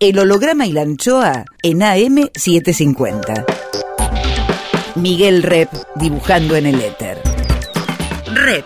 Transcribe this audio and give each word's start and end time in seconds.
El 0.00 0.16
holograma 0.20 0.64
y 0.64 0.70
la 0.70 0.82
anchoa 0.82 1.44
en 1.60 1.80
AM750. 1.80 3.44
Miguel 4.94 5.42
Rep 5.42 5.68
dibujando 5.96 6.54
en 6.54 6.66
el 6.66 6.80
éter. 6.80 7.18
Rep. 8.32 8.64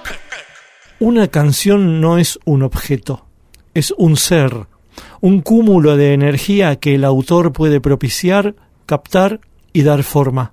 Una 0.99 1.29
canción 1.29 2.03
no 2.03 2.19
es 2.19 2.39
un 2.45 2.63
objeto, 2.63 3.25
es 3.73 3.95
un 3.97 4.19
ser, 4.19 4.67
un 5.23 5.41
cúmulo 5.41 5.97
de 5.97 6.13
energía 6.13 6.77
que 6.77 6.97
el 6.97 7.05
autor 7.05 7.55
puede 7.55 7.81
propiciar, 7.81 8.55
captar 8.85 9.41
y 9.73 9.85
dar 9.85 10.03
forma. 10.03 10.53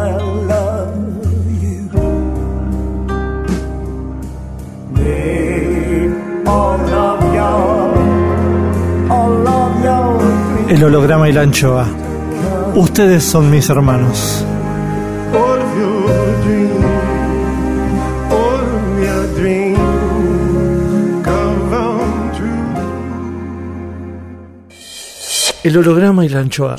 El 10.71 10.81
holograma 10.85 11.27
y 11.27 11.33
la 11.33 11.41
anchoa. 11.41 11.85
Ustedes 12.75 13.25
son 13.25 13.51
mis 13.51 13.69
hermanos. 13.69 14.45
El 25.61 25.77
holograma 25.77 26.23
y 26.23 26.29
la 26.29 26.39
anchoa. 26.39 26.77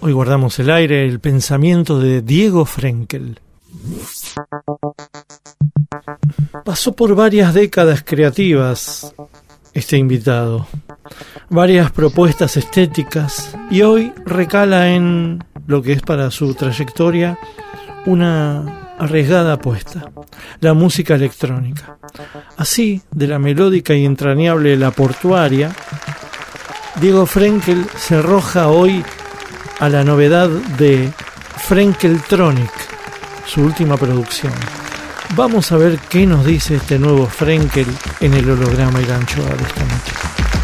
Hoy 0.00 0.12
guardamos 0.12 0.58
el 0.58 0.70
aire, 0.70 1.06
el 1.06 1.20
pensamiento 1.20 2.00
de 2.00 2.22
Diego 2.22 2.64
Frenkel. 2.64 3.38
Pasó 6.64 6.90
por 6.90 7.14
varias 7.14 7.54
décadas 7.54 8.02
creativas 8.04 9.14
este 9.74 9.96
invitado, 9.96 10.66
varias 11.50 11.90
propuestas 11.90 12.56
estéticas 12.56 13.56
y 13.70 13.82
hoy 13.82 14.12
recala 14.24 14.88
en 14.88 15.44
lo 15.66 15.82
que 15.82 15.92
es 15.92 16.02
para 16.02 16.30
su 16.30 16.54
trayectoria 16.54 17.38
una 18.06 18.94
arriesgada 18.98 19.54
apuesta, 19.54 20.10
la 20.60 20.74
música 20.74 21.14
electrónica. 21.14 21.98
Así, 22.56 23.02
de 23.10 23.26
la 23.26 23.38
melódica 23.38 23.94
y 23.94 24.04
entrañable 24.04 24.76
La 24.76 24.90
Portuaria, 24.90 25.70
Diego 27.00 27.26
Frenkel 27.26 27.86
se 27.96 28.16
arroja 28.16 28.68
hoy 28.68 29.04
a 29.78 29.88
la 29.88 30.02
novedad 30.02 30.48
de 30.48 31.12
Frenkeltronic, 31.56 32.72
su 33.46 33.62
última 33.62 33.96
producción. 33.96 34.52
Vamos 35.36 35.70
a 35.70 35.76
ver 35.76 35.98
qué 36.08 36.26
nos 36.26 36.44
dice 36.44 36.76
este 36.76 36.98
nuevo 36.98 37.26
Frenkel 37.26 37.86
en 38.20 38.34
el 38.34 38.50
holograma 38.50 39.00
y 39.00 39.04
la 39.04 39.16
anchoa 39.16 39.50
de 39.50 39.62
esta 39.62 39.84
noche. 39.84 40.57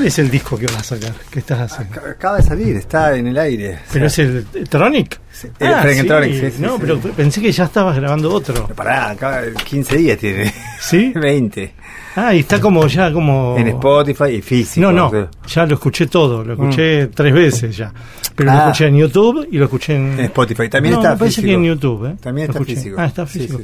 ¿Cuál 0.00 0.08
es 0.08 0.18
el 0.18 0.30
disco 0.30 0.56
que 0.56 0.64
vas 0.64 0.78
a 0.78 0.96
sacar? 0.96 1.12
¿Qué 1.30 1.40
estás 1.40 1.60
haciendo? 1.70 2.00
Acaba 2.00 2.38
de 2.38 2.42
salir, 2.42 2.74
está 2.74 3.14
en 3.18 3.26
el 3.26 3.36
aire. 3.36 3.80
¿Pero 3.92 4.06
es 4.06 4.18
el 4.18 4.46
Tronic? 4.66 5.20
Sí, 5.30 5.48
el 5.58 5.74
ah, 5.74 5.82
Frenkeltronic, 5.82 6.32
sí. 6.32 6.50
sí, 6.52 6.62
no, 6.62 6.78
pero 6.78 6.98
pensé 6.98 7.42
que 7.42 7.52
ya 7.52 7.64
estabas 7.64 7.96
grabando 7.96 8.32
otro. 8.32 8.64
Pero 8.64 8.74
pará, 8.74 9.14
15 9.62 9.96
días 9.98 10.16
tiene. 10.16 10.54
¿Sí? 10.80 11.12
20. 11.20 11.74
Ah, 12.16 12.32
y 12.32 12.38
está 12.38 12.58
como 12.58 12.86
ya 12.86 13.12
como... 13.12 13.54
En 13.58 13.68
Spotify 13.68 14.36
y 14.36 14.40
físico. 14.40 14.90
No, 14.90 15.10
no, 15.10 15.28
ya 15.46 15.66
lo 15.66 15.74
escuché 15.74 16.06
todo, 16.06 16.42
lo 16.44 16.54
escuché 16.54 17.04
mm. 17.04 17.10
tres 17.10 17.34
veces 17.34 17.76
ya. 17.76 17.92
Pero 18.34 18.52
lo 18.52 18.56
ah. 18.56 18.60
escuché 18.68 18.86
en 18.86 18.96
YouTube 18.96 19.48
y 19.52 19.58
lo 19.58 19.64
escuché 19.66 19.96
en... 19.96 20.18
en 20.18 20.24
Spotify, 20.24 20.70
también 20.70 20.94
está 20.94 21.10
me 21.10 21.18
parece 21.18 21.42
que 21.42 21.52
en 21.52 21.64
YouTube, 21.64 22.06
¿eh? 22.06 22.16
También 22.22 22.48
está 22.48 22.64
físico. 22.64 22.96
Ah, 22.98 23.04
está 23.04 23.26
físico. 23.26 23.60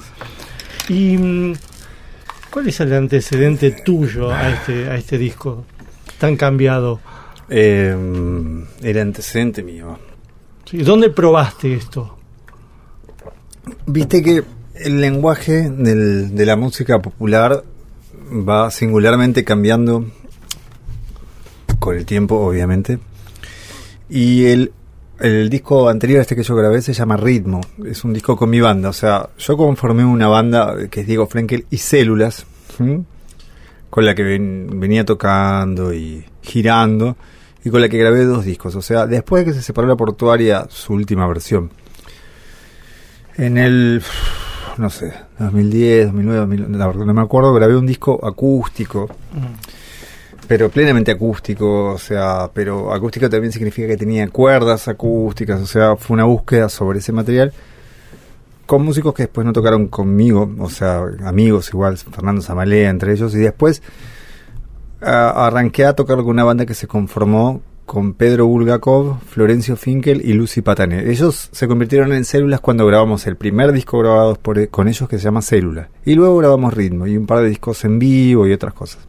¿Y 0.90 1.16
mm, 1.16 1.54
cuál 2.50 2.68
es 2.68 2.78
el 2.80 2.92
antecedente 2.92 3.70
tuyo 3.70 4.30
a 4.30 4.50
este, 4.50 4.90
a 4.90 4.96
este 4.96 5.16
disco 5.16 5.64
tan 6.18 6.36
cambiado? 6.36 7.00
Eh, 7.48 7.94
el 8.82 8.98
antecedente 8.98 9.62
mío. 9.62 9.98
¿Dónde 10.72 11.10
probaste 11.10 11.74
esto? 11.74 12.18
Viste 13.86 14.22
que 14.22 14.42
el 14.74 15.00
lenguaje 15.00 15.70
del, 15.70 16.34
de 16.34 16.46
la 16.46 16.56
música 16.56 17.00
popular 17.00 17.62
va 18.30 18.70
singularmente 18.70 19.44
cambiando 19.44 20.04
con 21.78 21.96
el 21.96 22.04
tiempo, 22.04 22.36
obviamente. 22.36 22.98
Y 24.08 24.46
el, 24.46 24.72
el 25.20 25.48
disco 25.48 25.88
anterior 25.88 26.18
a 26.18 26.22
este 26.22 26.36
que 26.36 26.42
yo 26.42 26.54
grabé 26.54 26.82
se 26.82 26.92
llama 26.92 27.16
Ritmo. 27.16 27.60
Es 27.84 28.04
un 28.04 28.12
disco 28.12 28.36
con 28.36 28.50
mi 28.50 28.60
banda. 28.60 28.88
O 28.88 28.92
sea, 28.92 29.28
yo 29.38 29.56
conformé 29.56 30.04
una 30.04 30.28
banda 30.28 30.88
que 30.90 31.00
es 31.00 31.06
Diego 31.06 31.26
Frenkel 31.26 31.66
y 31.70 31.78
Células, 31.78 32.46
con 33.96 34.04
la 34.04 34.14
que 34.14 34.24
venía 34.24 35.06
tocando 35.06 35.94
y 35.94 36.22
girando, 36.42 37.16
y 37.64 37.70
con 37.70 37.80
la 37.80 37.88
que 37.88 37.96
grabé 37.96 38.26
dos 38.26 38.44
discos. 38.44 38.74
O 38.74 38.82
sea, 38.82 39.06
después 39.06 39.42
de 39.42 39.50
que 39.50 39.56
se 39.56 39.62
separó 39.62 39.88
la 39.88 39.96
portuaria, 39.96 40.66
su 40.68 40.92
última 40.92 41.26
versión. 41.26 41.70
En 43.38 43.56
el 43.56 44.02
no 44.76 44.90
sé, 44.90 45.14
2010, 45.38 46.08
2009, 46.08 46.40
2009 46.40 46.78
la 46.78 46.86
verdad 46.88 47.06
no 47.06 47.14
me 47.14 47.22
acuerdo, 47.22 47.54
grabé 47.54 47.74
un 47.74 47.86
disco 47.86 48.20
acústico. 48.22 49.08
Pero 50.46 50.68
plenamente 50.68 51.12
acústico, 51.12 51.94
o 51.94 51.98
sea, 51.98 52.50
pero 52.52 52.92
acústico 52.92 53.30
también 53.30 53.50
significa 53.50 53.88
que 53.88 53.96
tenía 53.96 54.28
cuerdas 54.28 54.88
acústicas, 54.88 55.62
o 55.62 55.66
sea, 55.66 55.96
fue 55.96 56.16
una 56.16 56.24
búsqueda 56.24 56.68
sobre 56.68 56.98
ese 56.98 57.12
material 57.12 57.50
con 58.66 58.84
músicos 58.84 59.14
que 59.14 59.24
después 59.24 59.46
no 59.46 59.52
tocaron 59.52 59.86
conmigo, 59.88 60.52
o 60.58 60.68
sea, 60.68 61.02
amigos 61.24 61.70
igual, 61.70 61.96
Fernando 61.96 62.42
Zamalea 62.42 62.90
entre 62.90 63.12
ellos, 63.12 63.34
y 63.34 63.38
después 63.38 63.82
arranqué 65.00 65.84
a 65.84 65.94
tocar 65.94 66.18
con 66.18 66.28
una 66.28 66.44
banda 66.44 66.66
que 66.66 66.74
se 66.74 66.86
conformó 66.86 67.62
con 67.84 68.14
Pedro 68.14 68.46
Bulgakov, 68.46 69.20
Florencio 69.20 69.76
Finkel 69.76 70.20
y 70.24 70.32
Lucy 70.32 70.60
Patané. 70.60 71.08
Ellos 71.08 71.48
se 71.52 71.68
convirtieron 71.68 72.12
en 72.12 72.24
células 72.24 72.60
cuando 72.60 72.84
grabamos 72.84 73.26
el 73.28 73.36
primer 73.36 73.70
disco 73.70 73.98
grabado 74.00 74.34
por, 74.34 74.68
con 74.68 74.88
ellos 74.88 75.08
que 75.08 75.18
se 75.18 75.24
llama 75.24 75.40
Célula. 75.40 75.88
Y 76.04 76.14
luego 76.14 76.36
grabamos 76.38 76.74
Ritmo 76.74 77.06
y 77.06 77.16
un 77.16 77.26
par 77.26 77.42
de 77.42 77.48
discos 77.48 77.84
en 77.84 78.00
vivo 78.00 78.46
y 78.46 78.52
otras 78.52 78.74
cosas. 78.74 79.06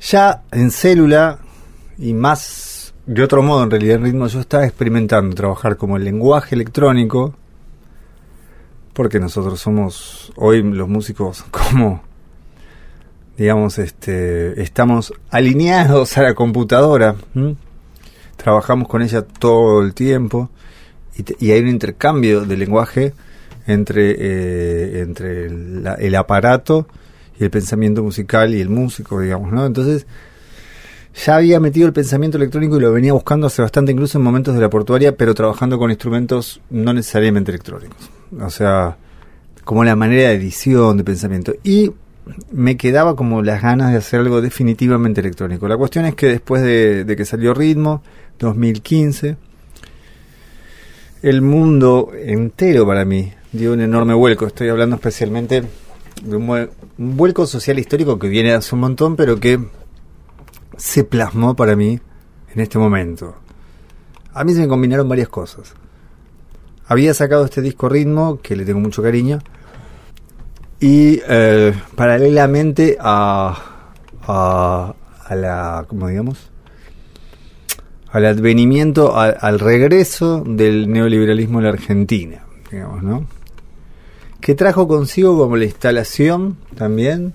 Ya 0.00 0.42
en 0.50 0.72
Célula 0.72 1.38
y 1.98 2.12
más 2.14 2.92
de 3.06 3.22
otro 3.22 3.42
modo 3.42 3.62
en 3.62 3.70
realidad 3.70 3.96
en 3.96 4.04
Ritmo 4.04 4.26
yo 4.26 4.40
estaba 4.40 4.64
experimentando 4.64 5.36
trabajar 5.36 5.76
como 5.76 5.96
el 5.96 6.04
lenguaje 6.04 6.56
electrónico 6.56 7.34
porque 8.92 9.20
nosotros 9.20 9.60
somos 9.60 10.32
hoy 10.36 10.62
los 10.62 10.88
músicos 10.88 11.44
como 11.50 12.02
digamos, 13.36 13.78
este, 13.78 14.60
estamos 14.62 15.12
alineados 15.30 16.16
a 16.18 16.22
la 16.22 16.34
computadora, 16.34 17.16
trabajamos 18.36 18.88
con 18.88 19.02
ella 19.02 19.22
todo 19.22 19.82
el 19.82 19.94
tiempo 19.94 20.50
y, 21.40 21.50
hay 21.50 21.60
un 21.60 21.68
intercambio 21.68 22.42
de 22.42 22.56
lenguaje 22.56 23.14
entre, 23.66 24.16
eh, 24.18 25.00
entre 25.00 25.46
el, 25.46 26.14
aparato 26.14 26.86
y 27.38 27.44
el 27.44 27.50
pensamiento 27.50 28.02
musical 28.02 28.54
y 28.54 28.60
el 28.60 28.68
músico, 28.68 29.20
digamos, 29.20 29.52
¿no? 29.52 29.66
Entonces, 29.66 30.06
ya 31.14 31.36
había 31.36 31.60
metido 31.60 31.86
el 31.86 31.92
pensamiento 31.92 32.38
electrónico 32.38 32.76
y 32.76 32.80
lo 32.80 32.92
venía 32.92 33.12
buscando 33.12 33.46
hace 33.46 33.62
bastante, 33.62 33.92
incluso 33.92 34.18
en 34.18 34.24
momentos 34.24 34.54
de 34.54 34.60
la 34.60 34.70
portuaria, 34.70 35.16
pero 35.16 35.34
trabajando 35.34 35.78
con 35.78 35.90
instrumentos 35.90 36.60
no 36.70 36.92
necesariamente 36.92 37.50
electrónicos. 37.50 38.10
O 38.40 38.50
sea, 38.50 38.96
como 39.64 39.84
la 39.84 39.94
manera 39.94 40.30
de 40.30 40.34
edición, 40.34 40.96
de 40.96 41.04
pensamiento. 41.04 41.54
Y 41.62 41.92
me 42.50 42.76
quedaba 42.76 43.16
como 43.16 43.42
las 43.42 43.62
ganas 43.62 43.90
de 43.90 43.98
hacer 43.98 44.20
algo 44.20 44.40
definitivamente 44.40 45.20
electrónico. 45.20 45.68
La 45.68 45.76
cuestión 45.76 46.06
es 46.06 46.14
que 46.14 46.26
después 46.26 46.62
de, 46.62 47.04
de 47.04 47.16
que 47.16 47.24
salió 47.24 47.52
Ritmo, 47.52 48.02
2015, 48.38 49.36
el 51.22 51.42
mundo 51.42 52.10
entero 52.14 52.86
para 52.86 53.04
mí 53.04 53.32
dio 53.52 53.72
un 53.72 53.80
enorme 53.80 54.14
vuelco. 54.14 54.46
Estoy 54.46 54.68
hablando 54.68 54.96
especialmente 54.96 55.62
de 56.22 56.36
un, 56.36 56.48
un 56.48 57.16
vuelco 57.16 57.46
social 57.46 57.78
histórico 57.78 58.18
que 58.18 58.28
viene 58.28 58.52
hace 58.52 58.74
un 58.74 58.80
montón, 58.80 59.16
pero 59.16 59.38
que 59.38 59.60
se 60.76 61.04
plasmó 61.04 61.54
para 61.54 61.76
mí 61.76 62.00
en 62.54 62.60
este 62.60 62.78
momento. 62.78 63.34
A 64.34 64.44
mí 64.44 64.54
se 64.54 64.60
me 64.60 64.68
combinaron 64.68 65.08
varias 65.08 65.28
cosas. 65.28 65.74
Había 66.86 67.14
sacado 67.14 67.44
este 67.44 67.62
disco 67.62 67.88
Ritmo, 67.88 68.40
que 68.40 68.56
le 68.56 68.64
tengo 68.64 68.80
mucho 68.80 69.02
cariño, 69.02 69.38
y 70.80 71.20
eh, 71.28 71.72
paralelamente 71.94 72.96
a, 73.00 73.56
a, 74.26 74.94
la, 75.34 75.84
¿cómo 75.88 76.08
digamos? 76.08 76.50
Al 78.10 78.26
advenimiento, 78.26 79.16
al 79.16 79.58
regreso 79.58 80.42
del 80.46 80.90
neoliberalismo 80.90 81.60
en 81.60 81.64
la 81.64 81.70
Argentina, 81.70 82.44
digamos, 82.70 83.02
¿no? 83.02 83.26
Que 84.40 84.54
trajo 84.54 84.86
consigo 84.86 85.38
como 85.38 85.56
la 85.56 85.64
instalación 85.64 86.58
también 86.74 87.32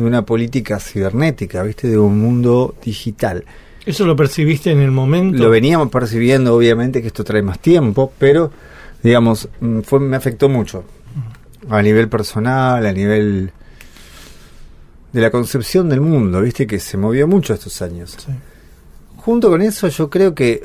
de 0.00 0.06
una 0.08 0.22
política 0.26 0.78
cibernética, 0.80 1.62
¿viste? 1.62 1.88
De 1.88 1.98
un 1.98 2.18
mundo 2.18 2.74
digital. 2.84 3.44
¿Eso 3.86 4.06
lo 4.06 4.14
percibiste 4.16 4.70
en 4.70 4.80
el 4.80 4.90
momento? 4.90 5.38
Lo 5.42 5.50
veníamos 5.50 5.88
percibiendo, 5.90 6.54
obviamente, 6.54 7.00
que 7.00 7.08
esto 7.08 7.24
trae 7.24 7.42
más 7.42 7.58
tiempo, 7.60 8.12
pero, 8.18 8.50
digamos, 9.02 9.48
mm, 9.60 9.80
fue, 9.80 10.00
me 10.00 10.16
afectó 10.16 10.48
mucho. 10.48 10.84
A 11.68 11.80
nivel 11.82 12.08
personal, 12.08 12.84
a 12.86 12.92
nivel 12.92 13.52
de 15.12 15.20
la 15.20 15.30
concepción 15.30 15.88
del 15.88 16.00
mundo, 16.00 16.40
¿viste? 16.40 16.66
Que 16.66 16.78
se 16.78 16.96
movió 16.96 17.26
mucho 17.26 17.52
estos 17.54 17.82
años. 17.82 18.16
Sí. 18.18 18.32
Junto 19.16 19.50
con 19.50 19.60
eso, 19.60 19.88
yo 19.88 20.08
creo 20.08 20.34
que, 20.34 20.62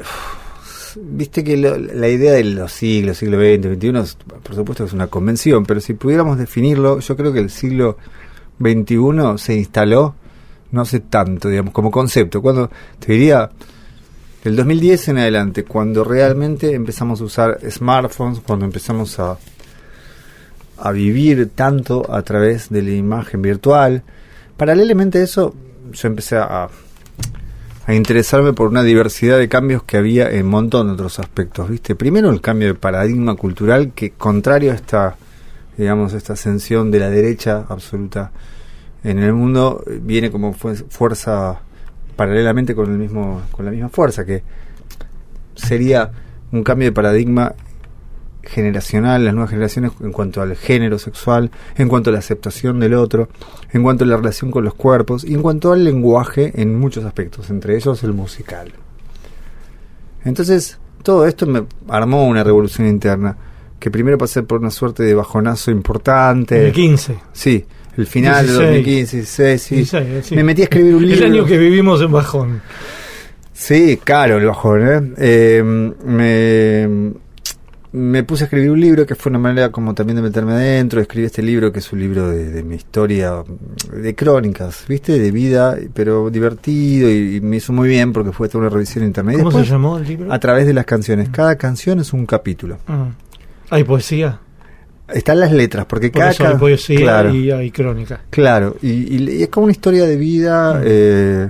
viste 1.02 1.44
que 1.44 1.58
lo- 1.58 1.78
la 1.78 2.08
idea 2.08 2.34
de 2.34 2.44
los 2.44 2.72
siglos, 2.72 3.18
siglo 3.18 3.38
XX, 3.38 3.76
XXI, 3.76 4.16
por 4.44 4.56
supuesto 4.56 4.84
que 4.84 4.88
es 4.90 4.94
una 4.94 5.08
convención, 5.08 5.66
pero 5.66 5.80
si 5.82 5.94
pudiéramos 5.94 6.38
definirlo, 6.38 7.00
yo 7.00 7.18
creo 7.18 7.34
que 7.34 7.40
el 7.40 7.50
siglo 7.50 7.98
XXI 8.60 9.38
se 9.38 9.56
instaló 9.56 10.16
no 10.76 10.82
hace 10.82 11.00
tanto, 11.00 11.50
digamos, 11.50 11.74
como 11.74 11.90
concepto. 11.90 12.42
Cuando, 12.42 12.70
te 13.00 13.14
diría, 13.14 13.50
del 14.44 14.56
2010 14.56 15.08
en 15.10 15.18
adelante, 15.20 15.64
cuando 15.64 16.04
realmente 16.04 16.74
empezamos 16.74 17.22
a 17.22 17.24
usar 17.24 17.60
smartphones, 17.72 18.42
cuando 18.42 18.66
empezamos 18.66 19.18
a, 19.20 19.38
a 20.78 20.92
vivir 20.92 21.50
tanto 21.56 22.06
a 22.12 22.22
través 22.22 22.70
de 22.70 22.82
la 22.82 22.92
imagen 22.92 23.42
virtual. 23.42 24.04
Paralelamente 24.58 25.20
a 25.20 25.24
eso, 25.24 25.56
yo 25.94 26.08
empecé 26.08 26.38
a, 26.38 26.68
a 27.86 27.94
interesarme 27.94 28.54
por 28.54 28.68
una 28.68 28.84
diversidad 28.84 29.38
de 29.38 29.48
cambios 29.48 29.84
que 29.84 29.98
había 29.98 30.30
en 30.30 30.46
un 30.46 30.52
montón 30.52 30.88
de 30.88 30.94
otros 30.94 31.20
aspectos, 31.20 31.70
¿viste? 31.70 31.96
Primero 31.96 32.30
el 32.30 32.42
cambio 32.42 32.68
de 32.68 32.74
paradigma 32.74 33.36
cultural 33.36 33.94
que 33.94 34.12
contrario 34.12 34.72
a 34.72 34.76
esta 34.76 35.16
digamos 35.78 36.14
esta 36.14 36.34
ascensión 36.34 36.92
de 36.92 37.00
la 37.00 37.10
derecha 37.10 37.66
absoluta 37.70 38.32
en 39.04 39.20
el 39.20 39.34
mundo 39.34 39.84
viene 40.02 40.32
como 40.32 40.54
fu- 40.54 40.76
fuerza 40.90 41.60
paralelamente 42.16 42.74
con 42.76 42.92
el 42.92 42.98
mismo 42.98 43.42
con 43.52 43.66
la 43.66 43.72
misma 43.72 43.90
fuerza 43.90 44.26
que 44.26 44.42
sería 45.56 46.12
un 46.52 46.64
cambio 46.64 46.88
de 46.88 46.92
paradigma 46.92 47.54
generacional, 48.44 49.26
las 49.26 49.34
nuevas 49.34 49.50
generaciones 49.50 49.92
en 50.02 50.12
cuanto 50.12 50.42
al 50.42 50.56
género 50.56 51.00
sexual, 51.00 51.50
en 51.78 51.90
cuanto 51.90 52.12
a 52.12 52.14
la 52.14 52.20
aceptación 52.20 52.80
del 52.80 52.94
otro, 52.94 53.28
en 53.72 53.82
cuanto 53.82 54.04
a 54.04 54.08
la 54.08 54.18
relación 54.18 54.52
con 54.52 54.64
los 54.64 54.76
cuerpos 54.76 55.24
y 55.24 55.34
en 55.34 55.42
cuanto 55.42 55.74
al 55.74 55.84
lenguaje 55.84 56.52
en 56.62 56.78
muchos 56.80 57.04
aspectos, 57.06 57.50
entre 57.50 57.76
ellos 57.76 58.04
el 58.04 58.14
musical. 58.14 58.72
Entonces, 60.24 60.78
todo 61.04 61.26
esto 61.26 61.46
me 61.48 61.66
armó 61.90 62.28
una 62.28 62.44
revolución 62.44 62.88
interna, 62.88 63.36
que 63.86 63.92
primero 63.92 64.18
pasé 64.18 64.42
por 64.42 64.62
una 64.62 64.72
suerte 64.72 65.04
de 65.04 65.14
bajonazo 65.14 65.70
importante. 65.70 66.66
El 66.66 66.72
15. 66.72 67.18
Sí, 67.32 67.64
el 67.98 68.08
final 68.08 68.44
16. 68.48 68.58
de 68.58 68.66
2015, 68.66 69.18
16, 69.18 69.62
sí. 69.62 69.76
16, 69.76 70.26
sí. 70.26 70.36
Me 70.36 70.44
metí 70.44 70.62
a 70.62 70.64
escribir 70.64 70.96
un 70.96 71.08
libro. 71.08 71.24
El 71.24 71.32
año 71.32 71.46
que 71.46 71.56
vivimos 71.56 72.02
en 72.02 72.12
bajón. 72.12 72.62
Sí, 73.54 74.00
caro 74.04 74.38
el 74.38 74.48
bajón, 74.48 74.88
¿eh? 74.88 75.14
Eh, 75.20 75.62
me, 76.04 77.14
me 77.92 78.24
puse 78.24 78.46
a 78.46 78.46
escribir 78.46 78.72
un 78.72 78.82
libro 78.82 79.06
que 79.06 79.14
fue 79.14 79.30
una 79.30 79.38
manera 79.38 79.70
como 79.70 79.94
también 79.94 80.16
de 80.16 80.24
meterme 80.24 80.54
adentro. 80.54 81.00
Escribí 81.00 81.28
este 81.28 81.44
libro 81.44 81.72
que 81.72 81.78
es 81.78 81.94
un 81.94 82.00
libro 82.00 82.28
de, 82.28 82.50
de 82.50 82.64
mi 82.64 82.78
historia, 82.78 83.44
de 83.94 84.16
crónicas, 84.16 84.84
¿viste? 84.88 85.20
De 85.20 85.30
vida, 85.30 85.78
pero 85.94 86.32
divertido 86.32 87.08
y, 87.08 87.36
y 87.36 87.42
me 87.42 87.58
hizo 87.58 87.72
muy 87.72 87.88
bien 87.88 88.14
porque 88.14 88.32
fue 88.32 88.50
toda 88.50 88.62
una 88.62 88.70
revisión 88.72 89.06
interna. 89.06 89.36
Y 89.36 89.38
¿Cómo 89.38 89.52
se 89.52 89.64
llamó 89.64 90.00
el 90.00 90.08
libro? 90.08 90.34
A 90.34 90.40
través 90.40 90.66
de 90.66 90.74
las 90.74 90.86
canciones. 90.86 91.30
Cada 91.30 91.56
canción 91.56 92.00
es 92.00 92.14
un 92.14 92.26
capítulo. 92.26 92.80
Ah. 92.88 93.10
Hay 93.70 93.84
poesía. 93.84 94.40
Están 95.08 95.40
las 95.40 95.52
letras, 95.52 95.86
porque 95.86 96.10
Por 96.10 96.20
cada 96.20 96.32
eso 96.32 96.48
hay 96.48 96.56
poesía 96.56 96.98
claro, 97.00 97.34
y 97.36 97.52
hay 97.52 97.70
crónica. 97.72 98.22
Claro, 98.30 98.76
y, 98.82 98.90
y- 99.16 99.30
y 99.40 99.44
es 99.44 99.50
como 99.50 99.66
una 99.66 99.72
historia 99.72 100.06
de 100.06 100.18
vida 100.18 100.76
Mm. 100.76 100.82
eh, 100.84 101.50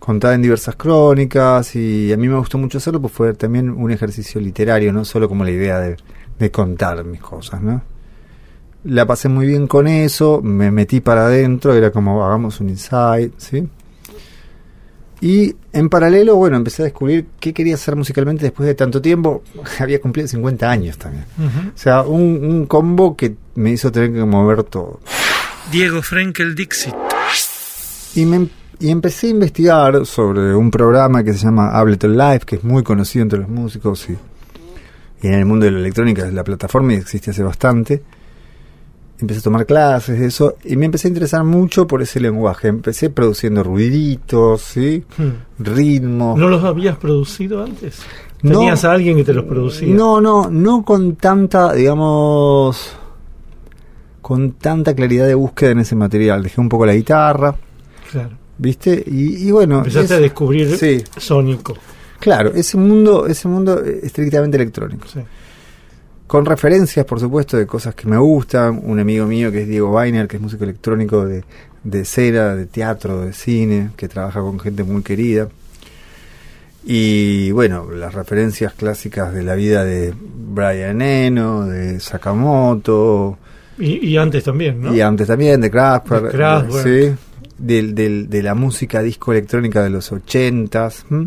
contada 0.00 0.34
en 0.34 0.42
diversas 0.42 0.74
crónicas 0.76 1.76
y 1.76 2.12
a 2.12 2.16
mí 2.16 2.26
me 2.28 2.36
gustó 2.36 2.58
mucho 2.58 2.78
hacerlo 2.78 3.00
pues 3.00 3.12
fue 3.12 3.34
también 3.34 3.70
un 3.70 3.90
ejercicio 3.92 4.40
literario, 4.40 4.92
no 4.92 5.04
solo 5.04 5.28
como 5.28 5.44
la 5.44 5.50
idea 5.52 5.78
de, 5.78 5.96
de 6.38 6.50
contar 6.50 7.04
mis 7.04 7.20
cosas, 7.20 7.60
¿no? 7.62 7.80
La 8.84 9.06
pasé 9.06 9.28
muy 9.28 9.46
bien 9.46 9.66
con 9.68 9.86
eso, 9.86 10.40
me 10.42 10.70
metí 10.70 11.00
para 11.00 11.26
adentro, 11.26 11.74
era 11.74 11.90
como 11.92 12.24
hagamos 12.24 12.60
un 12.60 12.70
insight, 12.70 13.34
¿sí? 13.36 13.68
Y 15.20 15.54
en 15.72 15.90
paralelo, 15.90 16.36
bueno, 16.36 16.56
empecé 16.56 16.82
a 16.82 16.84
descubrir 16.86 17.26
qué 17.38 17.52
quería 17.52 17.74
hacer 17.74 17.94
musicalmente 17.94 18.44
después 18.44 18.66
de 18.66 18.74
tanto 18.74 19.02
tiempo. 19.02 19.42
Había 19.78 20.00
cumplido 20.00 20.26
50 20.28 20.70
años 20.70 20.96
también. 20.96 21.24
O 21.74 21.78
sea, 21.78 22.02
un, 22.02 22.42
un 22.42 22.66
combo 22.66 23.16
que 23.16 23.34
me 23.54 23.70
hizo 23.70 23.92
tener 23.92 24.12
que 24.12 24.24
mover 24.24 24.64
todo. 24.64 25.00
Diego 25.70 26.02
Frenkel 26.02 26.54
Dixit. 26.54 26.94
Y, 28.14 28.24
me, 28.24 28.48
y 28.78 28.90
empecé 28.90 29.28
a 29.28 29.30
investigar 29.30 30.06
sobre 30.06 30.54
un 30.54 30.70
programa 30.70 31.22
que 31.22 31.32
se 31.34 31.44
llama 31.44 31.70
Ableton 31.70 32.16
Live, 32.16 32.40
que 32.40 32.56
es 32.56 32.64
muy 32.64 32.82
conocido 32.82 33.22
entre 33.22 33.40
los 33.40 33.48
músicos 33.48 34.08
y, 34.08 34.16
y 35.22 35.28
en 35.28 35.34
el 35.34 35.44
mundo 35.44 35.66
de 35.66 35.72
la 35.72 35.78
electrónica 35.78 36.26
es 36.26 36.32
la 36.32 36.42
plataforma 36.42 36.94
y 36.94 36.96
existe 36.96 37.30
hace 37.30 37.42
bastante. 37.42 38.02
Empecé 39.20 39.40
a 39.40 39.42
tomar 39.42 39.66
clases 39.66 40.18
de 40.18 40.26
eso 40.26 40.54
y 40.64 40.76
me 40.76 40.86
empecé 40.86 41.08
a 41.08 41.10
interesar 41.10 41.44
mucho 41.44 41.86
por 41.86 42.00
ese 42.02 42.20
lenguaje. 42.20 42.68
Empecé 42.68 43.10
produciendo 43.10 43.62
ruiditos, 43.62 44.62
¿sí? 44.62 45.04
Hmm. 45.18 45.62
ritmos. 45.62 46.38
¿No 46.38 46.48
los 46.48 46.64
habías 46.64 46.96
producido 46.96 47.62
antes? 47.62 47.98
No. 48.42 48.60
¿Tenías 48.60 48.84
a 48.86 48.92
alguien 48.92 49.16
que 49.16 49.24
te 49.24 49.34
los 49.34 49.44
producía? 49.44 49.94
No, 49.94 50.20
no, 50.20 50.48
no 50.50 50.82
con 50.84 51.16
tanta, 51.16 51.74
digamos, 51.74 52.92
con 54.22 54.52
tanta 54.52 54.94
claridad 54.94 55.26
de 55.26 55.34
búsqueda 55.34 55.70
en 55.72 55.80
ese 55.80 55.96
material. 55.96 56.42
Dejé 56.42 56.60
un 56.60 56.68
poco 56.68 56.86
la 56.86 56.94
guitarra, 56.94 57.54
Claro. 58.10 58.30
¿viste? 58.58 59.02
Y, 59.06 59.46
y 59.48 59.50
bueno, 59.50 59.78
Empezaste 59.78 60.14
es- 60.14 60.18
a 60.18 60.22
descubrir 60.22 60.76
Sí. 60.78 61.02
sónico. 61.18 61.74
Claro, 62.18 62.52
ese 62.54 62.76
mundo, 62.76 63.26
ese 63.26 63.48
mundo 63.48 63.82
estrictamente 63.82 64.56
electrónico. 64.56 65.06
Sí. 65.08 65.20
Con 66.30 66.46
referencias, 66.46 67.04
por 67.06 67.18
supuesto, 67.18 67.56
de 67.56 67.66
cosas 67.66 67.92
que 67.96 68.06
me 68.06 68.16
gustan. 68.16 68.80
Un 68.84 69.00
amigo 69.00 69.26
mío 69.26 69.50
que 69.50 69.62
es 69.62 69.68
Diego 69.68 69.90
Weiner, 69.90 70.28
que 70.28 70.36
es 70.36 70.42
músico 70.42 70.62
electrónico 70.62 71.26
de, 71.26 71.42
de 71.82 72.04
cera, 72.04 72.54
de 72.54 72.66
teatro, 72.66 73.22
de 73.22 73.32
cine, 73.32 73.90
que 73.96 74.06
trabaja 74.06 74.38
con 74.40 74.60
gente 74.60 74.84
muy 74.84 75.02
querida. 75.02 75.48
Y 76.84 77.50
bueno, 77.50 77.90
las 77.90 78.14
referencias 78.14 78.72
clásicas 78.74 79.34
de 79.34 79.42
la 79.42 79.54
vida 79.56 79.84
de 79.84 80.14
Brian 80.14 81.02
Eno, 81.02 81.66
de 81.66 81.98
Sakamoto, 81.98 83.36
Y, 83.78 84.10
y 84.10 84.16
antes 84.16 84.44
también, 84.44 84.80
¿no? 84.80 84.94
y 84.94 85.00
antes 85.00 85.26
también 85.26 85.60
de 85.60 85.68
Kraftwerk, 85.70 86.26
De 86.26 86.30
Kraftwerk. 86.30 86.86
sí, 86.86 87.14
del, 87.58 87.94
del- 87.94 88.30
de 88.30 88.42
la 88.42 88.54
música 88.54 89.02
disco 89.02 89.32
electrónica 89.32 89.82
de 89.82 89.90
los 89.90 90.10
ochentas, 90.12 91.04
¿m? 91.10 91.26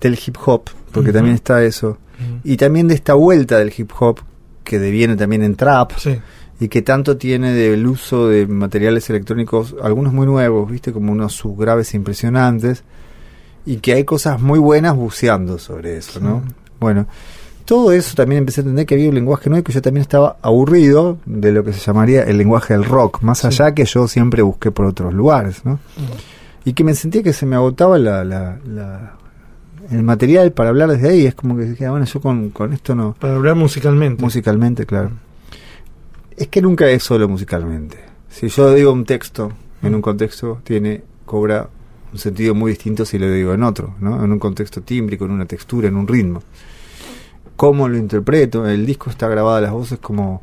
del 0.00 0.18
hip 0.26 0.36
hop, 0.44 0.64
porque 0.90 1.12
también 1.12 1.36
está 1.36 1.62
eso, 1.64 1.98
Mm. 2.22 2.40
y 2.44 2.56
también 2.56 2.88
de 2.88 2.94
esta 2.94 3.14
vuelta 3.14 3.58
del 3.58 3.72
hip 3.76 3.90
hop 3.98 4.20
que 4.64 4.78
deviene 4.78 5.16
también 5.16 5.42
en 5.42 5.56
trap 5.56 5.92
Sí. 5.98 6.18
y 6.60 6.68
que 6.68 6.82
tanto 6.82 7.16
tiene 7.16 7.52
del 7.52 7.86
uso 7.86 8.28
de 8.28 8.46
materiales 8.46 9.08
electrónicos, 9.10 9.74
algunos 9.82 10.12
muy 10.12 10.26
nuevos, 10.26 10.70
viste, 10.70 10.92
como 10.92 11.10
unos 11.12 11.32
subgraves 11.34 11.94
impresionantes, 11.94 12.84
y 13.66 13.76
que 13.76 13.92
hay 13.94 14.04
cosas 14.04 14.40
muy 14.40 14.58
buenas 14.58 14.94
buceando 14.96 15.58
sobre 15.58 15.96
eso, 15.96 16.20
¿no? 16.20 16.42
Sí. 16.46 16.54
Bueno, 16.80 17.06
todo 17.64 17.92
eso 17.92 18.14
también 18.16 18.40
empecé 18.40 18.60
a 18.60 18.62
entender 18.62 18.86
que 18.86 18.94
había 18.94 19.08
un 19.08 19.14
lenguaje 19.14 19.48
nuevo 19.50 19.60
y 19.60 19.64
que 19.64 19.72
yo 19.72 19.80
también 19.82 20.02
estaba 20.02 20.36
aburrido 20.42 21.18
de 21.26 21.52
lo 21.52 21.62
que 21.64 21.72
se 21.72 21.78
llamaría 21.80 22.22
el 22.24 22.38
lenguaje 22.38 22.74
del 22.74 22.84
rock, 22.84 23.22
más 23.22 23.38
Sí. 23.38 23.46
allá 23.48 23.72
que 23.72 23.84
yo 23.84 24.08
siempre 24.08 24.42
busqué 24.42 24.70
por 24.72 24.86
otros 24.86 25.12
lugares, 25.14 25.64
¿no? 25.64 25.74
Mm. 25.74 25.78
y 26.64 26.74
que 26.74 26.84
me 26.84 26.94
sentía 26.94 27.24
que 27.24 27.32
se 27.32 27.44
me 27.46 27.56
agotaba 27.56 27.98
la, 27.98 28.22
la, 28.24 28.58
la- 28.66 29.16
el 29.90 30.02
material 30.02 30.52
para 30.52 30.70
hablar 30.70 30.90
desde 30.90 31.08
ahí. 31.10 31.26
Es 31.26 31.34
como 31.34 31.56
que 31.56 31.64
dije, 31.64 31.86
"Ah, 31.86 31.90
bueno, 31.90 32.06
yo 32.06 32.20
con, 32.20 32.50
con 32.50 32.72
esto 32.72 32.94
no. 32.94 33.14
Para 33.18 33.34
hablar 33.34 33.56
musicalmente. 33.56 34.22
Musicalmente, 34.22 34.86
claro. 34.86 35.10
Es 36.36 36.48
que 36.48 36.62
nunca 36.62 36.88
es 36.88 37.02
solo 37.02 37.28
musicalmente. 37.28 37.98
Si 38.28 38.48
yo 38.48 38.72
digo 38.74 38.92
un 38.92 39.04
texto 39.04 39.52
en 39.82 39.94
un 39.94 40.02
contexto, 40.02 40.60
tiene, 40.64 41.02
cobra 41.26 41.68
un 42.12 42.18
sentido 42.18 42.54
muy 42.54 42.72
distinto 42.72 43.04
si 43.04 43.18
lo 43.18 43.30
digo 43.30 43.52
en 43.54 43.62
otro, 43.62 43.94
¿no? 44.00 44.22
En 44.24 44.32
un 44.32 44.38
contexto 44.38 44.82
tímbrico, 44.82 45.24
en 45.24 45.32
una 45.32 45.46
textura, 45.46 45.88
en 45.88 45.96
un 45.96 46.06
ritmo. 46.06 46.42
¿Cómo 47.56 47.88
lo 47.88 47.96
interpreto? 47.96 48.66
El 48.68 48.86
disco 48.86 49.10
está 49.10 49.28
grabada 49.28 49.60
las 49.60 49.72
voces 49.72 49.98
como 49.98 50.42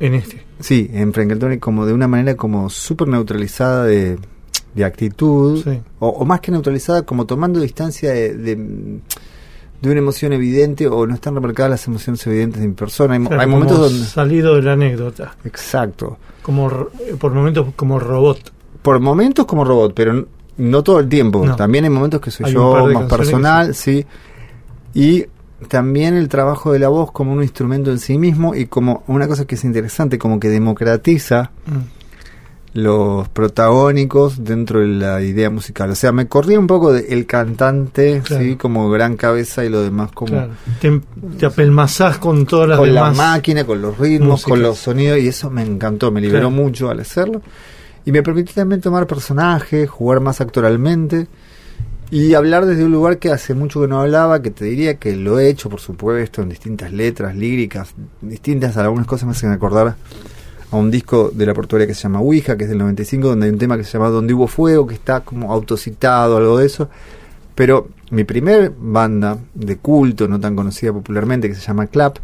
En 0.00 0.14
este. 0.14 0.44
Sí, 0.60 0.88
en 0.92 1.12
Frankeltonic 1.12 1.60
como 1.60 1.84
de 1.86 1.92
una 1.92 2.08
manera 2.08 2.36
como 2.36 2.70
súper 2.70 3.08
neutralizada 3.08 3.84
de, 3.84 4.18
de 4.74 4.84
actitud, 4.84 5.62
Sí. 5.64 5.80
o, 5.98 6.08
o 6.08 6.24
más 6.24 6.40
que 6.40 6.52
neutralizada, 6.52 7.02
como 7.02 7.26
tomando 7.26 7.60
distancia 7.60 8.10
de, 8.12 8.34
de, 8.34 8.56
de 8.56 9.90
una 9.90 9.98
emoción 9.98 10.32
evidente 10.32 10.86
o 10.86 11.06
no 11.06 11.14
están 11.14 11.34
remarcadas 11.34 11.70
las 11.70 11.86
emociones 11.86 12.24
evidentes 12.26 12.60
de 12.62 12.68
mi 12.68 12.74
persona. 12.74 13.14
Hay, 13.14 13.24
Claro, 13.24 13.48
momentos 13.48 13.78
donde... 13.78 14.04
Salido 14.04 14.54
de 14.56 14.62
la 14.62 14.72
anécdota. 14.74 15.36
Exacto. 15.44 16.18
Como 16.42 16.68
eh, 16.70 17.16
por 17.18 17.32
momentos 17.32 17.66
como 17.76 17.98
robot. 17.98 18.52
Por 18.82 19.00
momentos 19.00 19.46
como 19.46 19.64
robot, 19.64 19.92
pero 19.94 20.26
no 20.56 20.82
todo 20.82 21.00
el 21.00 21.08
tiempo. 21.08 21.44
No. 21.44 21.56
También 21.56 21.84
hay 21.84 21.90
momentos 21.90 22.20
que 22.20 22.30
soy 22.30 22.46
Hay 22.46 22.52
yo 22.52 22.86
más 22.92 23.04
personal, 23.04 23.74
sí. 23.74 24.04
Y 24.94 25.26
también 25.68 26.14
el 26.16 26.28
trabajo 26.28 26.72
de 26.72 26.78
la 26.78 26.88
voz 26.88 27.10
como 27.12 27.32
un 27.32 27.42
instrumento 27.42 27.90
en 27.90 27.98
sí 27.98 28.16
mismo 28.18 28.54
y 28.54 28.66
como 28.66 29.02
una 29.08 29.26
cosa 29.28 29.44
que 29.44 29.56
es 29.56 29.64
interesante, 29.64 30.18
como 30.18 30.38
que 30.40 30.48
democratiza 30.48 31.50
Mm. 31.66 31.97
Los 32.74 33.28
protagónicos 33.30 34.44
dentro 34.44 34.80
de 34.80 34.86
la 34.88 35.22
idea 35.22 35.50
musical. 35.50 35.90
O 35.90 35.94
sea, 35.94 36.12
me 36.12 36.28
corría 36.28 36.58
un 36.58 36.66
poco 36.66 36.92
de 36.92 37.06
el 37.08 37.26
cantante, 37.26 38.20
Claro. 38.24 38.44
sí, 38.44 38.56
como 38.56 38.90
gran 38.90 39.16
cabeza 39.16 39.64
y 39.64 39.68
lo 39.68 39.82
demás 39.82 40.10
como 40.12 40.32
Claro. 40.32 40.52
Te, 40.80 41.00
te 41.38 41.46
apelmazás 41.46 42.18
con 42.18 42.46
todas 42.46 42.68
las 42.68 42.78
con 42.78 42.94
la 42.94 43.10
máquina, 43.12 43.64
con 43.64 43.80
los 43.80 43.98
ritmos, 43.98 44.28
músicas. 44.28 44.50
con 44.50 44.62
los 44.62 44.78
sonidos 44.78 45.18
y 45.18 45.28
eso 45.28 45.50
me 45.50 45.62
encantó, 45.62 46.10
me 46.12 46.20
liberó 46.20 46.48
Claro. 46.48 46.62
mucho 46.62 46.90
al 46.90 47.00
hacerlo 47.00 47.42
y 48.04 48.12
me 48.12 48.22
permitió 48.22 48.54
también 48.54 48.80
tomar 48.80 49.06
personajes, 49.06 49.88
jugar 49.88 50.20
más 50.20 50.40
actoralmente 50.40 51.26
y 52.10 52.32
hablar 52.34 52.64
desde 52.64 52.84
un 52.84 52.92
lugar 52.92 53.18
que 53.18 53.30
hace 53.30 53.54
mucho 53.54 53.80
que 53.82 53.88
no 53.88 54.00
hablaba, 54.00 54.40
que 54.40 54.50
te 54.50 54.64
diría 54.64 54.94
que 54.98 55.14
lo 55.14 55.38
he 55.38 55.48
hecho, 55.50 55.68
por 55.68 55.80
supuesto, 55.80 56.40
en 56.42 56.48
distintas 56.48 56.90
letras, 56.92 57.34
líricas, 57.36 57.94
distintas, 58.22 58.76
algunas 58.78 59.06
cosas 59.06 59.26
me 59.26 59.32
hacen 59.32 59.50
acordar 59.52 59.96
a 60.70 60.76
un 60.76 60.90
disco 60.90 61.30
de 61.32 61.46
la 61.46 61.54
portuaria 61.54 61.86
que 61.86 61.94
se 61.94 62.02
llama 62.02 62.20
Ouija, 62.20 62.56
que 62.56 62.64
es 62.64 62.70
del 62.70 62.78
95, 62.78 63.28
donde 63.28 63.46
hay 63.46 63.52
un 63.52 63.58
tema 63.58 63.76
que 63.76 63.84
se 63.84 63.92
llama 63.92 64.08
Donde 64.08 64.34
hubo 64.34 64.46
fuego, 64.46 64.86
que 64.86 64.94
está 64.94 65.20
como 65.20 65.52
autocitado, 65.52 66.36
algo 66.36 66.58
de 66.58 66.66
eso. 66.66 66.88
Pero 67.54 67.88
mi 68.10 68.24
primer 68.24 68.72
banda 68.78 69.38
de 69.54 69.76
culto, 69.78 70.28
no 70.28 70.38
tan 70.38 70.54
conocida 70.54 70.92
popularmente, 70.92 71.48
que 71.48 71.54
se 71.54 71.62
llama 71.62 71.86
Clap, 71.86 72.18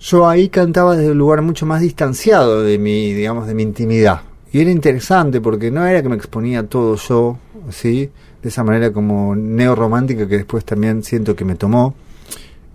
yo 0.00 0.28
ahí 0.28 0.48
cantaba 0.48 0.96
desde 0.96 1.10
un 1.10 1.18
lugar 1.18 1.42
mucho 1.42 1.66
más 1.66 1.80
distanciado 1.80 2.62
de 2.62 2.78
mi, 2.78 3.12
digamos, 3.12 3.46
de 3.46 3.54
mi 3.54 3.62
intimidad. 3.62 4.22
Y 4.52 4.60
era 4.60 4.70
interesante 4.70 5.40
porque 5.40 5.70
no 5.70 5.84
era 5.86 6.02
que 6.02 6.08
me 6.08 6.16
exponía 6.16 6.66
todo 6.66 6.96
yo, 6.96 7.38
¿sí? 7.70 8.10
De 8.42 8.48
esa 8.48 8.62
manera 8.62 8.92
como 8.92 9.34
neorromántica 9.34 10.28
que 10.28 10.36
después 10.36 10.64
también 10.64 11.02
siento 11.02 11.34
que 11.34 11.44
me 11.44 11.56
tomó. 11.56 11.94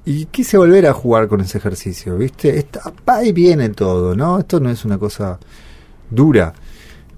Y 0.06 0.26
quise 0.26 0.58
volver 0.58 0.86
a 0.88 0.94
jugar 0.94 1.28
con 1.28 1.40
ese 1.42 1.58
ejercicio, 1.58 2.18
¿viste? 2.18 2.58
Está, 2.58 2.92
va 3.08 3.24
y 3.24 3.32
viene 3.32 3.70
todo, 3.70 4.16
¿no? 4.16 4.40
Esto 4.40 4.60
no 4.60 4.70
es 4.70 4.84
una 4.84 4.98
cosa 4.98 5.40
dura. 6.10 6.54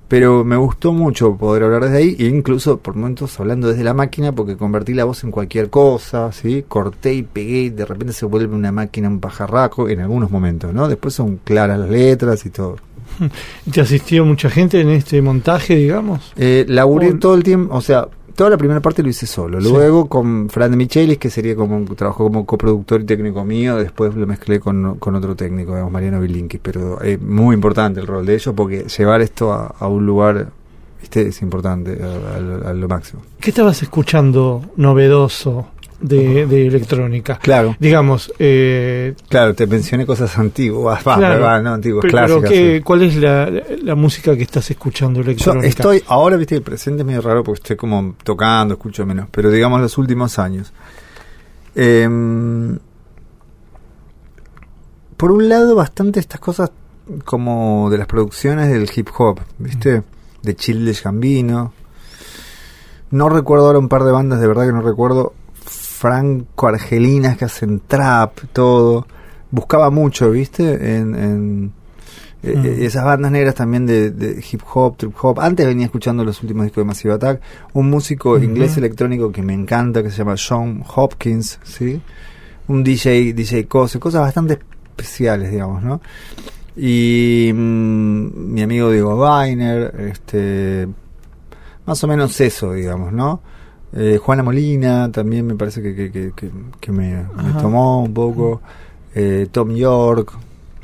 Pero 0.07 0.43
me 0.43 0.55
gustó 0.55 0.93
mucho 0.93 1.35
poder 1.35 1.63
hablar 1.63 1.85
desde 1.85 1.97
ahí, 1.97 2.15
e 2.19 2.25
incluso 2.25 2.77
por 2.77 2.95
momentos 2.95 3.39
hablando 3.39 3.69
desde 3.69 3.83
la 3.83 3.95
máquina, 3.95 4.33
porque 4.33 4.55
convertí 4.55 4.93
la 4.93 5.03
voz 5.03 5.23
en 5.23 5.31
cualquier 5.31 5.71
cosa, 5.71 6.31
¿sí? 6.31 6.63
Corté 6.67 7.15
y 7.15 7.23
pegué, 7.23 7.61
y 7.63 7.69
de 7.71 7.85
repente 7.85 8.13
se 8.13 8.27
vuelve 8.27 8.55
una 8.55 8.71
máquina, 8.71 9.09
un 9.09 9.19
pajarraco, 9.19 9.89
en 9.89 10.01
algunos 10.01 10.29
momentos, 10.29 10.71
¿no? 10.71 10.87
Después 10.87 11.15
son 11.15 11.37
claras 11.37 11.79
las 11.79 11.89
letras 11.89 12.45
y 12.45 12.51
todo. 12.51 12.75
¿Te 13.71 13.81
asistió 13.81 14.25
mucha 14.25 14.51
gente 14.51 14.79
en 14.79 14.89
este 14.89 15.23
montaje, 15.23 15.75
digamos? 15.75 16.33
Eh, 16.35 16.65
laburé 16.67 17.15
todo 17.15 17.33
el 17.33 17.41
tiempo, 17.43 17.75
o 17.75 17.81
sea, 17.81 18.07
toda 18.35 18.49
la 18.51 18.57
primera 18.57 18.79
parte 18.81 19.01
lo 19.01 19.09
hice 19.09 19.25
solo. 19.25 19.59
Sí. 19.61 19.69
Luego 19.69 20.07
con 20.07 20.49
Fran 20.49 20.71
de 20.71 20.77
Michelis, 20.77 21.17
que 21.17 21.29
sería 21.29 21.55
como 21.55 21.77
un 21.77 21.85
trabajo 21.95 22.25
como 22.25 22.45
coproductor 22.45 23.01
y 23.01 23.05
técnico 23.05 23.43
mío. 23.45 23.77
Después 23.77 24.13
lo 24.15 24.27
mezclé 24.27 24.59
con, 24.59 24.95
con 24.99 25.15
otro 25.15 25.35
técnico, 25.35 25.71
digamos, 25.71 25.91
Mariano 25.91 26.19
Bilinkis. 26.19 26.59
Pero 26.61 27.01
es 27.01 27.21
muy 27.21 27.55
importante 27.55 27.99
el 27.99 28.07
rol 28.07 28.25
de 28.25 28.35
ellos 28.35 28.53
porque 28.55 28.83
llevar 28.83 29.21
esto 29.21 29.51
a, 29.53 29.67
a 29.79 29.87
un 29.87 30.05
lugar, 30.05 30.49
viste, 31.01 31.27
es 31.27 31.41
importante, 31.41 31.97
a, 32.03 32.65
a- 32.67 32.69
a 32.69 32.73
lo 32.73 32.87
máximo. 32.87 33.21
¿Qué 33.39 33.49
estabas 33.51 33.81
escuchando 33.81 34.63
novedoso 34.75 35.67
de, 35.99 36.45
de 36.45 36.67
electrónica? 36.67 37.37
Claro, 37.41 37.75
Digamos, 37.79 38.31
eh, 38.39 39.15
claro, 39.29 39.53
te 39.55 39.65
mencioné 39.67 40.05
cosas 40.05 40.37
antiguas, 40.37 40.99
va, 41.07 41.15
Claro. 41.17 41.41
va, 41.43 41.61
no, 41.61 41.73
antiguas, 41.73 42.01
pero 42.01 42.11
clásicas. 42.11 42.49
¿qué- 42.49 42.77
sí. 42.77 42.83
¿cuál 42.83 43.01
es 43.03 43.15
la, 43.15 43.49
la 43.83 43.95
música 43.95 44.35
que 44.35 44.43
estás 44.43 44.69
escuchando 44.71 45.21
Yo 45.21 45.25
electrónica? 45.31 45.67
estoy, 45.67 46.03
ahora, 46.07 46.35
viste, 46.37 46.55
el 46.55 46.61
presente 46.61 47.01
es 47.01 47.05
medio 47.05 47.21
raro 47.21 47.43
porque 47.43 47.59
estoy 47.59 47.75
como 47.77 48.15
tocando, 48.23 48.73
escucho 48.75 49.05
menos, 49.05 49.27
pero 49.31 49.49
digamos 49.51 49.79
los 49.81 49.97
últimos 49.97 50.37
años. 50.39 50.73
Em, 51.75 52.77
por 55.17 55.31
un 55.31 55.47
lado, 55.49 55.75
bastante 55.75 56.19
estas 56.19 56.39
cosas 56.39 56.71
como 57.23 57.89
de 57.89 57.97
las 57.97 58.07
producciones 58.07 58.69
del 58.71 58.89
hip 58.95 59.09
hop, 59.17 59.39
¿viste? 59.59 60.03
De 60.41 60.55
Childish 60.55 61.03
Gambino. 61.03 61.73
No 63.11 63.29
recuerdo 63.29 63.67
ahora 63.67 63.79
un 63.79 63.87
par 63.89 64.03
de 64.03 64.11
bandas, 64.11 64.41
de 64.41 64.47
verdad 64.47 64.65
que 64.65 64.73
no 64.73 64.81
recuerdo. 64.81 65.33
Franco-argelinas 65.95 67.37
que 67.37 67.45
hacen 67.45 67.81
trap, 67.87 68.39
todo. 68.53 69.07
Buscaba 69.51 69.89
mucho, 69.89 70.31
¿viste? 70.31 70.97
En, 70.97 71.15
en 71.15 71.71
eh, 72.43 72.53
Mm. 72.55 72.65
eh, 72.65 72.85
esas 72.85 73.03
bandas 73.05 73.31
negras 73.31 73.55
también 73.55 73.85
de, 73.85 74.11
de 74.11 74.43
hip 74.51 74.61
hop, 74.73 74.97
trip 74.97 75.13
hop. 75.21 75.39
Antes 75.39 75.65
venía 75.65 75.85
escuchando 75.85 76.23
los 76.23 76.41
últimos 76.43 76.65
discos 76.65 76.81
de 76.83 76.85
Massive 76.85 77.13
Attack. 77.15 77.41
Un 77.73 77.89
músico 77.89 78.37
inglés 78.37 78.77
electrónico 78.77 79.31
que 79.31 79.41
me 79.41 79.53
encanta, 79.53 80.03
que 80.03 80.11
se 80.11 80.17
llama 80.17 80.37
Sean 80.37 80.83
Hopkins, 80.95 81.59
¿sí? 81.63 81.99
Un 82.67 82.83
DJ, 82.83 83.33
DJ 83.33 83.65
Cose, 83.67 83.99
cosas 83.99 84.21
bastante 84.21 84.59
especiales, 84.97 85.49
digamos, 85.51 85.81
¿no? 85.81 86.01
Y 86.77 87.51
mm, 87.53 88.53
mi 88.53 88.61
amigo 88.61 88.91
Diego 88.91 89.15
Weiner, 89.15 89.95
este, 90.11 90.87
más 91.85 92.03
o 92.03 92.07
menos 92.07 92.39
eso, 92.41 92.73
digamos, 92.73 93.11
¿no? 93.13 93.41
Eh, 93.93 94.17
Juana 94.21 94.43
Molina 94.43 95.09
también 95.11 95.45
me 95.47 95.55
parece 95.55 95.81
que, 95.81 95.95
que, 95.95 96.11
que, 96.11 96.31
que- 96.79 96.91
me, 96.91 97.13
me 97.23 97.61
tomó 97.61 98.03
un 98.03 98.13
poco. 98.13 98.61
Eh, 99.13 99.47
Tom 99.51 99.73
York. 99.73 100.33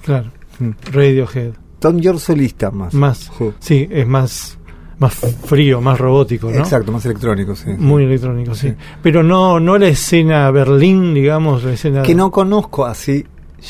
Claro, 0.03 0.29
Mm. 0.59 0.69
Radiohead. 0.91 1.51
Tom 1.79 1.97
York 1.99 2.19
solista 2.19 2.69
más. 2.71 2.93
Más, 2.93 3.31
Sí. 3.37 3.51
sí, 3.59 3.87
es 3.89 4.05
más, 4.07 4.57
más 4.99 5.13
frío, 5.15 5.81
más 5.81 5.99
robótico, 5.99 6.49
¿no? 6.51 6.57
Exacto, 6.59 6.91
más 6.91 7.03
electrónico, 7.05 7.55
sí. 7.55 7.71
Muy 7.77 8.03
electrónico, 8.03 8.53
sí. 8.53 8.69
Sí. 8.69 8.75
Pero 9.01 9.23
no, 9.23 9.59
no 9.59 9.77
la 9.77 9.87
escena 9.87 10.49
Berlín, 10.51 11.13
digamos, 11.15 11.63
la 11.63 11.73
escena... 11.73 12.03
Que 12.03 12.13
no 12.15 12.29
conozco 12.31 12.85
así 12.85 13.25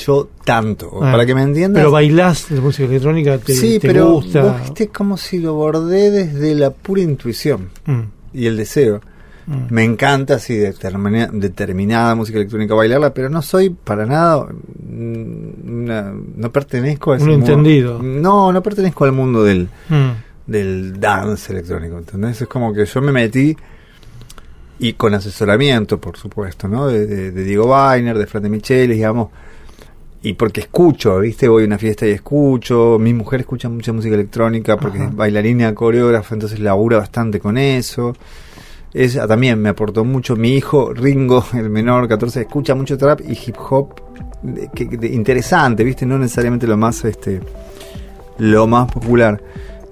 yo 0.05 0.29
tanto. 0.45 0.99
Ah. 1.01 1.11
Para 1.11 1.25
que 1.25 1.33
me 1.33 1.43
entiendas. 1.43 1.79
Pero 1.81 1.91
bailás 1.91 2.51
la 2.51 2.61
música 2.61 2.87
electrónica, 2.87 3.37
te, 3.37 3.53
sí, 3.53 3.79
te 3.79 3.87
pero 3.87 4.11
gusta. 4.13 4.41
vos 4.43 4.61
viste 4.61 4.87
como 4.89 5.15
si 5.17 5.39
lo 5.39 5.53
bordé 5.53 6.11
desde 6.11 6.53
la 6.55 6.69
pura 6.71 7.01
intuición 7.01 7.69
Mm, 7.85 8.01
y 8.33 8.45
el 8.47 8.57
deseo. 8.57 9.01
Mm. 9.51 9.67
Me 9.73 9.83
encanta 9.83 10.35
así 10.35 10.55
determina- 10.55 11.29
determinada 11.31 12.15
música 12.15 12.37
electrónica 12.39 12.73
bailarla, 12.75 13.13
pero 13.13 13.29
no 13.29 13.41
soy 13.41 13.69
para 13.69 14.05
nada 14.05 14.45
mm, 14.45 15.83
una- 15.83 16.13
no 16.35 16.51
pertenezco 16.51 17.11
a 17.13 17.17
ese 17.17 17.25
Un 17.25 17.31
mundo. 17.31 17.45
entendido. 17.47 18.01
No, 18.01 18.51
no 18.51 18.61
pertenezco 18.63 19.05
al 19.05 19.11
mundo 19.11 19.43
del 19.43 19.69
Mm. 19.89 20.09
del 20.47 20.99
dance 20.99 21.51
electrónico, 21.53 21.97
¿entendés? 21.97 22.41
Es 22.41 22.47
como 22.47 22.73
que 22.73 22.85
yo 22.85 23.01
me 23.01 23.11
metí 23.11 23.55
y 24.79 24.93
con 24.93 25.13
asesoramiento, 25.13 25.99
por 26.01 26.17
supuesto, 26.17 26.67
¿no? 26.67 26.87
De, 26.87 27.05
de- 27.05 27.31
de 27.31 27.43
Diego 27.43 27.65
Weiner, 27.71 28.17
de 28.17 28.25
Fran 28.25 28.43
de 28.43 28.49
Michelis, 28.49 28.95
digamos, 28.97 29.29
y 30.23 30.33
porque 30.33 30.61
escucho, 30.61 31.19
¿viste? 31.19 31.47
Voy 31.47 31.63
a 31.63 31.67
una 31.67 31.77
fiesta 31.77 32.05
y 32.07 32.11
escucho, 32.11 32.97
mi 32.99 33.13
mujer 33.13 33.41
escucha 33.41 33.69
mucha 33.69 33.93
música 33.93 34.15
electrónica 34.15 34.77
porque 34.77 34.97
Ajá. 34.99 35.07
es 35.09 35.15
bailarina, 35.15 35.73
coreógrafa, 35.75 36.33
entonces 36.35 36.59
labura 36.59 36.97
bastante 36.97 37.39
con 37.39 37.57
eso. 37.57 38.15
Ella 38.93 39.25
también 39.27 39.61
me 39.61 39.69
aportó 39.69 40.03
mucho. 40.03 40.35
Mi 40.35 40.53
hijo, 40.55 40.93
Ringo, 40.93 41.43
el 41.53 41.69
menor, 41.69 42.07
14, 42.07 42.41
escucha 42.41 42.75
mucho 42.75 42.97
trap 42.97 43.21
y 43.21 43.31
hip 43.33 43.55
hop 43.69 43.93
de- 44.41 44.69
que- 44.73 44.85
de- 44.85 45.07
interesante, 45.07 45.83
¿viste? 45.83 46.05
No 46.05 46.17
necesariamente 46.17 46.67
lo 46.67 46.77
más, 46.77 47.03
este, 47.05 47.39
lo 48.37 48.67
más 48.67 48.91
popular. 48.91 49.41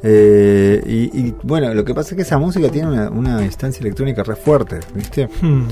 Eh, 0.01 0.81
y, 0.85 1.27
y, 1.27 1.35
bueno, 1.43 1.73
lo 1.73 1.83
que 1.83 1.93
pasa 1.93 2.09
es 2.11 2.15
que 2.15 2.21
esa 2.21 2.37
música 2.37 2.69
tiene 2.69 2.87
una, 2.89 3.09
una 3.09 3.43
instancia 3.43 3.81
electrónica 3.81 4.23
re 4.23 4.35
fuerte, 4.35 4.79
¿viste? 4.93 5.27
Mm. 5.41 5.63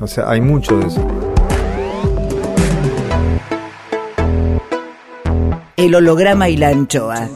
O 0.00 0.06
sea, 0.06 0.28
hay 0.30 0.40
mucho 0.40 0.78
de 0.78 0.86
eso. 0.86 1.06
El 5.76 5.94
holograma 5.96 6.48
y 6.48 6.56
la 6.56 6.68
anchoa. 6.68 7.28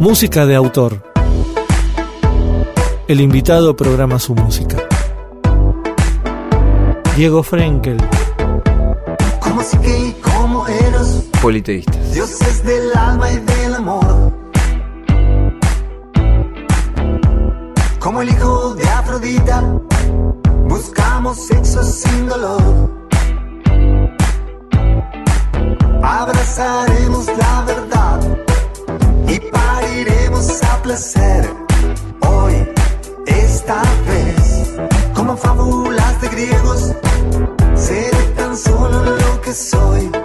Música 0.00 0.46
de 0.46 0.56
autor. 0.56 1.09
El 3.10 3.20
invitado 3.20 3.74
programa 3.74 4.20
su 4.20 4.36
música. 4.36 4.76
Diego 7.16 7.42
Frenkel. 7.42 7.96
Como 9.40 9.62
si 9.64 9.76
que 9.78 9.98
y 9.98 10.12
como 10.22 10.68
eros, 10.68 11.24
Politeístas. 11.42 12.14
dioses 12.14 12.62
del 12.62 12.96
alma 12.96 13.32
y 13.32 13.36
del 13.38 13.74
amor. 13.74 14.32
Como 17.98 18.22
el 18.22 18.28
hijo 18.28 18.74
de 18.76 18.88
Afrodita, 18.88 19.60
buscamos 20.68 21.36
sexo 21.48 21.82
sin 21.82 22.28
dolor. 22.28 22.90
Abrazaremos 26.00 27.26
la 27.26 27.64
verdad 27.66 28.38
y 29.26 29.40
pariremos 29.50 30.62
a 30.62 30.82
placer. 30.82 31.69
Esta 33.30 33.82
vez, 34.06 34.74
como 35.14 35.36
fábulas 35.36 36.20
de 36.20 36.28
griegos, 36.28 36.92
seré 37.74 38.22
tan 38.36 38.56
solo 38.56 39.16
lo 39.16 39.40
que 39.40 39.52
soy. 39.52 40.19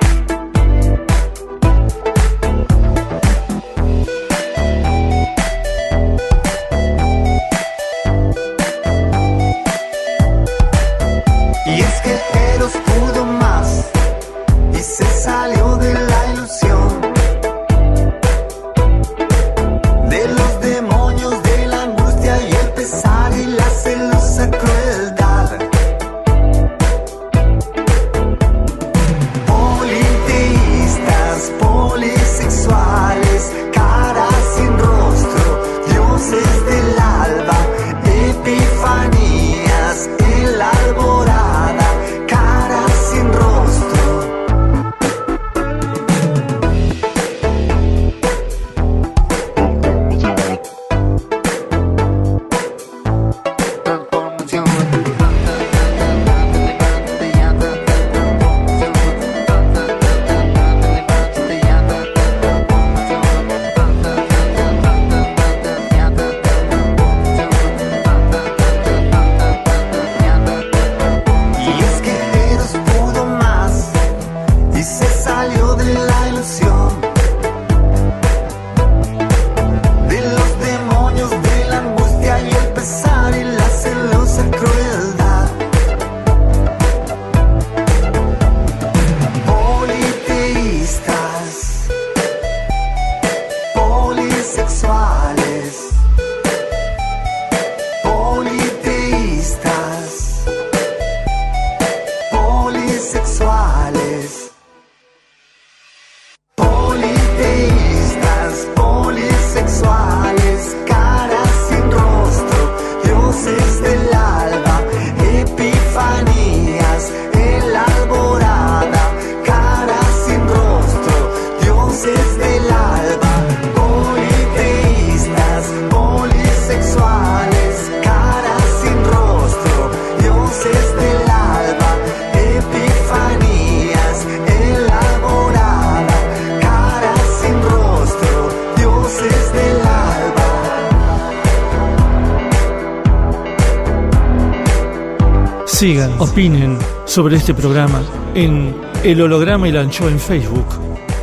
Opinen 146.20 146.78
sobre 147.06 147.38
este 147.38 147.54
programa 147.54 148.02
en 148.34 148.76
El 149.04 149.22
Holograma 149.22 149.68
y 149.68 149.72
la 149.72 149.82
Anchoa 149.82 150.10
en 150.10 150.20
Facebook 150.20 150.68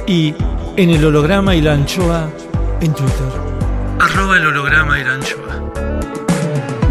y 0.06 0.34
en 0.76 0.90
El 0.90 1.04
Holograma 1.04 1.54
y 1.54 1.60
la 1.60 1.74
Anchoa 1.74 2.30
en 2.80 2.92
Twitter. 2.94 3.52
Arroba 4.00 4.36
el 4.36 4.46
holograma 4.46 4.98
y 4.98 5.04
la 5.04 5.14
anchoa. 5.14 5.72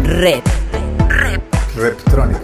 Rep. 0.04 0.46
Reptronic. 1.76 2.38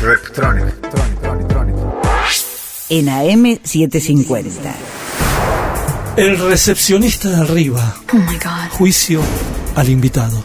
Reptronic. 0.00 0.80
Tronic, 0.80 1.20
tronic, 1.20 1.48
tronic. 1.48 1.74
En 2.90 3.08
AM 3.08 3.58
750. 3.64 4.74
El 6.16 6.38
recepcionista 6.38 7.28
de 7.28 7.36
arriba. 7.36 7.96
Oh 8.12 8.16
my 8.16 8.34
god. 8.34 8.70
Juicio 8.70 9.20
al 9.74 9.88
invitado. 9.88 10.44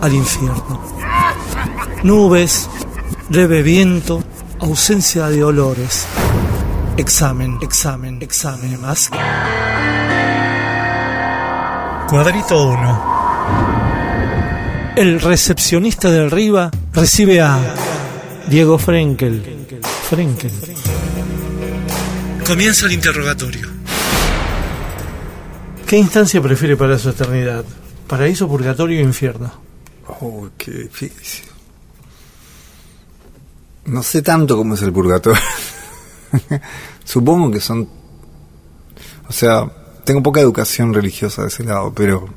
al 0.00 0.14
infierno. 0.14 0.80
Nubes, 2.02 2.68
leve 3.28 3.62
viento, 3.62 4.22
ausencia 4.58 5.28
de 5.28 5.44
olores. 5.44 6.06
Examen, 6.96 7.58
examen, 7.62 8.20
examen 8.22 8.80
más. 8.80 9.10
Cuadrito 12.08 12.68
1. 12.68 13.10
El 14.96 15.20
recepcionista 15.20 16.10
de 16.10 16.26
arriba 16.26 16.70
recibe 16.92 17.40
a 17.40 17.58
Diego 18.48 18.78
Frenkel. 18.78 19.66
Frenkel. 20.08 20.50
Comienza 22.46 22.86
el 22.86 22.92
interrogatorio. 22.92 23.68
¿Qué 25.86 25.96
instancia 25.96 26.42
prefiere 26.42 26.76
para 26.76 26.98
su 26.98 27.10
eternidad? 27.10 27.64
¿Paraíso, 28.06 28.48
purgatorio 28.48 28.98
o 29.00 29.02
infierno? 29.02 29.69
Oh, 30.20 30.48
qué 30.56 30.70
difícil. 30.72 31.46
No 33.86 34.02
sé 34.02 34.22
tanto 34.22 34.56
cómo 34.56 34.74
es 34.74 34.82
el 34.82 34.92
purgatorio. 34.92 35.40
Supongo 37.04 37.50
que 37.50 37.60
son... 37.60 37.88
O 39.28 39.32
sea, 39.32 39.70
tengo 40.04 40.22
poca 40.22 40.40
educación 40.40 40.92
religiosa 40.92 41.42
de 41.42 41.48
ese 41.48 41.64
lado, 41.64 41.92
pero... 41.94 42.28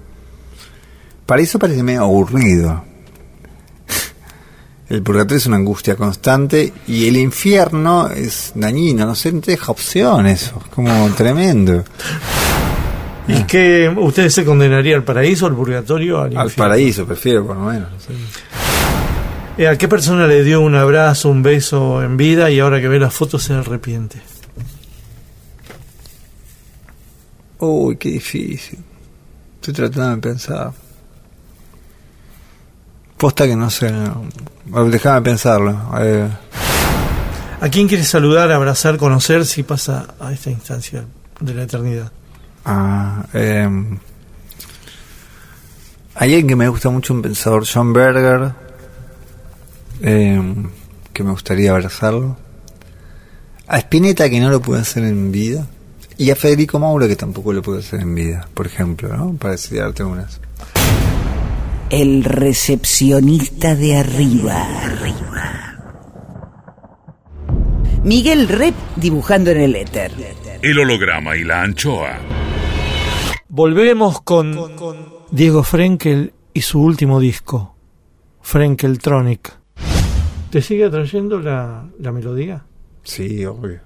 Para 1.26 1.42
eso 1.42 1.58
parece 1.58 1.84
medio 1.84 2.02
aburrido. 2.02 2.84
El 4.90 5.02
purgatorio 5.02 5.38
es 5.38 5.46
una 5.48 5.58
angustia 5.58 5.96
constante 5.96 6.74
y 6.88 7.08
el 7.08 7.18
infierno 7.18 8.10
es 8.10 8.52
dañino, 8.54 9.06
no 9.06 9.14
no 9.14 9.42
te 9.42 9.52
deja 9.52 9.72
opción 9.72 10.28
eso, 10.28 10.62
es 10.64 10.70
como 10.70 11.10
tremendo. 11.16 11.84
¿Y 13.28 13.44
que 13.44 13.94
usted 13.96 14.30
se 14.30 14.44
condenaría 14.44 14.96
al 14.96 15.04
paraíso, 15.04 15.46
al 15.46 15.56
purgatorio, 15.56 16.22
al, 16.22 16.52
paraíso, 16.52 17.06
prefiero 17.06 17.46
por 17.46 17.56
lo 17.56 17.66
menos. 17.66 17.92
no 17.92 18.00
sé. 18.00 18.14
Eh, 19.58 19.68
¿A 19.68 19.78
qué 19.78 19.88
persona 19.88 20.26
le 20.26 20.44
dio 20.44 20.62
un 20.62 20.76
abrazo, 20.76 21.30
un 21.30 21.44
beso 21.44 22.02
en 22.02 22.18
vida 22.18 22.50
y 22.50 22.60
ahora 22.60 22.82
que 22.82 22.88
ve 22.88 23.00
las 23.00 23.14
fotos 23.14 23.44
se 23.44 23.54
arrepiente? 23.54 24.20
Uy, 27.60 27.96
qué 27.98 28.10
difícil. 28.10 28.80
Estoy 29.56 29.74
tratando 29.74 30.16
de 30.16 30.22
pensar. 30.22 30.72
Posta 33.16 33.46
que 33.46 33.56
no 33.56 33.70
sé. 33.70 33.92
no. 33.92 34.26
Déjame 34.90 35.22
pensarlo. 35.22 35.80
Eh, 36.00 36.28
¿A 37.62 37.70
quién 37.70 37.88
quiere 37.88 38.04
saludar, 38.04 38.52
abrazar, 38.52 38.98
conocer 38.98 39.46
si 39.46 39.64
pasa 39.64 40.16
a 40.20 40.34
esta 40.34 40.50
instancia 40.50 41.06
de 41.40 41.54
la 41.54 41.64
eternidad? 41.64 42.12
Ah, 42.66 43.26
em, 43.34 43.98
alguien 46.16 46.48
que 46.48 46.56
me 46.56 46.68
gusta 46.68 46.90
mucho, 46.90 47.14
un 47.14 47.22
pensador, 47.22 47.66
John 47.66 47.94
Berger, 47.94 48.54
em, 50.02 50.70
que 51.12 51.24
me 51.24 51.32
gustaría 51.32 51.72
abrazarlo. 51.72 52.38
A 53.68 53.78
Spinetta, 53.80 54.30
que 54.30 54.40
no 54.40 54.50
lo 54.50 54.62
pude 54.62 54.82
hacer 54.82 55.04
en 55.04 55.32
vida. 55.32 55.68
Y 56.18 56.30
a 56.30 56.36
Federico 56.36 56.80
Mauro, 56.80 57.08
que 57.08 57.16
tampoco 57.16 57.54
lo 57.54 57.62
pude 57.62 57.80
hacer 57.80 58.02
en 58.02 58.14
vida, 58.14 58.48
por 58.54 58.68
ejemplo, 58.68 59.16
¿no? 59.16 59.34
Para 59.34 59.56
darte 59.72 60.04
unas. 60.04 60.40
El 61.90 62.24
recepcionista 62.24 63.76
de 63.76 63.98
arriba. 63.98 64.68
Miguel 68.04 68.50
Rep 68.50 68.76
dibujando 68.98 69.52
en 69.52 69.62
el 69.62 69.76
éter. 69.76 70.12
El 70.62 70.80
holograma 70.80 71.36
y 71.38 71.44
la 71.44 71.62
anchoa. 71.62 72.43
Volvemos 73.56 74.20
con 74.22 74.58
Diego 75.30 75.62
Frenkel 75.62 76.34
y 76.56 76.62
su 76.62 76.82
último 76.82 77.20
disco, 77.20 77.76
Frenkeltronic. 78.42 79.54
¿Te 80.50 80.60
sigue 80.60 80.86
atrayendo 80.86 81.40
la, 81.40 81.86
la 82.00 82.12
melodía? 82.12 82.66
Sí, 83.04 83.46
obvio. 83.46 83.80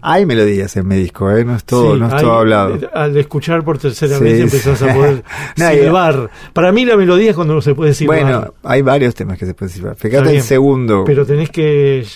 Hay 0.00 0.24
melodías 0.24 0.74
en 0.78 0.88
mi 0.88 0.96
disco, 0.96 1.30
¿eh? 1.30 1.44
No 1.44 1.56
es 1.56 1.64
todo, 1.64 1.92
Sí, 1.92 2.00
no 2.00 2.06
es 2.06 2.12
hay- 2.14 2.20
todo 2.22 2.32
hablado. 2.38 2.78
Al 2.94 3.14
escuchar 3.18 3.62
por 3.62 3.76
tercera 3.76 4.16
Sí, 4.16 4.24
vez 4.24 4.36
sí. 4.36 4.42
empezás 4.44 4.80
a 4.80 4.94
poder 4.94 5.22
No, 5.58 5.68
silbar. 5.70 6.30
Para 6.54 6.72
mí 6.72 6.86
la 6.86 6.96
melodía 6.96 7.30
es 7.32 7.36
cuando 7.36 7.60
se 7.60 7.74
puede 7.74 7.92
silbar. 7.92 8.22
Bueno, 8.22 8.54
hay 8.62 8.80
varios 8.80 9.14
temas 9.14 9.36
que 9.38 9.44
se 9.44 9.52
pueden 9.52 9.74
silbar. 9.74 9.94
Fíjate 9.96 10.34
el 10.34 10.42
segundo. 10.42 11.04
Pero 11.04 11.26
tenés 11.26 11.50
que... 11.50 12.06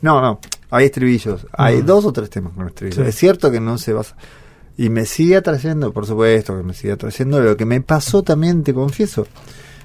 No, 0.00 0.20
no, 0.20 0.38
hay 0.70 0.86
estribillos. 0.86 1.46
Hay 1.52 1.82
dos 1.82 2.04
o 2.04 2.12
tres 2.12 2.30
temas 2.30 2.52
con 2.52 2.66
estribillos. 2.66 3.04
Sí. 3.04 3.08
Es 3.08 3.14
cierto 3.14 3.50
que 3.50 3.60
no 3.60 3.78
se 3.78 3.92
basa. 3.92 4.16
Y 4.76 4.90
me 4.90 5.06
sigue 5.06 5.36
atrayendo, 5.36 5.92
por 5.92 6.06
supuesto 6.06 6.56
que 6.56 6.62
me 6.62 6.74
sigue 6.74 6.92
atrayendo. 6.92 7.40
Lo 7.40 7.56
que 7.56 7.64
me 7.64 7.80
pasó 7.80 8.22
también, 8.22 8.62
te 8.62 8.72
confieso, 8.72 9.26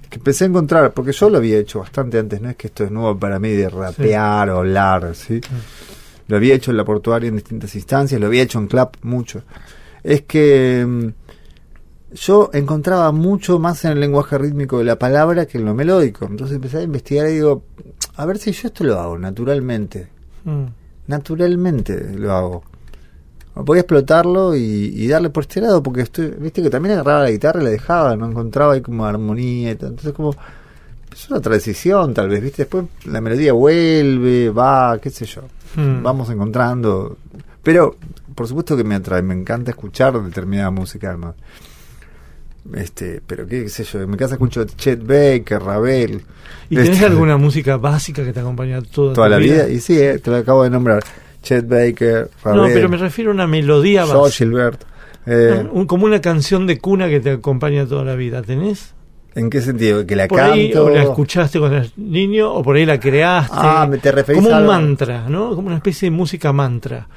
que 0.10 0.18
empecé 0.18 0.44
a 0.44 0.48
encontrar, 0.48 0.94
porque 0.94 1.12
yo 1.12 1.30
lo 1.30 1.40
había 1.40 1.58
hecho 1.58 1.80
bastante 1.80 2.20
antes, 2.20 2.40
no 2.40 2.50
es 2.50 2.56
que 2.56 2.68
esto 2.68 2.84
es 2.84 2.92
nuevo 2.92 3.18
para 3.18 3.40
mí 3.40 3.50
de 3.50 3.70
rapear 3.70 4.52
o 4.52 4.60
hablar, 4.60 5.16
¿sí? 5.16 5.42
Lo 6.28 6.38
había 6.38 6.54
hecho 6.54 6.70
en 6.70 6.78
la 6.78 6.86
portuaria 6.86 7.30
en 7.30 7.38
distintas 7.38 7.74
instancias, 7.74 8.22
lo 8.22 8.28
había 8.28 8.44
hecho 8.44 8.60
en 8.60 8.68
club 8.68 8.90
mucho. 9.02 9.42
Es 10.04 10.22
que 10.22 10.86
mm, 10.88 11.08
yo 12.14 12.52
encontraba 12.54 13.12
mucho 13.12 13.58
más 13.58 13.84
en 13.86 13.94
el 13.94 14.00
lenguaje 14.00 14.38
rítmico 14.38 14.78
de 14.78 14.84
la 14.84 15.00
palabra 15.00 15.48
que 15.48 15.58
en 15.58 15.66
lo 15.66 15.74
melódico. 15.74 16.26
Entonces 16.26 16.58
empecé 16.58 16.78
a 16.78 16.84
investigar 16.84 17.28
y 17.30 17.34
digo, 17.34 17.64
a 18.16 18.26
ver 18.28 18.38
si 18.38 18.52
yo 18.52 18.68
esto 18.68 18.84
lo 18.84 19.00
hago 19.00 19.18
naturalmente. 19.18 20.13
Mm. 20.46 20.66
Naturalmente 21.08 22.14
lo 22.18 22.32
hago. 22.34 22.64
Voy 23.56 23.78
a 23.78 23.82
explotarlo 23.82 24.56
y, 24.56 24.62
y 24.62 25.08
darle 25.08 25.30
por 25.30 25.44
este 25.44 25.62
lado, 25.62 25.84
porque 25.84 26.02
estoy, 26.02 26.28
viste 26.40 26.64
que 26.64 26.72
también 26.72 26.94
agarraba 26.94 27.24
la 27.24 27.32
guitarra 27.32 27.62
y 27.62 27.66
la 27.66 27.70
dejaba, 27.70 28.16
no 28.16 28.26
encontraba 28.26 28.74
ahí 28.74 28.82
como 28.82 29.06
armonía 29.06 29.72
y 29.72 29.76
tal. 29.76 29.90
Entonces 29.90 30.14
como 30.14 30.36
es 31.12 31.30
una 31.30 31.40
transición 31.40 32.14
tal 32.14 32.30
vez, 32.30 32.42
viste, 32.42 32.64
después 32.64 32.86
la 33.06 33.22
melodía 33.22 33.54
vuelve, 33.54 34.50
va, 34.50 34.98
qué 35.00 35.10
sé 35.10 35.26
yo. 35.26 35.44
Mm. 35.76 36.02
Vamos 36.02 36.30
encontrando. 36.30 37.18
Pero, 37.62 37.96
por 38.36 38.48
supuesto 38.48 38.76
que 38.76 38.84
me 38.84 38.96
atrae, 38.96 39.22
me 39.22 39.34
encanta 39.34 39.72
escuchar 39.72 40.22
determinada 40.22 40.72
música 40.72 41.10
además. 41.10 41.36
Este, 42.76 43.22
pero 43.26 43.46
qué, 43.46 43.68
sé 43.68 43.84
yo, 43.84 44.02
en 44.02 44.10
mi 44.10 44.18
casa 44.18 44.36
escucho 44.36 44.64
Chet 44.66 45.02
Baker, 45.06 45.62
Ravel. 45.62 46.22
¿Y 46.70 46.76
tenés 46.76 46.92
Este, 46.92 47.06
alguna 47.06 47.36
música 47.38 47.78
básica 47.78 48.24
que 48.24 48.32
te 48.32 48.40
acompaña 48.40 48.82
toda, 48.82 49.14
toda 49.14 49.28
tu 49.28 49.32
la 49.32 49.38
vida? 49.38 49.70
Y 49.70 49.80
sí, 49.80 50.00
eh, 50.00 50.20
te 50.20 50.32
lo 50.32 50.38
acabo 50.38 50.64
de 50.64 50.70
nombrar. 50.70 51.04
Chet 51.42 51.68
Baker, 51.68 52.30
Ravel. 52.44 52.62
No, 52.62 52.68
pero 52.68 52.88
me 52.90 52.98
refiero 52.98 53.32
a 53.32 53.34
una 53.34 53.48
melodía 53.48 54.06
básica. 54.06 54.30
Gilbert. 54.46 54.82
Eh, 55.26 55.68
Un- 55.72 55.86
como 55.88 56.06
una 56.06 56.22
canción 56.22 56.66
de 56.68 56.80
cuna 56.80 57.08
que 57.10 57.20
te 57.20 57.32
acompaña 57.32 57.86
toda 57.86 58.04
la 58.06 58.16
vida. 58.16 58.42
¿Tenés? 58.42 58.94
¿En 59.36 59.50
qué 59.50 59.62
sentido? 59.62 60.06
¿Que 60.06 60.16
la 60.16 60.28
Por 60.28 60.40
ahí 60.40 60.70
canto? 60.72 60.86
o 60.86 60.90
la 60.90 61.04
escuchaste 61.04 61.58
cuando 61.60 61.78
eras 61.78 61.92
niño 61.98 62.54
o 62.54 62.62
por 62.64 62.76
ahí 62.76 62.86
la 62.86 63.00
creaste. 63.00 63.52
Ah, 63.58 63.88
¿me 63.90 63.98
te 63.98 64.12
referís 64.12 64.42
Como 64.42 64.54
a 64.56 64.60
un 64.60 64.64
algo? 64.70 64.72
mantra, 64.74 65.28
¿no? 65.28 65.56
Como 65.56 65.68
una 65.68 65.78
especie 65.78 66.10
de 66.10 66.16
música 66.16 66.54
mantra. 66.54 67.08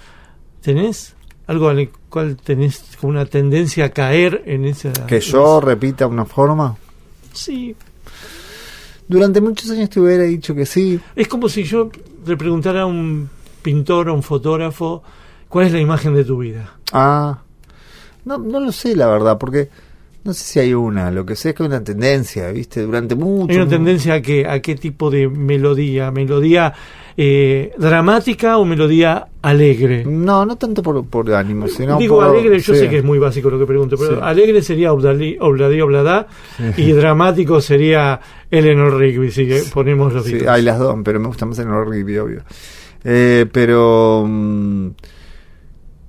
¿Tenés? 0.63 1.15
Algo 1.47 1.69
al 1.69 1.91
cual 2.09 2.37
tenés 2.37 2.83
como 3.01 3.13
una 3.13 3.25
tendencia 3.25 3.87
a 3.87 3.89
caer 3.91 4.43
en 4.47 4.65
esa... 4.65 4.93
Que 5.07 5.21
yo 5.21 5.61
repita 5.61 6.07
una 6.07 6.25
forma. 6.25 6.77
Sí. 7.33 7.77
Durante 9.07 9.41
muchos 9.41 9.71
años 9.71 9.91
te 9.91 10.01
hubiera 10.01 10.25
dicho 10.25 10.55
que 10.55 10.67
sí. 10.67 10.99
Es 11.15 11.29
como 11.29 11.49
si 11.49 11.63
yo 11.63 11.91
le 12.27 12.37
preguntara 12.37 12.83
a 12.83 12.87
un 12.87 13.31
pintor 13.63 14.09
o 14.09 14.15
un 14.15 14.23
fotógrafo 14.23 15.03
cuál 15.49 15.67
es 15.67 15.73
la 15.73 15.81
imagen 15.81 16.15
de 16.15 16.25
tu 16.25 16.39
vida. 16.39 16.75
Ah, 16.93 17.39
no, 18.25 18.39
no 18.39 18.59
lo 18.59 18.73
sé, 18.73 18.97
la 18.97 19.07
verdad, 19.07 19.39
porque 19.39 19.71
no 20.27 20.35
sé 20.35 20.45
si 20.45 20.59
hay 20.61 20.75
una. 20.75 21.11
Lo 21.11 21.25
que 21.25 21.37
sé 21.37 21.51
es 21.51 21.55
que 21.55 21.63
hay 21.63 21.69
una 21.69 21.83
tendencia, 21.85 22.51
¿viste? 22.51 22.83
Durante 22.83 23.15
mucho. 23.15 23.53
Hay 23.53 23.59
una 23.59 23.69
tendencia 23.69 24.15
a, 24.15 24.21
que, 24.21 24.47
a 24.47 24.61
qué 24.61 24.75
tipo 24.75 25.11
de 25.11 25.29
melodía. 25.29 26.11
¿Melodía 26.11 26.73
eh, 27.17 27.73
dramática 27.79 28.59
o 28.59 28.65
melodía 28.65 29.29
alegre? 29.41 30.05
No, 30.05 30.45
no 30.45 30.57
tanto 30.57 30.83
por, 30.83 31.07
por 31.07 31.33
ánimo, 31.33 31.69
sino 31.69 31.97
Digo 31.97 32.17
por- 32.17 32.27
alegre, 32.27 32.59
yo 32.59 32.75
sí. 32.75 32.81
sé 32.81 32.89
que 32.91 32.99
es 32.99 33.05
muy 33.05 33.19
básico 33.19 33.49
lo 33.49 33.59
que 33.59 33.67
pregunto, 33.67 33.97
pero 33.97 34.17
Sí. 34.17 34.21
alegre 34.23 34.61
sería 34.63 34.93
Obladí, 34.93 35.37
Obladí 35.41 35.81
Obladá 35.81 36.27
y 36.77 36.93
dramático 36.93 37.61
sería 37.61 38.21
Eleanor 38.51 38.99
Rigby, 38.99 39.31
si 39.31 39.47
que 39.47 39.63
ponemos 39.73 40.13
los 40.13 40.25
Sí, 40.25 40.39
hay 40.47 40.63
las 40.63 40.79
dos, 40.79 40.97
pero 41.05 41.21
me 41.21 41.29
gusta 41.29 41.47
más 41.47 41.59
el 41.61 41.69
Rigby, 41.87 42.19
obvio. 42.19 42.43
Eh, 43.05 43.47
pero. 43.53 44.25
mm, 44.27 44.89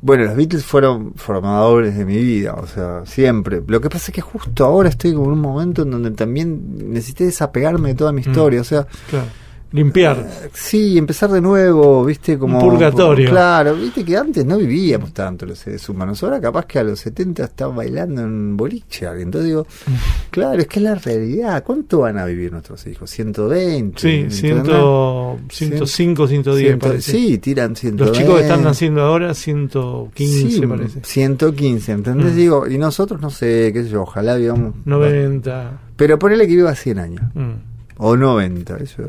bueno, 0.07 0.23
los 0.23 0.37
Beatles 0.37 0.63
fueron 0.63 1.15
formadores 1.15 1.97
de 1.97 2.05
mi 2.05 2.15
vida, 2.15 2.53
o 2.53 2.65
sea, 2.65 3.05
siempre. 3.05 3.61
Lo 3.67 3.81
que 3.81 3.89
pasa 3.89 4.05
es 4.07 4.15
que 4.15 4.21
justo 4.21 4.63
ahora 4.63 4.87
estoy 4.87 5.13
como 5.13 5.25
en 5.25 5.31
un 5.33 5.41
momento 5.41 5.81
en 5.81 5.91
donde 5.91 6.11
también 6.11 6.93
necesité 6.93 7.25
desapegarme 7.25 7.89
de 7.89 7.95
toda 7.95 8.13
mi 8.13 8.21
historia, 8.21 8.61
o 8.61 8.63
sea, 8.63 8.87
Claro. 9.09 9.25
Limpiar. 9.71 10.25
sí, 10.53 10.97
empezar 10.97 11.29
de 11.29 11.41
nuevo, 11.41 12.05
viste, 12.05 12.37
como. 12.37 12.57
Un 12.59 12.69
purgatorio. 12.69 13.29
Claro, 13.29 13.75
viste 13.75 14.05
que 14.05 14.15
antes 14.15 14.45
no 14.45 14.57
vivíamos 14.57 15.13
tanto 15.13 15.45
los 15.45 15.59
seres 15.59 15.87
humanos, 15.89 16.23
ahora 16.23 16.39
capaz 16.39 16.65
que 16.65 16.79
a 16.79 16.83
los 16.83 16.99
70 16.99 17.43
estaba 17.43 17.75
bailando 17.75 18.21
en 18.21 18.55
boliche, 18.55 19.05
entonces 19.05 19.49
digo, 19.49 19.67
claro, 20.31 20.59
es 20.59 20.67
que 20.67 20.79
es 20.79 20.83
la 20.83 20.95
realidad, 20.95 21.63
¿cuánto 21.63 21.99
van 21.99 22.17
a 22.17 22.25
vivir 22.25 22.51
nuestros 22.51 22.85
hijos? 22.87 23.09
120. 23.09 23.99
Sí, 23.99 24.07
¿entendés? 24.07 24.39
ciento, 24.39 25.39
105, 25.49 26.27
110 26.27 26.67
Ciento- 26.67 26.87
parece. 26.87 27.11
Sí, 27.11 27.37
tiran 27.37 27.75
120. 27.75 28.05
Los 28.05 28.17
chicos 28.17 28.35
que 28.37 28.41
están 28.47 28.63
naciendo 28.63 29.01
ahora, 29.01 29.33
115 29.33 30.49
Sí, 30.49 30.65
parece. 30.65 30.99
115, 31.03 31.91
¿entendés? 31.91 32.33
Mm. 32.33 32.35
Digo, 32.35 32.67
y 32.67 32.77
nosotros 32.77 33.21
no 33.21 33.29
sé, 33.29 33.71
qué 33.73 33.83
sé 33.83 33.89
yo, 33.89 34.03
ojalá 34.03 34.35
vivamos. 34.35 34.75
90. 34.85 35.79
Pero 35.95 36.19
ponele 36.19 36.47
que 36.47 36.55
viva 36.55 36.73
100 36.75 36.99
años, 36.99 37.21
mm. 37.33 37.51
o 37.97 38.15
90, 38.15 38.77
eso. 38.77 39.03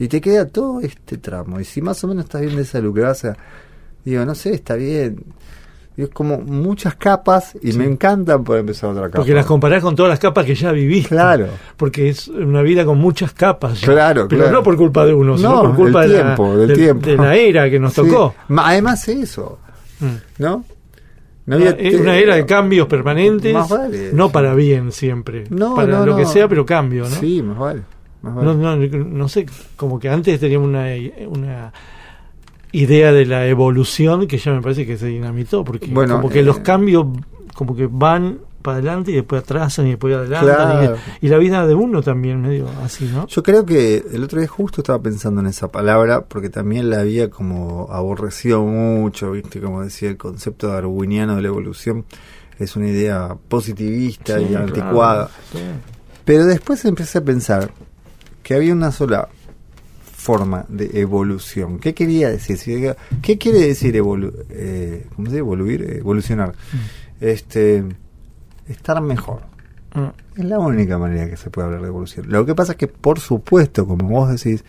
Y 0.00 0.08
te 0.08 0.20
queda 0.20 0.48
todo 0.48 0.80
este 0.80 1.18
tramo. 1.18 1.60
Y 1.60 1.64
si 1.64 1.80
más 1.80 2.02
o 2.02 2.08
menos 2.08 2.24
estás 2.24 2.40
bien 2.40 2.56
de 2.56 2.64
salud, 2.64 2.92
que 2.92 3.02
vas 3.02 3.24
a. 3.24 3.36
Digo, 4.04 4.24
no 4.24 4.34
sé, 4.34 4.54
está 4.54 4.74
bien. 4.74 5.22
Y 5.96 6.02
es 6.04 6.08
como 6.08 6.38
muchas 6.38 6.94
capas 6.94 7.54
y 7.60 7.72
me 7.74 7.84
encantan 7.84 8.42
por 8.42 8.56
empezar 8.56 8.90
otra 8.90 9.04
capa. 9.08 9.18
Porque 9.18 9.34
las 9.34 9.44
comparás 9.44 9.82
con 9.82 9.94
todas 9.94 10.08
las 10.08 10.18
capas 10.18 10.46
que 10.46 10.54
ya 10.54 10.72
viviste. 10.72 11.10
Claro. 11.10 11.48
Porque 11.76 12.08
es 12.08 12.26
una 12.28 12.62
vida 12.62 12.84
con 12.86 12.96
muchas 12.96 13.34
capas. 13.34 13.78
ya. 13.82 13.86
Claro, 13.88 14.26
Pero 14.26 14.42
claro. 14.44 14.56
no 14.58 14.62
por 14.62 14.76
culpa 14.78 15.04
de 15.04 15.12
uno, 15.12 15.36
sino 15.36 15.50
No, 15.50 15.62
por 15.62 15.76
culpa 15.76 16.00
del 16.02 16.12
de, 16.12 16.16
tiempo, 16.22 16.48
la, 16.48 16.56
del 16.56 16.68
de- 16.68 16.74
tiempo. 16.74 17.06
de 17.06 17.16
la 17.18 17.36
era 17.36 17.68
que 17.68 17.78
nos 17.78 17.92
Sí. 17.92 18.00
tocó. 18.02 18.34
Además, 18.56 19.06
eso, 19.08 19.58
Mm. 20.00 20.06
¿no? 20.42 20.64
No 21.44 21.56
había 21.56 21.70
Es 21.72 22.00
una 22.00 22.16
era 22.16 22.36
de 22.36 22.46
cambios 22.46 22.86
permanentes, 22.86 23.52
Más 23.52 23.68
vale, 23.68 24.10
no 24.14 24.30
para 24.30 24.54
bien 24.54 24.92
siempre, 24.92 25.44
No, 25.50 25.74
para 25.74 25.98
no, 25.98 26.06
lo 26.06 26.16
que 26.16 26.24
sea, 26.24 26.48
pero 26.48 26.64
cambio, 26.64 27.02
¿no? 27.02 27.10
Sí, 27.16 27.42
más 27.42 27.58
vale. 27.58 27.82
Vale. 28.22 28.44
No, 28.44 28.54
no, 28.54 28.76
no 28.76 29.28
sé, 29.28 29.46
como 29.76 29.98
que 29.98 30.08
antes 30.08 30.38
teníamos 30.40 30.68
una, 30.68 30.86
una 31.28 31.72
idea 32.72 33.12
de 33.12 33.26
la 33.26 33.46
evolución 33.46 34.26
que 34.26 34.38
ya 34.38 34.52
me 34.52 34.62
parece 34.62 34.86
que 34.86 34.96
se 34.96 35.06
dinamitó, 35.06 35.64
porque 35.64 35.86
Bueno, 35.86 36.16
como 36.16 36.28
que 36.28 36.40
eh, 36.40 36.44
los 36.44 36.58
cambios 36.60 37.06
como 37.54 37.74
que 37.74 37.88
van 37.90 38.38
para 38.62 38.76
adelante 38.76 39.10
y 39.10 39.14
después 39.14 39.42
atrasan 39.42 39.86
y 39.86 39.90
después 39.90 40.14
adelantan. 40.14 40.54
Claro. 40.80 40.96
Y, 41.22 41.26
y 41.26 41.28
la 41.30 41.38
vida 41.38 41.66
de 41.66 41.74
uno 41.74 42.02
también 42.02 42.42
medio 42.42 42.68
así, 42.84 43.06
¿no? 43.12 43.26
Yo 43.26 43.42
creo 43.42 43.64
que 43.64 44.04
el 44.12 44.22
otro 44.22 44.38
día 44.38 44.48
justo 44.48 44.82
estaba 44.82 45.00
pensando 45.00 45.40
en 45.40 45.46
esa 45.46 45.68
palabra 45.68 46.22
porque 46.26 46.50
también 46.50 46.90
la 46.90 47.00
había 47.00 47.30
como 47.30 47.88
aborrecido 47.90 48.62
mucho, 48.62 49.32
¿viste? 49.32 49.60
Como 49.62 49.82
decía 49.82 50.10
el 50.10 50.18
concepto 50.18 50.68
darwiniano 50.68 51.36
de 51.36 51.42
la 51.42 51.48
evolución 51.48 52.04
es 52.58 52.76
una 52.76 52.88
idea 52.88 53.34
positivista 53.48 54.36
Sí, 54.38 54.44
y 54.44 54.48
claro, 54.48 54.66
anticuada. 54.66 55.30
sí. 55.52 55.58
Pero 56.26 56.44
después 56.44 56.84
empecé 56.84 57.18
a 57.18 57.24
pensar 57.24 57.70
que 58.42 58.54
había 58.54 58.72
una 58.72 58.92
sola 58.92 59.28
forma 60.20 60.66
de 60.68 61.00
evolución. 61.00 61.78
¿Qué 61.78 61.94
quería 61.94 62.28
decir? 62.28 62.94
¿Qué 63.22 63.38
quiere 63.38 63.60
decir 63.60 63.96
evolu 63.96 64.32
eh, 64.50 65.06
¿cómo 65.16 65.26
se 65.26 65.32
dice? 65.32 65.38
evoluir? 65.38 65.82
Eh, 65.82 65.98
Evolucionar. 65.98 66.52
Este, 67.20 67.84
estar 68.68 69.00
mejor. 69.00 69.42
Mm. 69.94 70.40
Es 70.40 70.44
la 70.44 70.58
única 70.58 70.98
manera 70.98 71.28
que 71.28 71.36
se 71.36 71.50
puede 71.50 71.66
hablar 71.66 71.82
de 71.82 71.88
evolución. 71.88 72.26
Lo 72.28 72.44
que 72.44 72.54
pasa 72.54 72.72
es 72.72 72.78
que, 72.78 72.86
por 72.86 73.18
supuesto, 73.18 73.86
como 73.86 74.08
vos 74.08 74.28
decís, 74.30 74.64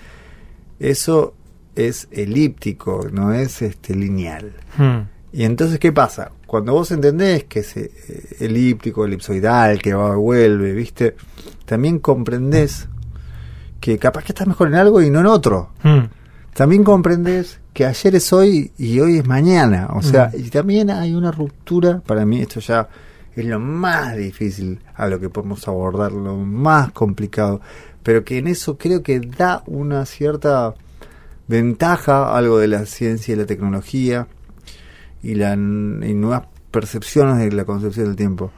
eso 0.80 1.34
es 1.76 2.08
elíptico, 2.12 3.08
no 3.12 3.34
es 3.34 3.62
este 3.62 3.94
lineal. 3.96 4.54
Mm. 4.78 5.00
Y 5.34 5.44
entonces, 5.44 5.80
¿qué 5.80 5.92
pasa? 5.92 6.32
Cuando 6.46 6.74
vos 6.74 6.92
entendés 6.92 7.46
que 7.46 7.60
es 7.60 7.78
eh, 7.78 7.92
elíptico, 8.40 9.06
elipsoidal, 9.06 9.82
que 9.82 9.94
va 9.94 10.16
vuelve, 10.16 10.74
¿viste? 10.74 11.16
También 11.66 12.00
comprendés 12.00 12.90
que 13.82 13.98
capaz 13.98 14.24
que 14.24 14.32
estás 14.32 14.48
mejor 14.48 14.70
en 14.70 14.76
algo 14.76 15.02
y 15.02 15.10
no 15.10 15.20
en 15.20 15.26
otro. 15.26 15.72
Mm. 15.84 16.06
También 16.54 16.84
comprendés 16.86 17.60
que 17.74 17.86
ayer 17.86 18.16
es 18.16 18.32
hoy 18.32 18.72
y 18.78 19.00
hoy 19.02 19.18
es 19.18 19.28
mañana. 19.28 19.90
O 19.94 20.02
sea, 20.02 20.32
Mm. 20.34 20.40
y 20.40 20.50
también 20.50 20.90
hay 20.90 21.14
una 21.14 21.32
ruptura, 21.32 22.00
para 22.06 22.26
mí 22.26 22.40
esto 22.42 22.60
ya 22.62 22.88
es 23.36 23.46
lo 23.46 23.60
más 23.60 24.16
difícil 24.16 24.80
a 24.96 25.08
lo 25.08 25.20
que 25.20 25.30
podemos 25.30 25.68
abordar, 25.68 26.12
lo 26.12 26.38
más 26.38 26.92
complicado, 26.92 27.60
pero 28.04 28.24
que 28.24 28.38
en 28.38 28.48
eso 28.48 28.78
creo 28.78 29.02
que 29.04 29.20
da 29.20 29.64
una 29.68 30.06
cierta 30.06 30.74
ventaja 31.48 32.36
algo 32.36 32.60
de 32.60 32.68
la 32.68 32.86
ciencia 32.86 33.34
y 33.34 33.38
la 33.38 33.46
tecnología 33.46 34.28
y, 35.24 35.36
la, 35.36 35.54
y 35.54 35.58
nuevas 36.14 36.44
percepciones 36.72 37.38
de 37.40 37.52
la 37.52 37.66
concepción 37.66 38.08
del 38.08 38.16
tiempo, 38.16 38.52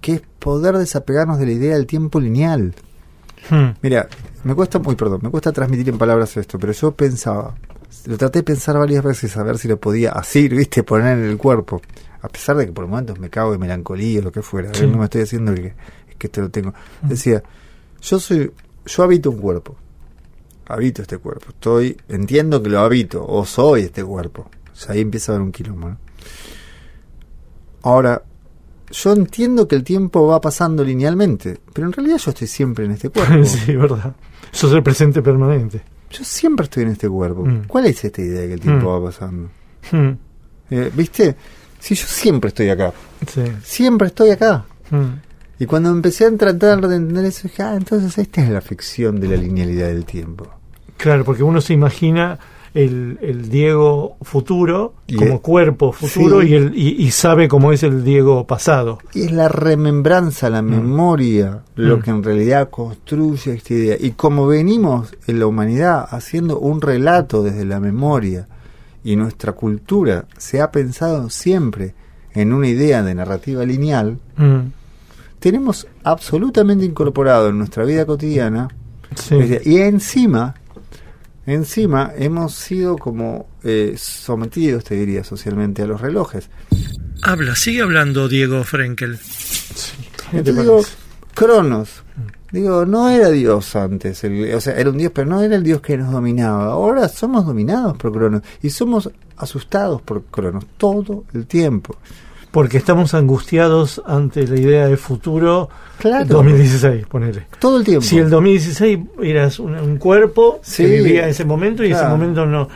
que 0.00 0.14
es 0.14 0.22
poder 0.38 0.76
desapegarnos 0.78 1.38
de 1.38 1.46
la 1.46 1.52
idea 1.52 1.74
del 1.74 1.86
tiempo 1.86 2.20
lineal. 2.20 2.74
Mm. 3.50 3.68
Mira, 3.82 4.08
me 4.44 4.54
cuesta, 4.54 4.78
muy 4.78 4.94
perdón, 4.94 5.20
me 5.22 5.30
cuesta 5.30 5.52
transmitir 5.52 5.88
en 5.88 5.98
palabras 5.98 6.36
esto, 6.36 6.58
pero 6.58 6.72
yo 6.72 6.92
pensaba, 6.92 7.54
lo 8.06 8.16
traté 8.18 8.40
de 8.40 8.42
pensar 8.44 8.78
varias 8.78 9.02
veces 9.02 9.36
a 9.36 9.42
ver 9.42 9.58
si 9.58 9.68
lo 9.68 9.78
podía 9.78 10.12
así, 10.12 10.48
viste, 10.48 10.82
poner 10.82 11.18
en 11.18 11.24
el 11.24 11.36
cuerpo. 11.38 11.80
A 12.22 12.28
pesar 12.28 12.56
de 12.56 12.66
que 12.66 12.72
por 12.72 12.86
momentos 12.86 13.18
me 13.18 13.28
cago 13.28 13.52
de 13.52 13.58
melancolía 13.58 14.20
o 14.20 14.22
lo 14.22 14.32
que 14.32 14.40
fuera, 14.42 14.72
Sí. 14.74 14.86
no 14.86 14.98
me 14.98 15.04
estoy 15.04 15.22
haciendo 15.22 15.52
el 15.52 15.60
que, 15.60 15.66
es 16.08 16.16
que 16.18 16.26
esto 16.28 16.40
lo 16.40 16.50
tengo. 16.50 16.72
Mm. 17.02 17.08
Decía, 17.08 17.42
yo 18.00 18.18
soy, 18.18 18.50
yo 18.86 19.02
habito 19.02 19.30
un 19.30 19.38
cuerpo, 19.38 19.76
habito 20.66 21.02
este 21.02 21.18
cuerpo, 21.18 21.46
estoy, 21.50 21.96
entiendo 22.08 22.62
que 22.62 22.70
lo 22.70 22.80
habito, 22.80 23.26
o 23.26 23.44
soy 23.44 23.82
este 23.82 24.02
cuerpo. 24.04 24.48
O 24.72 24.76
sea, 24.76 24.94
ahí 24.94 25.00
empieza 25.02 25.32
a 25.32 25.34
haber 25.34 25.44
un 25.44 25.52
quilombo, 25.52 25.90
¿no? 25.90 25.98
Ahora, 27.82 28.22
yo 28.94 29.12
entiendo 29.12 29.66
que 29.66 29.74
el 29.76 29.82
tiempo 29.84 30.26
va 30.28 30.40
pasando 30.40 30.84
linealmente, 30.84 31.58
pero 31.72 31.86
en 31.88 31.92
realidad 31.92 32.18
yo 32.18 32.30
estoy 32.30 32.46
siempre 32.46 32.84
en 32.84 32.92
este 32.92 33.10
cuerpo. 33.10 33.44
sí, 33.44 33.74
verdad. 33.74 34.14
Sos 34.52 34.72
el 34.72 34.82
presente 34.82 35.20
permanente. 35.20 35.82
Yo 36.10 36.22
siempre 36.24 36.64
estoy 36.64 36.84
en 36.84 36.90
este 36.90 37.08
cuerpo. 37.08 37.44
Mm. 37.44 37.64
¿Cuál 37.66 37.86
es 37.86 38.04
esta 38.04 38.22
idea 38.22 38.42
de 38.42 38.46
que 38.48 38.54
el 38.54 38.60
tiempo 38.60 38.86
Mm. 38.98 39.02
va 39.02 39.10
pasando? 39.10 39.48
Mm. 39.90 40.10
Eh, 40.70 40.90
¿Viste? 40.94 41.34
Si 41.80 41.94
yo 41.94 42.06
siempre 42.06 42.48
estoy 42.48 42.70
acá, 42.70 42.92
Sí. 43.26 43.42
siempre 43.62 44.06
estoy 44.08 44.30
acá. 44.30 44.64
Y 45.58 45.66
cuando 45.66 45.90
empecé 45.90 46.24
a 46.26 46.36
tratar 46.36 46.86
de 46.86 46.96
entender 46.96 47.24
eso, 47.26 47.48
dije, 47.48 47.62
ah, 47.62 47.74
entonces 47.76 48.16
esta 48.16 48.42
es 48.42 48.48
la 48.50 48.60
ficción 48.60 49.18
de 49.20 49.28
la 49.28 49.36
linealidad 49.36 49.88
del 49.88 50.04
tiempo. 50.04 50.46
Claro, 50.96 51.24
porque 51.24 51.42
uno 51.42 51.60
se 51.60 51.72
imagina 51.74 52.38
el, 52.74 53.18
el 53.22 53.48
Diego 53.50 54.16
futuro 54.22 54.94
Y 55.06 55.14
como 55.14 55.34
el- 55.34 55.40
cuerpo 55.40 55.92
futuro 55.92 56.42
sí. 56.42 56.48
y, 56.48 56.54
el, 56.54 56.72
y, 56.76 57.02
y 57.04 57.10
sabe 57.12 57.46
cómo 57.48 57.72
es 57.72 57.82
el 57.84 58.02
Diego 58.04 58.46
pasado. 58.46 58.98
Y 59.14 59.22
es 59.22 59.32
la 59.32 59.48
remembranza, 59.48 60.50
la 60.50 60.60
memoria, 60.60 61.62
lo 61.76 61.98
Mm. 61.98 62.02
que 62.02 62.10
en 62.10 62.22
realidad 62.24 62.70
construye 62.70 63.54
esta 63.54 63.74
idea. 63.74 63.96
Y 64.00 64.10
como 64.12 64.46
venimos 64.48 65.14
en 65.28 65.38
la 65.38 65.46
humanidad 65.46 66.06
haciendo 66.10 66.58
un 66.58 66.80
relato 66.80 67.42
desde 67.44 67.64
la 67.64 67.78
memoria, 67.80 68.48
y 69.04 69.16
nuestra 69.16 69.52
cultura 69.52 70.24
se 70.38 70.60
ha 70.62 70.72
pensado 70.72 71.28
siempre 71.30 71.94
en 72.32 72.52
una 72.52 72.66
idea 72.68 73.02
de 73.02 73.14
narrativa 73.14 73.64
lineal, 73.64 74.18
Mm. 74.36 74.60
tenemos 75.38 75.86
absolutamente 76.02 76.84
incorporado 76.84 77.48
en 77.50 77.58
nuestra 77.58 77.84
vida 77.84 78.06
cotidiana 78.06 78.68
Sí. 79.14 79.36
y 79.64 79.76
encima 79.78 80.54
encima 81.46 82.12
hemos 82.16 82.54
sido 82.54 82.96
como 82.96 83.46
eh, 83.62 83.94
sometidos 83.98 84.84
te 84.84 84.94
diría 84.94 85.24
socialmente 85.24 85.82
a 85.82 85.86
los 85.86 86.00
relojes 86.00 86.48
Habla, 87.22 87.54
sigue 87.56 87.80
hablando 87.82 88.28
Diego 88.28 88.64
Frenkel. 88.64 89.18
¿Qué 89.18 90.42
te 90.42 90.50
Entonces 90.50 90.62
digo? 90.64 90.82
Cronos 91.34 92.02
digo 92.52 92.86
no 92.86 93.08
era 93.08 93.30
Dios 93.30 93.74
antes 93.76 94.22
el- 94.24 94.54
o 94.54 94.60
sea 94.60 94.74
era 94.76 94.90
un 94.90 94.98
Dios 94.98 95.10
pero 95.14 95.28
no 95.28 95.40
era 95.40 95.56
el 95.56 95.62
Dios 95.64 95.80
que 95.80 95.96
nos 95.98 96.12
dominaba 96.12 96.66
ahora 96.66 97.08
somos 97.08 97.44
dominados 97.46 97.96
por 97.96 98.12
Cronos 98.12 98.42
y 98.62 98.70
somos 98.70 99.10
asustados 99.36 100.00
por 100.02 100.22
Cronos 100.26 100.64
todo 100.76 101.24
el 101.34 101.46
tiempo 101.46 101.96
Porque 102.54 102.78
estamos 102.78 103.14
angustiados 103.14 104.00
ante 104.06 104.46
la 104.46 104.58
idea 104.58 104.86
de 104.86 104.96
futuro 104.96 105.68
Claro. 105.98 106.24
2016, 106.26 107.04
ponele. 107.06 107.46
todo 107.58 107.78
el 107.78 107.84
tiempo 107.84 108.02
Si 108.06 108.16
el 108.18 108.30
2016 108.30 108.98
eras 109.22 109.58
un, 109.58 109.74
un 109.74 109.96
cuerpo 109.98 110.60
Sí. 110.62 110.84
que 110.84 110.90
vivía 111.02 111.24
en 111.24 111.30
ese 111.30 111.44
momento 111.44 111.82
y 111.82 111.86
ese 111.88 111.98
Claro. 111.98 112.10
momento 112.16 112.46
no... 112.46 112.68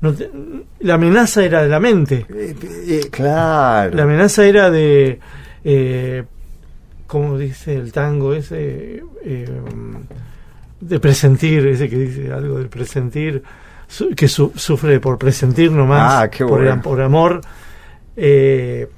no 0.00 0.12
te- 0.14 0.30
la 0.80 0.94
amenaza 0.94 1.44
era 1.44 1.62
de 1.62 1.68
la 1.68 1.78
mente. 1.78 2.24
Eh, 2.34 2.56
eh, 2.88 3.08
claro 3.10 3.94
La 3.94 4.04
amenaza 4.04 4.46
era 4.46 4.70
de... 4.70 5.20
Eh, 5.64 6.24
¿Cómo 7.06 7.36
dice 7.36 7.74
el 7.76 7.92
tango 7.92 8.32
ese? 8.32 9.02
Eh, 9.22 9.48
de 10.80 10.98
presentir, 10.98 11.66
ese 11.66 11.90
que 11.90 11.96
dice 11.98 12.32
algo 12.32 12.56
del 12.58 12.68
presentir, 12.70 13.42
su- 13.86 14.10
que 14.14 14.28
su- 14.28 14.52
sufre 14.56 14.98
por 15.00 15.18
presentir 15.18 15.70
nomás, 15.72 16.22
Ah, 16.22 16.30
qué 16.30 16.44
por, 16.46 16.60
bueno. 16.62 16.80
por 16.80 17.00
amor. 17.02 17.40
Eh, 18.16 18.88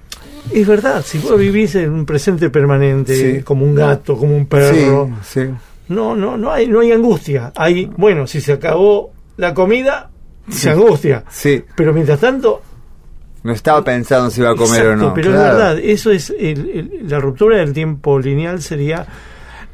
es 0.53 0.66
verdad, 0.66 1.03
si 1.05 1.18
vos 1.18 1.38
vivís 1.38 1.75
en 1.77 1.92
un 1.92 2.05
presente 2.07 2.51
permanente, 2.51 3.37
Sí. 3.38 3.42
como 3.42 3.64
un 3.64 3.75
gato, 3.75 4.16
como 4.16 4.37
un 4.37 4.46
perro, 4.46 5.11
sí, 5.22 5.40
sí. 5.42 5.51
no, 5.88 6.16
no, 6.16 6.37
no 6.37 6.51
hay, 6.51 6.66
no 6.66 6.81
hay 6.81 6.92
angustia. 6.92 7.53
Hay, 7.57 7.87
bueno, 7.96 8.27
si 8.27 8.40
se 8.40 8.53
acabó 8.53 9.12
la 9.37 9.55
comida, 9.55 10.11
se 10.51 10.70
angustia. 10.70 11.25
sí 11.31 11.62
Pero 11.77 11.92
mientras 11.92 12.18
tanto, 12.20 12.61
no 13.44 13.53
estaba 13.53 13.83
pensando 13.85 14.31
si 14.31 14.40
iba 14.40 14.51
a 14.51 14.57
comer 14.57 14.83
Exacto, 14.83 14.92
o 14.92 15.09
no 15.09 15.14
Pero 15.14 15.31
claro. 15.31 15.46
es 15.46 15.53
verdad, 15.53 15.79
eso 15.79 16.11
es 16.11 16.31
el- 16.31 16.70
el- 16.70 17.09
la 17.09 17.18
ruptura 17.20 17.59
del 17.59 17.72
tiempo 17.72 18.18
lineal 18.18 18.61
sería 18.62 19.07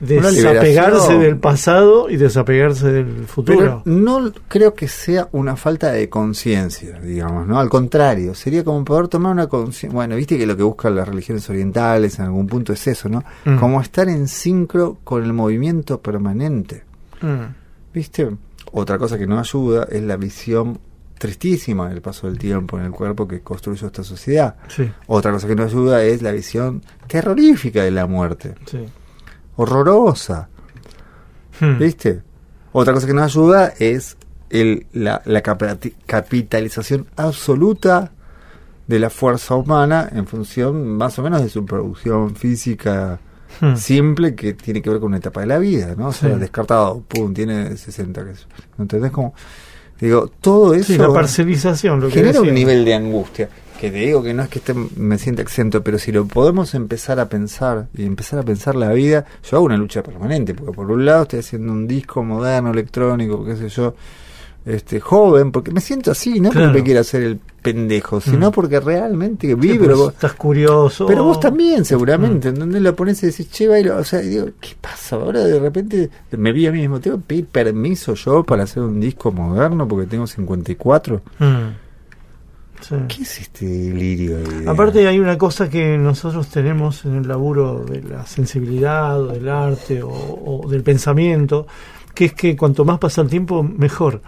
desapegarse 0.00 1.18
del 1.18 1.36
pasado 1.38 2.08
y 2.10 2.16
desapegarse 2.16 2.92
del 2.92 3.06
Pero 3.06 3.26
futuro. 3.26 3.82
no 3.84 4.32
creo 4.48 4.74
que 4.74 4.88
sea 4.88 5.28
una 5.32 5.56
falta 5.56 5.90
de 5.92 6.08
conciencia, 6.08 6.98
digamos, 7.00 7.46
¿no? 7.46 7.58
Al 7.58 7.68
contrario, 7.68 8.34
sería 8.34 8.64
como 8.64 8.84
poder 8.84 9.08
tomar 9.08 9.32
una 9.32 9.46
conciencia. 9.48 9.90
Bueno, 9.94 10.16
viste 10.16 10.38
que 10.38 10.46
lo 10.46 10.56
que 10.56 10.62
buscan 10.62 10.94
las 10.94 11.08
religiones 11.08 11.48
orientales 11.50 12.18
en 12.18 12.26
algún 12.26 12.46
punto 12.46 12.72
es 12.72 12.86
eso, 12.86 13.08
¿no? 13.08 13.24
Mm. 13.44 13.56
Como 13.58 13.80
estar 13.80 14.08
en 14.08 14.28
sincro 14.28 14.98
con 15.04 15.22
el 15.24 15.32
movimiento 15.32 16.00
permanente, 16.00 16.84
Mm, 17.20 17.52
¿viste? 17.92 18.28
Otra 18.70 18.96
cosa 18.96 19.18
que 19.18 19.26
no 19.26 19.40
ayuda 19.40 19.88
es 19.90 20.02
la 20.04 20.16
visión 20.16 20.78
tristísima 21.18 21.88
del 21.88 22.00
paso 22.00 22.28
del 22.28 22.38
tiempo 22.38 22.78
en 22.78 22.84
el 22.84 22.92
cuerpo 22.92 23.26
que 23.26 23.40
construyó 23.40 23.88
esta 23.88 24.04
sociedad. 24.04 24.54
sí, 24.68 24.88
Otra 25.08 25.32
cosa 25.32 25.48
que 25.48 25.56
no 25.56 25.64
ayuda 25.64 26.04
es 26.04 26.22
la 26.22 26.30
visión 26.30 26.80
terrorífica 27.08 27.82
de 27.82 27.90
la 27.90 28.06
muerte, 28.06 28.54
sí. 28.66 28.86
Horrorosa. 29.58 30.48
Mm, 31.60 31.78
¿Viste? 31.78 32.22
Otra 32.72 32.94
cosa 32.94 33.06
que 33.06 33.12
nos 33.14 33.24
ayuda 33.24 33.72
es 33.78 34.16
el, 34.50 34.86
la, 34.92 35.20
la 35.24 35.42
capitalización 35.42 37.06
absoluta 37.16 38.12
de 38.86 38.98
la 38.98 39.10
fuerza 39.10 39.54
humana 39.56 40.08
en 40.12 40.26
función 40.26 40.96
más 40.96 41.18
o 41.18 41.22
menos 41.22 41.42
de 41.42 41.48
su 41.50 41.66
producción 41.66 42.34
física 42.36 43.18
mm. 43.60 43.74
simple 43.76 44.34
que 44.34 44.54
tiene 44.54 44.80
que 44.80 44.90
ver 44.90 45.00
con 45.00 45.08
una 45.08 45.18
etapa 45.18 45.40
de 45.40 45.46
la 45.46 45.58
vida, 45.58 45.94
¿no? 45.96 46.08
O 46.08 46.12
sea, 46.12 46.32
Sí. 46.34 46.40
descartado, 46.40 47.02
pum, 47.06 47.34
tiene 47.34 47.76
60, 47.76 48.24
que 48.24 48.30
¿no 48.76 48.84
entendés? 48.84 49.10
Como, 49.10 49.34
digo, 50.00 50.30
todo 50.40 50.72
eso 50.74 50.92
Sí, 50.92 50.98
la 50.98 51.12
parcelización, 51.12 52.00
lo 52.00 52.06
que 52.08 52.14
genera 52.14 52.40
un 52.40 52.54
nivel 52.54 52.84
de 52.84 52.94
angustia 52.94 53.48
que 53.78 53.90
te 53.90 53.96
digo 53.98 54.22
que 54.22 54.34
no 54.34 54.42
es 54.42 54.48
que 54.48 54.58
esté, 54.58 54.74
me 54.74 55.16
sienta 55.18 55.40
exento, 55.42 55.82
pero 55.82 55.98
si 55.98 56.12
lo 56.12 56.26
podemos 56.26 56.74
empezar 56.74 57.18
a 57.20 57.28
pensar 57.28 57.86
y 57.96 58.04
empezar 58.04 58.38
a 58.38 58.42
pensar 58.42 58.74
la 58.74 58.92
vida, 58.92 59.24
yo 59.48 59.56
hago 59.56 59.66
una 59.66 59.76
lucha 59.76 60.02
permanente, 60.02 60.54
porque 60.54 60.72
por 60.72 60.90
un 60.90 61.04
lado 61.06 61.22
estoy 61.22 61.38
haciendo 61.40 61.72
un 61.72 61.86
disco 61.88 62.22
moderno, 62.22 62.70
electrónico, 62.72 63.44
qué 63.44 63.56
sé 63.56 63.68
yo, 63.68 63.94
este 64.66 65.00
joven, 65.00 65.50
porque 65.50 65.70
me 65.70 65.80
siento 65.80 66.10
así, 66.10 66.40
no 66.40 66.50
Claro. 66.50 66.66
porque 66.66 66.78
me 66.80 66.84
quiera 66.84 67.00
hacer 67.00 67.22
el 67.22 67.38
pendejo, 67.62 68.20
sino 68.20 68.50
Mm. 68.50 68.52
porque 68.52 68.80
realmente 68.80 69.46
Sí, 69.46 69.54
vibro. 69.54 70.10
estás 70.10 70.34
curioso. 70.34 71.06
Pero 71.06 71.24
vos 71.24 71.40
también, 71.40 71.84
seguramente, 71.86 72.48
Mm. 72.50 72.54
en 72.54 72.58
donde 72.60 72.80
lo 72.80 72.94
pones 72.94 73.22
y 73.22 73.26
decís, 73.26 73.50
che, 73.50 73.66
bailo, 73.66 73.96
o 73.96 74.04
sea, 74.04 74.22
y 74.22 74.28
digo, 74.28 74.46
¿qué 74.60 74.70
pasa? 74.78 75.16
Ahora 75.16 75.42
de 75.44 75.58
repente 75.58 76.10
me 76.32 76.52
vi 76.52 76.66
a 76.66 76.72
mí 76.72 76.80
mismo, 76.80 77.00
tengo 77.00 77.16
que 77.18 77.22
pedir 77.28 77.46
permiso 77.46 78.12
yo 78.14 78.44
para 78.44 78.64
hacer 78.64 78.82
un 78.82 79.00
disco 79.00 79.32
moderno 79.32 79.88
porque 79.88 80.06
tengo 80.06 80.26
54. 80.26 81.22
Mm. 81.38 81.87
Sí. 82.80 82.94
¿Qué 83.08 83.22
es 83.22 83.40
este 83.40 83.66
delirio? 83.66 84.38
de- 84.38 84.68
Aparte 84.70 85.06
hay 85.08 85.18
una 85.18 85.36
cosa 85.36 85.68
que 85.68 85.98
nosotros 85.98 86.48
tenemos 86.48 87.04
en 87.04 87.16
el 87.16 87.28
laburo 87.28 87.84
de 87.84 88.02
la 88.02 88.24
sensibilidad, 88.26 89.20
o 89.20 89.28
del 89.28 89.48
arte 89.48 90.02
o, 90.02 90.08
o 90.10 90.68
del 90.68 90.82
pensamiento, 90.82 91.66
que 92.14 92.26
es 92.26 92.32
que 92.34 92.56
cuanto 92.56 92.84
más 92.84 92.98
pasa 92.98 93.20
el 93.22 93.28
tiempo, 93.28 93.62
mejor. 93.62 94.20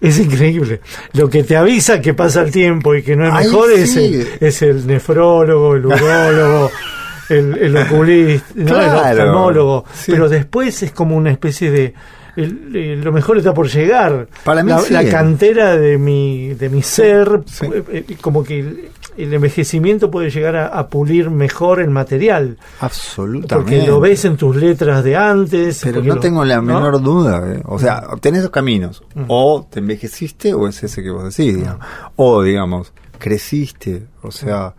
Es 0.00 0.18
increíble. 0.18 0.80
Lo 1.14 1.30
que 1.30 1.44
te 1.44 1.56
avisa 1.56 2.00
que 2.00 2.12
pasa 2.14 2.42
el 2.42 2.50
tiempo 2.50 2.94
y 2.94 3.02
que 3.02 3.16
no 3.16 3.26
es 3.26 3.32
Ay, 3.34 3.46
mejor 3.46 3.72
es, 3.72 3.96
el, 3.96 4.28
es 4.40 4.62
el 4.62 4.86
nefrólogo, 4.86 5.74
el 5.76 5.86
urólogo, 5.86 6.70
el, 7.30 7.54
el 7.58 7.76
oculista, 7.76 8.46
¿no? 8.54 8.80
el 8.82 8.88
oftalmólogo. 8.88 9.84
Sí. 9.94 10.12
Pero 10.12 10.28
después 10.28 10.82
es 10.82 10.92
como 10.92 11.16
una 11.16 11.30
especie 11.30 11.70
de... 11.70 11.94
el- 12.36 12.74
el- 12.76 13.00
lo 13.02 13.12
mejor 13.12 13.38
está 13.38 13.52
por 13.54 13.68
llegar. 13.68 14.28
Para 14.44 14.62
mí 14.62 14.70
la, 14.70 14.78
sí. 14.80 14.92
la 14.92 15.08
cantera 15.08 15.76
de 15.76 15.98
mi, 15.98 16.54
de 16.54 16.68
mi 16.68 16.82
ser, 16.82 17.42
Sí. 17.46 17.66
eh, 17.66 18.04
eh, 18.08 18.16
como 18.20 18.42
que 18.44 18.60
el, 18.60 18.88
el 19.16 19.32
envejecimiento 19.34 20.10
puede 20.10 20.30
llegar 20.30 20.56
a, 20.56 20.66
a 20.66 20.88
pulir 20.88 21.30
mejor 21.30 21.80
el 21.80 21.90
material. 21.90 22.58
Absolutamente. 22.80 23.54
Porque 23.54 23.86
lo 23.86 24.00
ves 24.00 24.24
en 24.24 24.36
tus 24.36 24.56
letras 24.56 25.04
de 25.04 25.16
antes. 25.16 25.80
Pero 25.84 26.02
no 26.02 26.14
lo- 26.16 26.20
tengo 26.20 26.44
la 26.44 26.56
¿no? 26.56 26.62
menor 26.62 27.00
duda. 27.00 27.42
¿eh? 27.52 27.60
O 27.66 27.78
sea, 27.78 28.02
tenés 28.20 28.42
dos 28.42 28.50
caminos. 28.50 29.02
O 29.28 29.66
te 29.70 29.78
envejeciste 29.80 30.52
o 30.54 30.66
es 30.66 30.82
ese 30.82 31.02
que 31.02 31.10
vos 31.10 31.24
decís. 31.36 31.56
digamos. 31.56 31.86
O, 32.16 32.42
digamos, 32.42 32.92
creciste. 33.18 34.02
O 34.22 34.30
sea, 34.30 34.74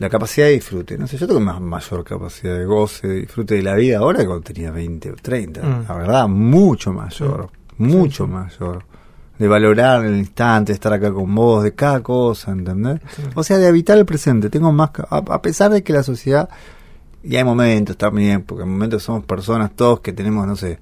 la 0.00 0.08
capacidad 0.08 0.46
de 0.46 0.54
disfrute. 0.54 0.96
No 0.96 1.06
sé, 1.06 1.18
yo 1.18 1.26
tengo 1.26 1.40
más 1.40 1.60
mayor 1.60 2.02
capacidad 2.04 2.58
de 2.58 2.64
goce, 2.64 3.06
de 3.06 3.14
disfrute 3.20 3.56
de 3.56 3.62
la 3.62 3.74
vida 3.74 3.98
ahora 3.98 4.20
que 4.20 4.26
cuando 4.26 4.42
tenía 4.42 4.70
20 4.70 5.10
o 5.10 5.14
30. 5.14 5.62
Mm. 5.62 5.84
La 5.88 5.94
verdad, 5.94 6.28
mucho 6.28 6.92
mayor. 6.92 7.50
Mucho 7.76 8.26
mayor. 8.26 8.84
De 9.38 9.46
valorar 9.46 10.06
el 10.06 10.16
instante, 10.16 10.72
de 10.72 10.74
estar 10.74 10.92
acá 10.92 11.12
con 11.12 11.34
vos, 11.34 11.62
de 11.62 11.74
cada 11.74 12.02
cosa, 12.02 12.50
¿entendés? 12.50 13.00
O 13.34 13.42
sea, 13.42 13.58
de 13.58 13.66
habitar 13.66 13.98
el 13.98 14.06
presente. 14.06 14.48
Tengo 14.48 14.72
más. 14.72 14.90
A, 15.10 15.18
a 15.18 15.42
pesar 15.42 15.70
de 15.70 15.82
que 15.82 15.92
la 15.92 16.02
sociedad 16.02 16.48
y 17.22 17.36
hay 17.36 17.44
momentos 17.44 17.96
también, 17.98 18.42
porque 18.42 18.62
en 18.62 18.70
momentos 18.70 19.02
somos 19.02 19.24
personas 19.24 19.72
todos 19.76 20.00
que 20.00 20.14
tenemos, 20.14 20.46
no 20.46 20.56
sé, 20.56 20.78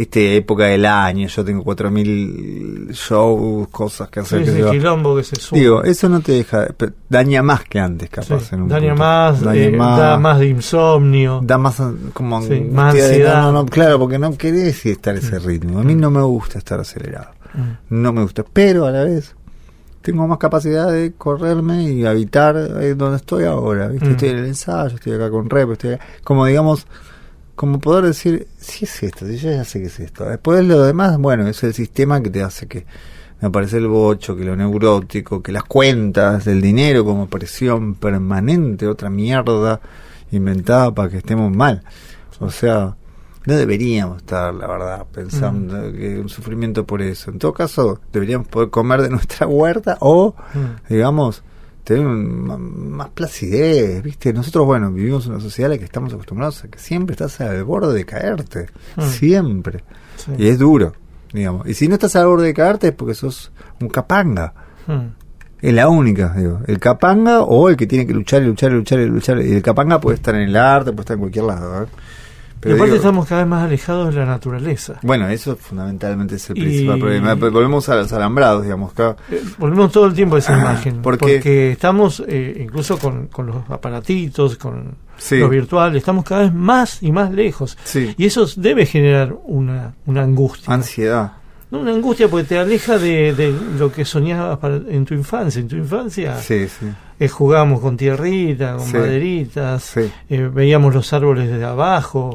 esta 0.00 0.20
época 0.20 0.64
del 0.66 0.86
año, 0.86 1.26
yo 1.28 1.44
tengo 1.44 1.64
4.000 1.64 2.90
shows, 2.92 3.68
cosas 3.68 4.08
que 4.08 4.20
hacer. 4.20 4.46
Sí, 4.46 4.52
qué 4.52 4.60
ese 4.60 4.70
quilombo 4.70 5.16
que 5.16 5.24
se 5.24 5.36
sube. 5.36 5.58
Digo, 5.60 5.82
eso 5.82 6.08
no 6.08 6.20
te 6.20 6.32
deja, 6.32 6.66
daña 7.08 7.42
más 7.42 7.64
que 7.64 7.80
antes, 7.80 8.08
capaz. 8.08 8.40
Sí, 8.40 8.54
en 8.54 8.62
un 8.62 8.68
daña 8.68 8.90
punto. 8.90 9.02
más, 9.04 9.40
Daña 9.40 9.60
eh, 9.60 9.76
da 9.76 10.18
más 10.18 10.38
de 10.38 10.46
insomnio. 10.46 11.40
da 11.42 11.58
más 11.58 11.80
eh, 11.80 11.84
como 12.12 12.40
Sí, 12.42 12.60
más 12.60 12.94
ansiedad. 12.94 13.42
no, 13.42 13.52
no, 13.52 13.66
claro, 13.66 13.98
porque 13.98 14.18
no 14.18 14.36
querés 14.36 14.84
estar 14.86 15.16
ese 15.16 15.38
ritmo. 15.38 15.80
A 15.80 15.82
mí 15.82 15.94
no 15.94 16.10
me 16.10 16.22
gusta 16.22 16.58
estar 16.58 16.78
acelerado. 16.80 17.30
Mm. 17.54 18.02
No 18.02 18.12
me 18.12 18.22
gusta, 18.22 18.44
pero 18.52 18.86
a 18.86 18.90
la 18.90 19.04
vez 19.04 19.34
tengo 20.02 20.26
más 20.28 20.38
capacidad 20.38 20.90
de 20.92 21.12
correrme 21.18 21.82
y 21.90 22.06
habitar 22.06 22.56
eh, 22.56 22.94
donde 22.94 23.16
estoy 23.16 23.44
ahora. 23.44 23.88
¿viste? 23.88 24.06
Mm. 24.08 24.10
Estoy 24.12 24.28
en 24.28 24.38
el 24.38 24.44
ensayo, 24.46 24.94
estoy 24.94 25.12
acá 25.14 25.28
con 25.30 25.50
rep, 25.50 25.72
estoy 25.72 25.94
acá. 25.94 26.04
Como 26.22 26.46
digamos, 26.46 26.86
como 27.58 27.80
poder 27.80 28.04
decir, 28.04 28.46
si 28.58 28.84
es 28.84 29.02
esto, 29.02 29.26
si 29.26 29.36
yo 29.36 29.50
ya 29.50 29.64
sé 29.64 29.80
que 29.80 29.86
es 29.88 29.98
esto. 30.00 30.24
Después 30.24 30.64
lo 30.64 30.82
demás, 30.84 31.18
bueno, 31.18 31.46
es 31.48 31.62
el 31.64 31.74
sistema 31.74 32.22
que 32.22 32.30
te 32.30 32.42
hace 32.42 32.66
que 32.68 32.86
me 33.40 33.50
parece 33.50 33.78
el 33.78 33.88
bocho, 33.88 34.36
que 34.36 34.44
lo 34.44 34.54
neurótico, 34.56 35.42
que 35.42 35.50
las 35.52 35.64
cuentas 35.64 36.44
del 36.44 36.60
dinero 36.60 37.04
como 37.04 37.26
presión 37.28 37.94
permanente, 37.96 38.86
otra 38.86 39.10
mierda 39.10 39.80
inventada 40.30 40.94
para 40.94 41.08
que 41.10 41.18
estemos 41.18 41.54
mal. 41.54 41.82
O 42.40 42.50
sea, 42.50 42.94
no 43.46 43.54
deberíamos 43.56 44.18
estar, 44.18 44.54
la 44.54 44.66
verdad, 44.66 45.06
pensando 45.12 45.90
que 45.92 46.18
un 46.20 46.28
sufrimiento 46.28 46.84
por 46.86 47.02
eso. 47.02 47.30
En 47.32 47.38
todo 47.38 47.52
caso, 47.52 48.00
deberíamos 48.12 48.46
poder 48.48 48.70
comer 48.70 49.02
de 49.02 49.10
nuestra 49.10 49.46
huerta 49.46 49.96
o, 50.00 50.34
Mm. 50.54 50.92
digamos, 50.94 51.42
tener 51.88 52.06
más 52.06 53.08
placidez, 53.08 54.02
¿viste? 54.02 54.34
Nosotros, 54.34 54.66
bueno, 54.66 54.92
vivimos 54.92 55.24
en 55.24 55.32
una 55.32 55.40
sociedad 55.40 55.70
en 55.70 55.76
la 55.76 55.78
que 55.78 55.86
estamos 55.86 56.12
acostumbrados 56.12 56.62
a 56.62 56.68
que 56.68 56.78
siempre 56.78 57.14
estás 57.14 57.40
al 57.40 57.64
borde 57.64 57.94
de 57.94 58.04
caerte. 58.04 58.66
Mm. 58.96 59.02
Siempre. 59.02 59.84
Sí. 60.16 60.32
Y 60.36 60.48
es 60.48 60.58
duro, 60.58 60.92
digamos. 61.32 61.66
Y 61.66 61.72
si 61.72 61.88
no 61.88 61.94
estás 61.94 62.14
al 62.16 62.26
borde 62.26 62.46
de 62.46 62.52
caerte 62.52 62.88
es 62.88 62.92
porque 62.92 63.14
sos 63.14 63.52
un 63.80 63.88
capanga. 63.88 64.52
Mm. 64.86 65.06
Es 65.62 65.72
la 65.72 65.88
única, 65.88 66.34
digo. 66.36 66.60
El 66.66 66.78
capanga 66.78 67.40
o 67.40 67.70
el 67.70 67.76
que 67.76 67.86
tiene 67.86 68.06
que 68.06 68.12
luchar 68.12 68.42
y 68.42 68.46
luchar 68.46 68.70
y 68.70 68.74
luchar 68.74 69.00
y 69.00 69.06
luchar. 69.06 69.42
Y 69.42 69.54
el 69.54 69.62
capanga 69.62 69.98
puede 69.98 70.16
estar 70.16 70.34
en 70.34 70.42
el 70.42 70.56
arte, 70.56 70.92
puede 70.92 71.00
estar 71.00 71.14
en 71.14 71.20
cualquier 71.20 71.46
lado. 71.46 71.84
¿eh? 71.84 71.86
Y 72.58 72.60
Pero 72.62 72.74
aparte 72.74 72.92
digo, 72.92 72.96
estamos 73.04 73.26
cada 73.28 73.42
vez 73.42 73.50
más 73.50 73.64
alejados 73.64 74.12
de 74.12 74.20
la 74.20 74.26
naturaleza. 74.26 74.98
Bueno, 75.02 75.28
eso 75.28 75.54
fundamentalmente 75.56 76.34
es 76.34 76.50
el 76.50 76.58
Y- 76.58 76.60
principal 76.62 76.98
problema. 76.98 77.34
Volvemos 77.34 77.88
a 77.88 77.94
los 77.96 78.12
alambrados, 78.12 78.64
digamos. 78.64 78.92
claro. 78.94 79.16
Eh, 79.30 79.40
Volvemos 79.58 79.92
todo 79.92 80.06
el 80.06 80.14
tiempo 80.14 80.36
a 80.36 80.40
esa 80.40 80.58
imagen. 80.58 81.00
¿por 81.02 81.16
qué? 81.18 81.34
porque 81.34 81.70
estamos, 81.72 82.22
eh, 82.26 82.60
incluso 82.64 82.98
con, 82.98 83.28
con 83.28 83.46
los 83.46 83.56
aparatitos, 83.70 84.56
con 84.56 84.96
Sí. 85.18 85.36
lo 85.38 85.48
virtual, 85.48 85.96
estamos 85.96 86.24
cada 86.24 86.42
vez 86.42 86.54
más 86.54 87.02
y 87.02 87.10
más 87.12 87.32
lejos. 87.32 87.76
Sí. 87.84 88.14
Y 88.16 88.26
eso 88.26 88.46
debe 88.56 88.86
generar 88.86 89.34
una, 89.44 89.94
una 90.06 90.22
angustia. 90.22 90.72
Ansiedad. 90.72 91.32
No, 91.70 91.80
una 91.80 91.92
angustia 91.92 92.28
porque 92.28 92.46
te 92.48 92.58
aleja 92.58 92.96
de, 92.98 93.34
de 93.34 93.54
lo 93.78 93.92
que 93.92 94.04
soñabas 94.04 94.58
para- 94.58 94.76
en 94.88 95.04
tu 95.04 95.12
infancia. 95.14 95.60
En 95.60 95.68
tu 95.68 95.76
infancia 95.76 96.36
Sí, 96.38 96.66
sí. 96.66 96.86
eh, 97.20 97.28
jugábamos 97.28 97.80
con 97.80 97.96
tierrita, 97.96 98.76
con 98.76 98.86
Sí. 98.86 98.96
maderitas, 98.96 99.96
eh, 99.96 100.10
veíamos 100.52 100.94
los 100.94 101.12
árboles 101.12 101.48
desde 101.50 101.64
abajo. 101.64 102.34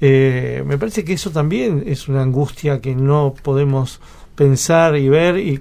Eh, 0.00 0.62
me 0.66 0.78
parece 0.78 1.04
que 1.04 1.14
eso 1.14 1.30
también 1.30 1.82
es 1.86 2.08
una 2.08 2.22
angustia 2.22 2.80
que 2.80 2.94
no 2.94 3.34
podemos 3.42 4.00
pensar 4.36 4.96
y 4.96 5.08
ver 5.08 5.38
y, 5.38 5.60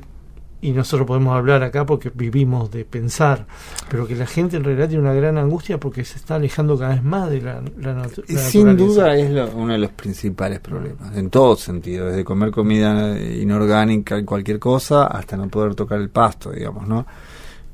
y 0.59 0.71
nosotros 0.71 1.05
podemos 1.05 1.35
hablar 1.37 1.61
acá 1.61 1.85
porque 1.85 2.11
vivimos 2.13 2.71
de 2.71 2.83
pensar, 2.83 3.45
pero 3.89 4.07
que 4.07 4.15
la 4.15 4.25
gente 4.25 4.57
en 4.57 4.63
realidad 4.63 4.87
tiene 4.89 5.03
una 5.03 5.13
gran 5.13 5.37
angustia 5.37 5.79
porque 5.79 6.03
se 6.03 6.17
está 6.17 6.35
alejando 6.35 6.77
cada 6.79 6.95
vez 6.95 7.03
más 7.03 7.29
de 7.29 7.41
la, 7.41 7.61
la 7.79 7.93
natu- 7.95 8.23
la 8.27 8.39
sin 8.39 8.65
naturaleza. 8.65 8.75
duda 8.75 9.15
es 9.17 9.29
lo- 9.31 9.51
uno 9.55 9.73
de 9.73 9.79
los 9.79 9.91
principales 9.91 10.59
problemas, 10.59 11.15
en 11.15 11.29
todo 11.29 11.55
sentido, 11.55 12.07
desde 12.07 12.23
comer 12.23 12.49
comida 12.51 13.19
inorgánica 13.19 14.17
y 14.17 14.23
cualquier 14.25 14.57
cosa 14.57 15.05
hasta 15.05 15.37
no 15.37 15.47
poder 15.47 15.75
tocar 15.75 15.99
el 15.99 16.09
pasto, 16.09 16.51
digamos, 16.51 16.87
¿no? 16.87 17.05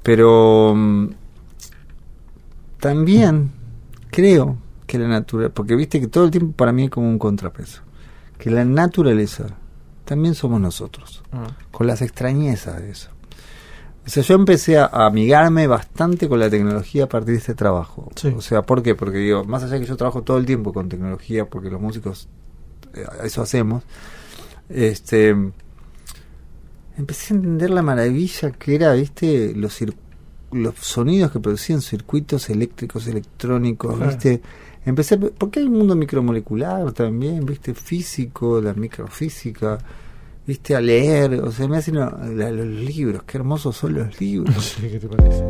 Pero 0.03 0.73
mm, 0.75 1.07
también 2.79 3.51
creo 4.11 4.57
que 4.85 4.99
la 4.99 5.07
naturaleza, 5.07 5.53
porque 5.53 5.75
viste 5.75 5.99
que 5.99 6.07
todo 6.07 6.25
el 6.25 6.31
tiempo 6.31 6.53
para 6.55 6.71
mí 6.71 6.83
es 6.85 6.89
como 6.89 7.07
un 7.09 7.17
contrapeso, 7.17 7.81
que 8.37 8.49
la 8.51 8.65
naturaleza 8.65 9.45
también 10.05 10.35
somos 10.35 10.59
nosotros 10.61 11.23
Ah, 11.31 11.47
con 11.71 11.87
las 11.87 12.01
extrañezas 12.01 12.81
de 12.81 12.91
eso. 12.91 13.09
O 14.05 14.09
sea, 14.09 14.21
yo 14.21 14.35
empecé 14.35 14.77
a, 14.77 14.85
amigarme 14.87 15.65
bastante 15.67 16.27
con 16.27 16.39
la 16.39 16.49
tecnología 16.49 17.05
a 17.05 17.07
partir 17.09 17.33
de 17.35 17.39
este 17.39 17.55
trabajo. 17.55 18.09
Sí. 18.15 18.27
O 18.35 18.41
sea, 18.41 18.61
¿por 18.63 18.83
qué? 18.83 18.95
Porque 18.95 19.17
digo, 19.19 19.45
más 19.45 19.63
allá 19.63 19.75
de 19.75 19.79
que 19.81 19.85
yo 19.85 19.95
trabajo 19.95 20.23
todo 20.23 20.37
el 20.37 20.45
tiempo 20.45 20.73
con 20.73 20.89
tecnología, 20.89 21.45
porque 21.45 21.69
los 21.69 21.79
músicos 21.79 22.27
eh, 22.95 23.05
eso 23.23 23.41
hacemos, 23.41 23.83
este 24.69 25.35
empecé 26.97 27.33
a 27.33 27.37
entender 27.37 27.69
la 27.69 27.81
maravilla 27.81 28.51
que 28.51 28.75
era, 28.75 28.91
viste, 28.93 29.53
los 29.55 29.81
cir- 29.81 29.95
los 30.55 30.75
sonidos 30.79 31.31
que 31.31 31.39
producían 31.39 31.81
circuitos 31.81 32.49
eléctricos, 32.49 33.07
electrónicos, 33.07 33.95
Claro. 33.95 34.11
viste. 34.11 34.41
Empecé, 34.85 35.17
porque 35.17 35.59
hay 35.61 35.65
un 35.65 35.73
mundo 35.77 35.95
micromolecular 35.95 36.91
también, 36.91 37.45
viste, 37.45 37.73
físico, 37.73 38.59
la 38.59 38.73
microfísica, 38.73 39.77
viste, 40.45 40.75
a 40.75 40.81
leer, 40.81 41.35
o 41.35 41.51
sea, 41.51 41.67
me 41.69 41.77
hacen 41.77 41.95
lo- 41.95 42.17
la- 42.35 42.51
los 42.51 42.67
libros, 42.67 43.23
qué 43.23 43.37
hermosos 43.37 43.77
son 43.77 43.93
los 43.93 44.19
libros. 44.19 44.53
no 44.55 44.61
sé 44.61 44.89
qué 44.91 44.99
te 44.99 45.07
parece. 45.07 45.43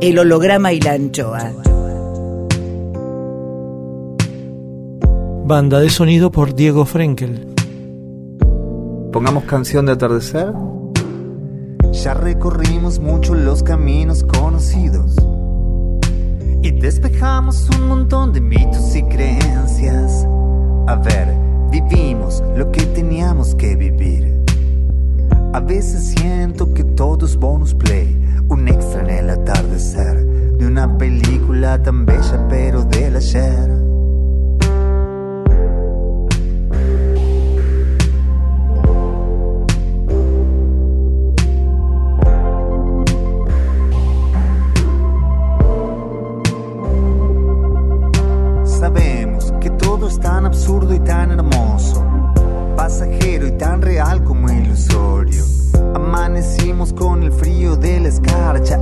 El 0.00 0.18
holograma 0.18 0.72
y 0.72 0.80
la 0.80 0.92
anchoa. 0.92 1.52
Banda 5.44 5.80
de 5.80 5.90
sonido 5.90 6.30
por 6.32 6.54
Diego 6.54 6.84
Frenkel. 6.86 7.46
Pongamos 9.12 9.44
canción 9.44 9.84
de 9.86 9.92
atardecer. 9.92 10.50
Ya 11.92 12.14
recorrimos 12.14 12.98
mucho 12.98 13.34
los 13.34 13.62
caminos 13.62 14.24
conocidos 14.24 15.14
y 16.62 16.70
despejamos 16.70 17.68
un 17.70 17.86
montón 17.86 18.32
de 18.32 18.40
mitos 18.40 18.96
y 18.96 19.02
creencias. 19.02 20.26
A 20.86 20.96
ver, 20.96 21.34
vivimos 21.70 22.42
lo 22.56 22.72
que 22.72 22.86
teníamos 22.86 23.54
que 23.54 23.76
vivir. 23.76 24.42
A 25.52 25.60
veces 25.60 26.14
siento 26.16 26.72
que 26.72 26.82
todo 26.82 27.26
es 27.26 27.36
bonus 27.36 27.74
play, 27.74 28.18
un 28.48 28.68
extra 28.68 29.02
en 29.02 29.10
el 29.10 29.30
atardecer 29.30 30.24
de 30.56 30.66
una 30.66 30.96
película 30.96 31.82
tan 31.82 32.06
bella 32.06 32.46
pero 32.48 32.84
del 32.84 33.16
ayer. 33.16 33.91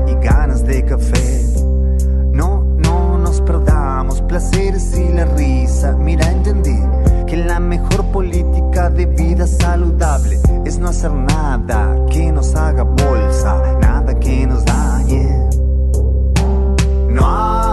y 0.07 0.14
ganas 0.14 0.64
de 0.64 0.84
café. 0.84 1.43
No, 2.32 2.62
no 2.62 3.18
nos 3.18 3.41
perdamos 3.41 4.22
placeres 4.22 4.97
y 4.97 5.09
la 5.12 5.24
risa. 5.24 5.93
Mira, 5.93 6.30
entendí 6.30 6.78
que 7.26 7.36
la 7.36 7.59
mejor 7.59 8.05
política 8.12 8.91
de 8.91 9.07
vida 9.07 9.47
saludable 9.47 10.38
es 10.64 10.78
no 10.78 10.88
hacer 10.88 11.12
nada 11.12 11.97
que 12.09 12.30
nos 12.30 12.55
haga 12.55 12.84
bolsa, 12.84 13.78
nada 13.80 14.18
que 14.18 14.47
nos 14.47 14.64
dañe. 14.64 15.49
No 17.09 17.70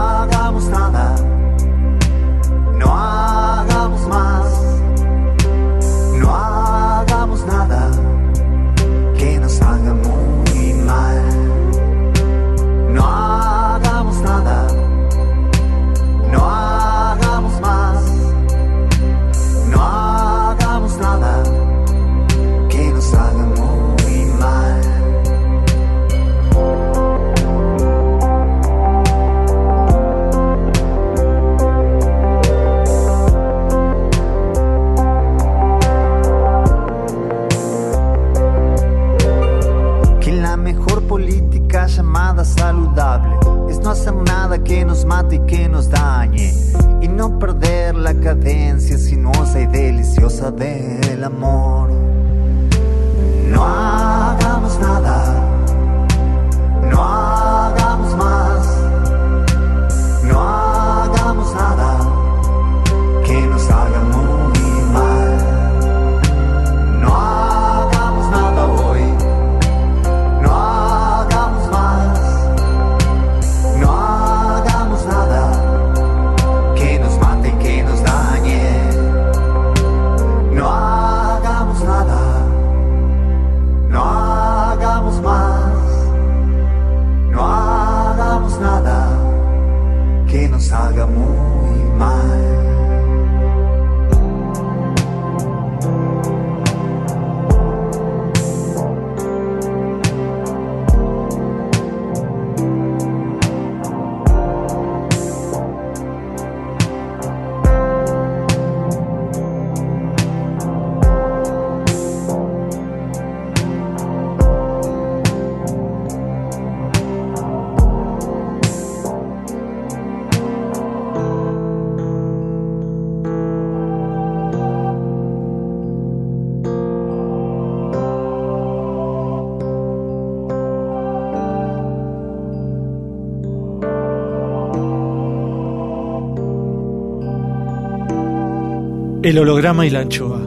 El 139.28 139.39
holograma 139.39 139.86
y 139.86 139.89
la 139.89 139.99
anchoa. 139.99 140.39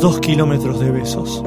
Dos 0.00 0.18
kilómetros 0.18 0.80
de 0.80 0.90
besos. 0.90 1.44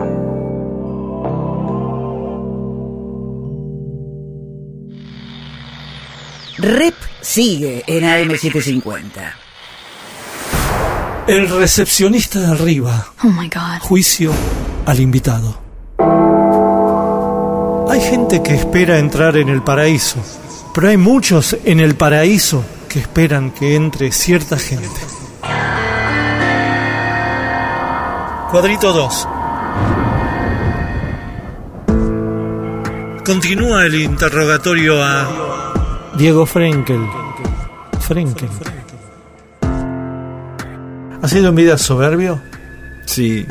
Rep 6.57 6.95
sigue 7.19 7.83
en 7.85 8.05
AM750. 8.05 9.33
El 11.27 11.49
recepcionista 11.49 12.39
de 12.39 12.47
arriba. 12.47 13.07
Oh 13.21 13.27
my 13.27 13.49
god. 13.49 13.81
Juicio 13.81 14.31
al 14.85 15.01
invitado. 15.01 15.59
Hay 17.89 17.99
gente 17.99 18.41
que 18.41 18.55
espera 18.55 18.99
entrar 18.99 19.35
en 19.35 19.49
el 19.49 19.61
paraíso, 19.61 20.23
pero 20.73 20.87
hay 20.87 20.95
muchos 20.95 21.57
en 21.65 21.81
el 21.81 21.95
paraíso 21.95 22.63
que 22.87 22.99
esperan 22.99 23.51
que 23.51 23.75
entre 23.75 24.13
cierta 24.13 24.57
gente. 24.57 25.14
Cuadrito 28.51 28.93
2. 28.93 29.27
Continúa 33.25 33.85
el 33.85 33.95
interrogatorio 33.95 35.03
a 35.03 36.13
Diego 36.17 36.45
Frenkel. 36.45 37.01
Frenkel. 37.99 38.49
¿Ha 41.21 41.27
sido 41.27 41.49
en 41.49 41.55
vida 41.55 41.77
soberbio? 41.77 42.39
Sí, 43.05 43.45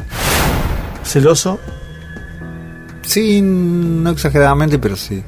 ¿Celoso? 1.04 1.58
sí, 3.02 3.40
no 3.42 4.10
exageradamente, 4.10 4.78
pero 4.78 4.96
sí. 4.96 5.22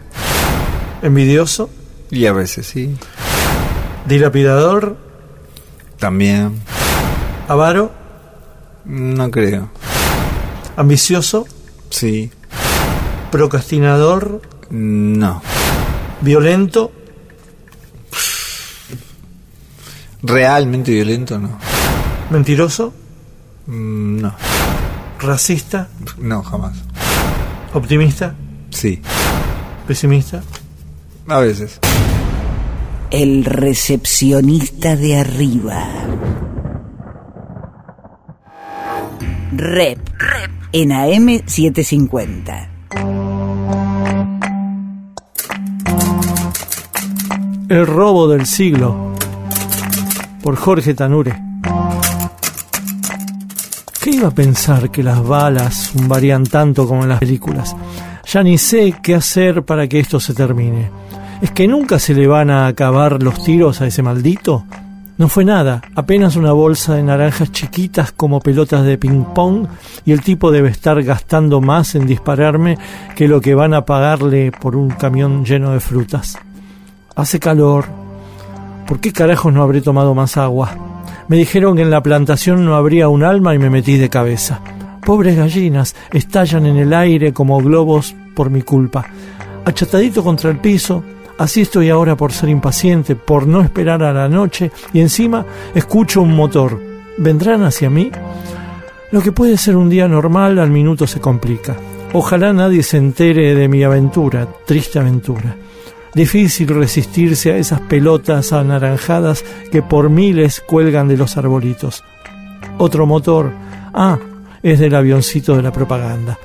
¿Envidioso? 1.02 1.68
Y 2.10 2.26
a 2.26 2.32
veces 2.32 2.66
sí. 2.66 2.96
¿Dilapidador? 4.06 4.96
También. 5.98 6.60
¿Avaro? 7.48 7.90
No 8.86 9.30
creo. 9.30 9.68
¿Ambicioso? 10.76 11.46
Sí. 11.90 12.30
¿Procrastinador? 13.30 14.42
No. 14.70 15.42
¿Violento? 16.20 16.92
Realmente 20.22 20.92
violento, 20.92 21.38
no. 21.38 21.58
¿Mentiroso? 22.30 22.92
Mm, 23.66 24.20
No. 24.20 24.34
¿Racista? 25.18 25.88
No, 26.18 26.42
jamás. 26.42 26.76
¿Optimista? 27.72 28.34
Sí. 28.70 29.00
¿Pesimista? 29.86 30.42
A 31.28 31.38
veces. 31.40 31.78
El 33.10 33.44
recepcionista 33.44 34.94
de 34.96 35.16
arriba. 35.16 35.88
Rep. 39.58 39.98
En 40.72 40.90
AM750. 40.90 42.68
El 47.70 47.86
robo 47.86 48.28
del 48.28 48.44
siglo. 48.44 49.14
Por 50.42 50.56
Jorge 50.56 50.92
Tanure. 50.92 51.40
¿Qué 54.02 54.10
iba 54.10 54.28
a 54.28 54.34
pensar 54.34 54.90
que 54.90 55.02
las 55.02 55.26
balas 55.26 55.90
zumbarían 55.90 56.44
tanto 56.44 56.86
como 56.86 57.04
en 57.04 57.08
las 57.08 57.20
películas? 57.20 57.74
Ya 58.30 58.42
ni 58.42 58.58
sé 58.58 58.94
qué 59.02 59.14
hacer 59.14 59.64
para 59.64 59.88
que 59.88 60.00
esto 60.00 60.20
se 60.20 60.34
termine. 60.34 60.90
¿Es 61.40 61.50
que 61.52 61.66
nunca 61.66 61.98
se 61.98 62.12
le 62.12 62.26
van 62.26 62.50
a 62.50 62.66
acabar 62.66 63.22
los 63.22 63.42
tiros 63.42 63.80
a 63.80 63.86
ese 63.86 64.02
maldito? 64.02 64.66
No 65.18 65.28
fue 65.28 65.46
nada, 65.46 65.80
apenas 65.94 66.36
una 66.36 66.52
bolsa 66.52 66.94
de 66.94 67.02
naranjas 67.02 67.50
chiquitas 67.50 68.12
como 68.12 68.40
pelotas 68.40 68.84
de 68.84 68.98
ping-pong 68.98 69.66
y 70.04 70.12
el 70.12 70.20
tipo 70.20 70.50
debe 70.50 70.68
estar 70.68 71.02
gastando 71.02 71.62
más 71.62 71.94
en 71.94 72.06
dispararme 72.06 72.76
que 73.14 73.26
lo 73.26 73.40
que 73.40 73.54
van 73.54 73.72
a 73.72 73.86
pagarle 73.86 74.52
por 74.52 74.76
un 74.76 74.90
camión 74.90 75.42
lleno 75.42 75.72
de 75.72 75.80
frutas. 75.80 76.38
Hace 77.14 77.40
calor. 77.40 77.86
¿Por 78.86 79.00
qué 79.00 79.10
carajos 79.10 79.54
no 79.54 79.62
habré 79.62 79.80
tomado 79.80 80.14
más 80.14 80.36
agua? 80.36 80.76
Me 81.28 81.38
dijeron 81.38 81.76
que 81.76 81.82
en 81.82 81.90
la 81.90 82.02
plantación 82.02 82.66
no 82.66 82.76
habría 82.76 83.08
un 83.08 83.24
alma 83.24 83.54
y 83.54 83.58
me 83.58 83.70
metí 83.70 83.96
de 83.96 84.10
cabeza. 84.10 84.60
Pobres 85.02 85.34
gallinas, 85.34 85.96
estallan 86.12 86.66
en 86.66 86.76
el 86.76 86.92
aire 86.92 87.32
como 87.32 87.58
globos 87.58 88.14
por 88.34 88.50
mi 88.50 88.60
culpa. 88.60 89.06
Achatadito 89.64 90.22
contra 90.22 90.50
el 90.50 90.58
piso, 90.58 91.02
así 91.38 91.62
estoy 91.62 91.90
ahora 91.90 92.16
por 92.16 92.32
ser 92.32 92.48
impaciente, 92.48 93.16
por 93.16 93.46
no 93.46 93.62
esperar 93.62 94.02
a 94.02 94.12
la 94.12 94.28
noche 94.28 94.70
y 94.92 95.00
encima 95.00 95.44
escucho 95.74 96.22
un 96.22 96.34
motor. 96.34 96.80
¿Vendrán 97.18 97.62
hacia 97.64 97.90
mí? 97.90 98.10
Lo 99.12 99.20
que 99.20 99.32
puede 99.32 99.56
ser 99.56 99.76
un 99.76 99.88
día 99.88 100.08
normal 100.08 100.58
al 100.58 100.70
minuto 100.70 101.06
se 101.06 101.20
complica. 101.20 101.76
Ojalá 102.12 102.52
nadie 102.52 102.82
se 102.82 102.96
entere 102.96 103.54
de 103.54 103.68
mi 103.68 103.82
aventura, 103.82 104.48
triste 104.66 104.98
aventura. 104.98 105.56
Difícil 106.14 106.68
resistirse 106.68 107.52
a 107.52 107.58
esas 107.58 107.80
pelotas 107.80 108.52
anaranjadas 108.52 109.44
que 109.70 109.82
por 109.82 110.08
miles 110.08 110.60
cuelgan 110.60 111.08
de 111.08 111.16
los 111.16 111.36
arbolitos. 111.36 112.04
Otro 112.78 113.06
motor. 113.06 113.52
Ah, 113.92 114.18
es 114.62 114.78
del 114.78 114.94
avioncito 114.94 115.54
de 115.56 115.62
la 115.62 115.72
propaganda. 115.72 116.38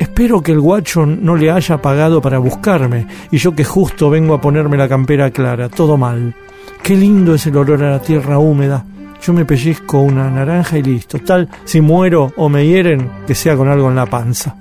Espero 0.00 0.42
que 0.42 0.52
el 0.52 0.60
guacho 0.60 1.04
no 1.04 1.36
le 1.36 1.50
haya 1.50 1.76
pagado 1.76 2.22
para 2.22 2.38
buscarme 2.38 3.06
y 3.30 3.36
yo 3.36 3.54
que 3.54 3.64
justo 3.64 4.08
vengo 4.08 4.32
a 4.32 4.40
ponerme 4.40 4.78
la 4.78 4.88
campera 4.88 5.30
clara. 5.30 5.68
Todo 5.68 5.98
mal. 5.98 6.34
Qué 6.82 6.96
lindo 6.96 7.34
es 7.34 7.46
el 7.46 7.58
olor 7.58 7.84
a 7.84 7.90
la 7.90 7.98
tierra 8.00 8.38
húmeda. 8.38 8.82
Yo 9.22 9.34
me 9.34 9.44
pellizco 9.44 10.00
una 10.00 10.30
naranja 10.30 10.78
y 10.78 10.82
listo. 10.82 11.18
Tal, 11.18 11.50
si 11.66 11.82
muero 11.82 12.32
o 12.38 12.48
me 12.48 12.66
hieren, 12.66 13.10
que 13.26 13.34
sea 13.34 13.58
con 13.58 13.68
algo 13.68 13.90
en 13.90 13.96
la 13.96 14.06
panza. 14.06 14.56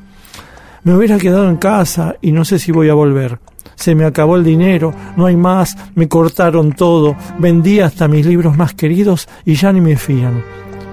Me 0.83 0.93
hubiera 0.93 1.17
quedado 1.17 1.49
en 1.49 1.55
casa 1.55 2.17
y 2.19 2.33
no 2.33 2.43
sé 2.43 2.59
si 2.59 2.73
voy 2.73 2.89
a 2.89 2.93
volver. 2.93 3.39
Se 3.75 3.95
me 3.95 4.03
acabó 4.03 4.35
el 4.35 4.43
dinero, 4.43 4.93
no 5.15 5.25
hay 5.25 5.37
más, 5.37 5.77
me 5.95 6.09
cortaron 6.09 6.73
todo, 6.73 7.15
vendí 7.37 7.79
hasta 7.79 8.09
mis 8.09 8.25
libros 8.25 8.57
más 8.57 8.73
queridos 8.73 9.29
y 9.45 9.53
ya 9.53 9.71
ni 9.71 9.79
me 9.79 9.95
fían. 9.95 10.43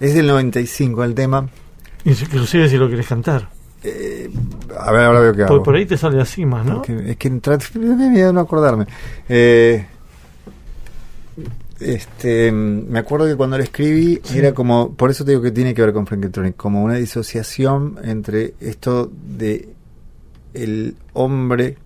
Es 0.00 0.14
del 0.14 0.26
95 0.26 1.04
el 1.04 1.14
tema. 1.14 1.48
Inclusive 2.04 2.68
si 2.68 2.76
lo 2.76 2.88
querés 2.88 3.06
cantar. 3.06 3.48
Eh, 3.84 4.30
a 4.78 4.90
ver, 4.92 5.02
ahora 5.04 5.20
veo 5.20 5.34
que 5.34 5.42
hago. 5.44 5.62
por 5.62 5.76
ahí 5.76 5.84
te 5.84 5.96
sale 5.96 6.20
así 6.20 6.44
más, 6.46 6.64
¿no? 6.64 6.76
Porque 6.76 7.10
es 7.10 7.16
que 7.16 7.30
da 7.40 7.58
miedo 8.10 8.32
no 8.32 8.40
acordarme. 8.40 8.86
Eh, 9.28 9.86
este, 11.80 12.52
me 12.52 12.98
acuerdo 12.98 13.26
que 13.26 13.36
cuando 13.36 13.58
lo 13.58 13.64
escribí 13.64 14.20
era 14.34 14.52
como, 14.52 14.94
por 14.94 15.10
eso 15.10 15.24
te 15.24 15.32
digo 15.32 15.42
que 15.42 15.50
tiene 15.50 15.74
que 15.74 15.82
ver 15.82 15.92
con 15.92 16.06
Frankentronic, 16.06 16.56
como 16.56 16.82
una 16.82 16.94
disociación 16.94 17.98
entre 18.04 18.54
esto 18.60 19.10
de 19.26 19.70
el 20.54 20.96
hombre 21.12 21.76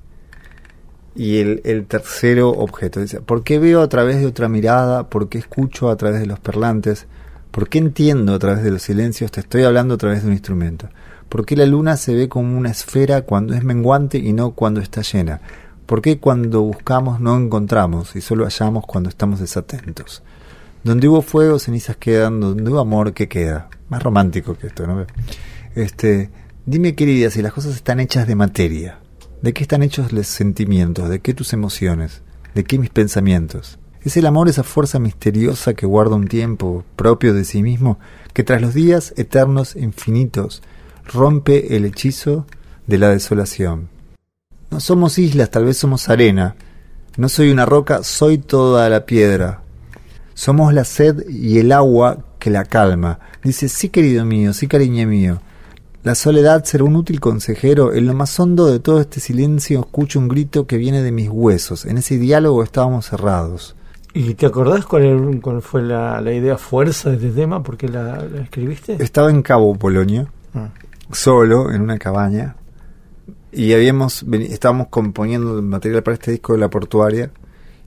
y 1.15 1.39
el, 1.39 1.63
el 1.65 1.87
tercero 1.87 2.51
objeto. 2.51 3.01
Dice, 3.01 3.21
¿Por 3.21 3.43
qué 3.43 3.59
veo 3.59 3.81
a 3.81 3.89
través 3.89 4.19
de 4.21 4.27
otra 4.27 4.49
mirada? 4.49 5.09
¿Por 5.09 5.29
qué 5.29 5.39
escucho 5.39 5.89
a 5.89 5.97
través 5.97 6.21
de 6.21 6.27
los 6.27 6.39
parlantes? 6.39 7.07
¿Por 7.51 7.69
qué 7.69 7.79
entiendo 7.79 8.35
a 8.35 8.39
través 8.39 8.63
de 8.63 8.71
los 8.71 8.83
silencios? 8.83 9.33
Te 9.33 9.41
estoy 9.41 9.63
hablando 9.63 9.95
a 9.95 9.99
través 9.99 10.23
de 10.23 10.29
un 10.29 10.35
instrumento. 10.35 10.89
¿Por 11.29 11.45
qué 11.45 11.57
la 11.57 11.67
luna 11.67 11.97
se 11.97 12.15
ve 12.15 12.29
como 12.29 12.57
una 12.57 12.71
esfera 12.71 13.23
cuando 13.23 13.55
es 13.55 13.65
menguante 13.65 14.19
y 14.19 14.33
no 14.33 14.53
cuando 14.53 14.81
está 14.81 15.03
llena? 15.03 15.41
¿Por 15.89 16.03
qué 16.03 16.19
cuando 16.19 16.61
buscamos 16.61 17.19
no 17.19 17.35
encontramos 17.39 18.15
y 18.15 18.21
solo 18.21 18.45
hallamos 18.45 18.85
cuando 18.85 19.09
estamos 19.09 19.41
desatentos? 19.41 20.23
Donde 20.85 21.09
hubo 21.09 21.23
fuego, 21.23 21.59
cenizas 21.59 21.97
quedan. 21.97 22.41
Donde 22.41 22.71
hubo 22.71 22.81
amor, 22.81 23.15
¿qué 23.15 23.27
queda? 23.27 23.71
Más 23.89 24.03
romántico 24.03 24.55
que 24.55 24.67
esto, 24.67 24.87
¿no? 24.87 25.07
Este, 25.75 26.29
dime, 26.67 26.95
querida, 26.95 27.31
si 27.31 27.41
las 27.41 27.55
cosas 27.55 27.75
están 27.75 28.01
hechas 28.01 28.27
de 28.27 28.35
materia, 28.35 28.99
¿de 29.41 29.55
qué 29.55 29.63
están 29.63 29.83
hechos 29.83 30.13
los 30.13 30.27
sentimientos? 30.27 31.09
¿De 31.09 31.21
qué 31.21 31.33
tus 31.33 31.55
emociones? 31.55 32.21
¿De 32.55 32.65
qué 32.65 32.79
mis 32.79 32.91
pensamientos? 32.91 33.79
¿Es 34.03 34.15
el 34.19 34.27
amor 34.27 34.51
esa 34.51 34.65
fuerza 34.65 34.99
misteriosa 34.99 35.73
que 35.73 35.87
guarda 35.87 36.17
un 36.17 36.29
tiempo 36.29 36.85
propio 36.97 37.33
de 37.33 37.47
sí 37.47 37.63
mismo, 37.63 37.99
que 38.35 38.45
tras 38.45 38.61
los 38.61 38.75
días 38.75 39.15
eternos 39.17 39.75
infinitos 39.75 40.63
rompe 41.07 41.77
el 41.77 41.87
hechizo 41.87 42.45
de 42.87 42.99
la 42.99 43.09
desolación? 43.09 43.89
No 44.71 44.81
somos 44.81 45.19
islas, 45.19 45.51
tal 45.51 45.65
vez 45.65 45.77
somos 45.79 46.09
arena. 46.09 46.55
No 47.17 47.29
soy 47.29 47.51
una 47.51 47.67
roca, 47.67 48.03
soy 48.03 48.39
toda 48.39 48.89
la 48.89 49.07
piedra. 49.07 49.63
Somos 50.35 50.73
la 50.73 50.85
sed 50.85 51.29
y 51.29 51.59
el 51.59 51.73
agua 51.73 52.19
que 52.39 52.51
la 52.51 52.65
calma. 52.65 53.19
Dice, 53.43 53.69
sí 53.69 53.89
querido 53.89 54.25
mío, 54.25 54.53
sí 54.53 54.69
cariño 54.69 55.07
mío. 55.09 55.41
La 56.05 56.15
soledad 56.15 56.65
será 56.65 56.85
un 56.85 56.95
útil 56.97 57.19
consejero. 57.19 57.93
En 57.93 58.07
lo 58.07 58.15
más 58.15 58.39
hondo 58.39 58.67
de 58.67 58.79
todo 58.79 59.01
este 59.01 59.19
silencio 59.21 59.81
escucho 59.81 60.19
un 60.21 60.29
grito 60.29 60.67
que 60.67 60.77
viene 60.77 61.03
de 61.03 61.11
mis 61.13 61.29
huesos. 61.29 61.87
En 61.87 61.99
ese 61.99 62.19
diálogo 62.19 62.63
estábamos 62.63 63.07
cerrados. 63.07 63.75
¿Y 64.15 64.35
te 64.35 64.47
acordás 64.47 64.87
cuál, 64.87 65.61
fue 65.61 65.83
la, 65.83 66.21
la 66.21 66.33
idea 66.33 66.57
fuerza 66.57 67.11
de 67.11 67.17
este 67.17 67.31
tema? 67.31 67.63
¿Por 67.63 67.77
qué 67.77 67.89
la, 67.89 68.17
la 68.25 68.43
escribiste? 68.43 68.97
Estaba 69.03 69.31
en 69.31 69.43
Cabo 69.43 69.75
Polonio, 69.75 70.29
Ah. 70.55 70.69
solo, 71.13 71.71
en 71.73 71.83
una 71.83 71.99
cabaña, 71.99 72.57
y 73.53 73.73
habíamos 73.73 74.25
estábamos 74.33 74.89
componiendo 74.89 75.57
el 75.57 75.63
material 75.63 76.03
para 76.03 76.15
este 76.15 76.33
disco 76.33 76.53
de 76.53 76.59
la 76.59 76.71
portuaria, 76.71 77.31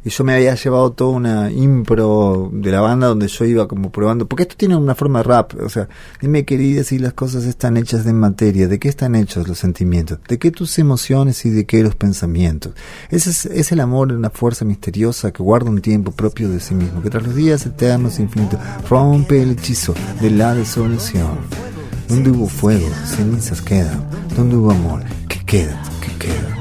y 0.03 0.09
yo 0.09 0.24
me 0.24 0.34
había 0.34 0.55
llevado 0.55 0.93
toda 0.93 1.12
una 1.12 1.51
impro 1.51 2.49
de 2.51 2.72
la 2.72 2.82
banda 2.82 3.07
donde 3.07 3.28
yo 3.28 3.45
iba 3.45 3.68
como 3.68 3.91
probando, 3.91 4.28
porque 4.28 4.43
esto 4.43 4.55
tiene 4.57 4.76
una 4.76 4.95
forma 4.95 5.22
rap, 5.22 5.53
o 5.62 5.70
sea, 5.70 5.88
dime 6.20 6.43
querida 6.43 6.84
si 6.84 6.97
las 6.97 7.14
cosas 7.14 7.45
están 7.45 7.78
hechas 7.78 8.03
de 8.03 8.12
materia, 8.14 8.68
¿de 8.68 8.80
qué 8.80 8.89
están 8.89 9.16
hechos 9.16 9.47
los 9.47 9.59
sentimientos? 9.59 10.18
¿De 10.28 10.39
qué 10.39 10.49
tus 10.49 10.80
emociones 10.80 11.45
y 11.45 11.51
de 11.51 11.66
qué 11.66 11.84
los 11.84 11.95
pensamientos? 11.95 12.74
Ese 13.12 13.30
es, 13.30 13.45
es 13.45 13.72
el 13.72 13.80
amor, 13.80 14.12
una 14.12 14.32
fuerza 14.32 14.66
misteriosa 14.66 15.32
que 15.32 15.43
guarda 15.43 15.70
un 15.70 15.82
tiempo 15.82 16.12
propio 16.12 16.49
de 16.49 16.59
sí 16.59 16.74
mismo, 16.74 17.03
que 17.03 17.12
tras 17.12 17.24
los 17.24 17.36
días 17.36 17.64
eternos 17.68 18.18
e 18.18 18.24
infinitos 18.24 18.59
rompe 18.89 19.43
el 19.43 19.51
hechizo 19.51 19.93
de 20.20 20.32
la 20.32 20.55
desolación. 20.55 21.80
Donde 22.12 22.30
hubo 22.30 22.45
fuego, 22.45 22.89
cenizas 23.05 23.62
quedan. 23.62 24.05
Donde 24.36 24.57
hubo 24.57 24.72
amor, 24.72 25.01
¿qué 25.30 25.39
queda? 25.45 25.82
¿Qué 26.01 26.28
queda? 26.28 26.57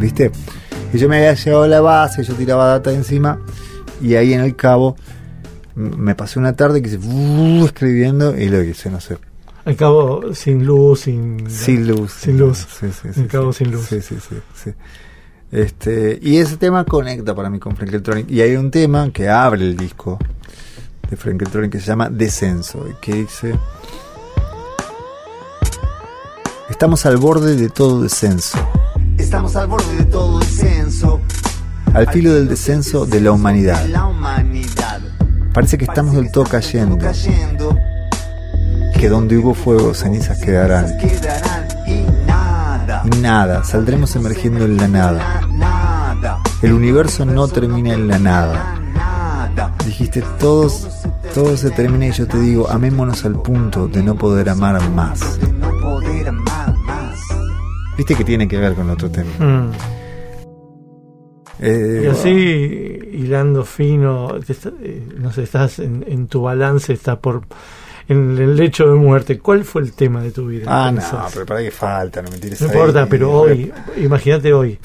¿Viste? 0.00 0.32
Y 0.90 0.96
yo 0.96 1.06
me 1.06 1.18
había 1.18 1.34
llevado 1.34 1.66
la 1.66 1.82
base, 1.82 2.24
yo 2.24 2.32
tiraba 2.32 2.66
data 2.66 2.90
encima 2.92 3.38
y 4.00 4.14
ahí 4.14 4.32
en 4.32 4.40
el 4.40 4.56
cabo 4.56 4.96
me 5.74 6.14
pasé 6.14 6.38
una 6.38 6.54
tarde 6.54 6.80
que 6.80 6.88
hice 6.88 6.96
uh, 6.96 7.66
escribiendo 7.66 8.34
y 8.34 8.48
lo 8.48 8.62
hice, 8.62 8.88
no 8.88 9.00
sé. 9.00 9.18
Al 9.66 9.76
cabo, 9.76 10.32
sin 10.32 10.64
luz, 10.64 11.00
sin... 11.00 11.50
Sin 11.50 11.86
luz. 11.86 12.12
Sin 12.12 12.38
luz. 12.38 12.66
Sí, 12.80 12.86
sí, 12.90 13.20
En 13.20 13.28
cabo 13.28 13.52
sin 13.52 13.70
luz. 13.70 13.84
Sí, 13.86 14.00
sí, 14.00 14.16
sí. 14.54 14.70
Este, 15.52 16.18
y 16.22 16.38
ese 16.38 16.56
tema 16.56 16.84
conecta 16.84 17.34
para 17.34 17.50
mí 17.50 17.58
con 17.58 17.76
Frankeltronic. 17.76 18.30
Y 18.30 18.40
hay 18.40 18.56
un 18.56 18.70
tema 18.70 19.10
que 19.12 19.28
abre 19.28 19.60
el 19.60 19.76
disco 19.76 20.18
de 21.10 21.16
Frankeltronic 21.16 21.72
que 21.72 21.80
se 21.80 21.86
llama 21.86 22.08
Descenso. 22.10 22.86
Y 22.88 22.94
que 23.00 23.14
dice... 23.14 23.58
Estamos 26.68 27.06
al 27.06 27.16
borde 27.16 27.54
de 27.54 27.68
todo 27.68 28.02
descenso. 28.02 28.58
Estamos 29.18 29.54
al 29.56 29.68
borde 29.68 29.96
de 29.96 30.04
todo 30.04 30.40
descenso. 30.40 31.20
Al 31.94 32.10
filo 32.10 32.34
del 32.34 32.48
descenso 32.48 33.06
de 33.06 33.20
la 33.20 33.30
humanidad. 33.30 33.86
Parece 35.54 35.78
que 35.78 35.84
estamos 35.84 36.16
del 36.16 36.30
todo 36.30 36.44
cayendo. 36.44 36.98
Que 38.98 39.08
donde 39.08 39.38
hubo 39.38 39.54
fuego, 39.54 39.94
cenizas 39.94 40.38
quedarán. 40.38 40.86
Y 41.86 43.16
nada. 43.20 43.62
Saldremos 43.64 44.16
emergiendo 44.16 44.64
en 44.64 44.76
la 44.76 44.88
nada. 44.88 45.40
El 46.62 46.72
universo 46.72 47.24
no 47.24 47.46
termina 47.48 47.94
en 47.94 48.08
la. 48.08 48.18
Nada. 48.18 48.76
Dijiste, 49.86 50.22
todos, 50.38 50.88
todo 51.36 51.54
se 51.54 51.70
termina 51.70 52.06
y 52.06 52.12
yo 52.12 52.26
te 52.26 52.38
digo, 52.40 52.66
amémonos 52.70 53.22
al 53.26 53.42
punto 53.42 53.88
de 53.88 54.02
no 54.02 54.14
poder 54.16 54.48
amar 54.48 54.80
más. 54.92 55.38
De 55.38 55.52
no 55.52 55.68
poder 55.82 56.28
amar 56.30 56.74
más. 56.78 57.20
Viste 57.98 58.14
que 58.14 58.24
tiene 58.24 58.48
que 58.48 58.56
ver 58.56 58.72
con 58.74 58.88
otro 58.88 59.10
tema. 59.10 59.28
Mm. 59.38 59.70
Eh, 61.60 62.02
Y 62.04 62.06
así, 62.06 62.30
hilando 63.12 63.64
fino, 63.64 64.28
te 64.46 64.54
está- 64.54 64.72
eh, 64.82 65.06
no 65.18 65.30
sé, 65.30 65.42
estás 65.42 65.78
en, 65.78 66.04
en 66.08 66.26
tu 66.26 66.40
balance, 66.40 66.94
está 66.94 67.20
por 67.20 67.42
en 68.08 68.38
el 68.38 68.56
lecho 68.56 68.88
de 68.88 68.94
muerte, 68.96 69.38
¿cuál 69.38 69.64
fue 69.64 69.82
el 69.82 69.92
tema 69.92 70.22
de 70.22 70.30
tu 70.30 70.46
vida? 70.46 70.64
Ah, 70.68 70.90
no, 70.90 71.00
pensás? 71.00 71.32
pero 71.32 71.46
para 71.46 71.60
que 71.60 71.70
falta, 71.70 72.22
no 72.22 72.30
me 72.30 72.38
tires 72.38 72.60
No 72.60 72.68
ahí. 72.68 72.72
importa, 72.74 73.06
pero 73.06 73.32
hoy, 73.32 73.72
imagínate 73.96 74.52
hoy, 74.52 74.78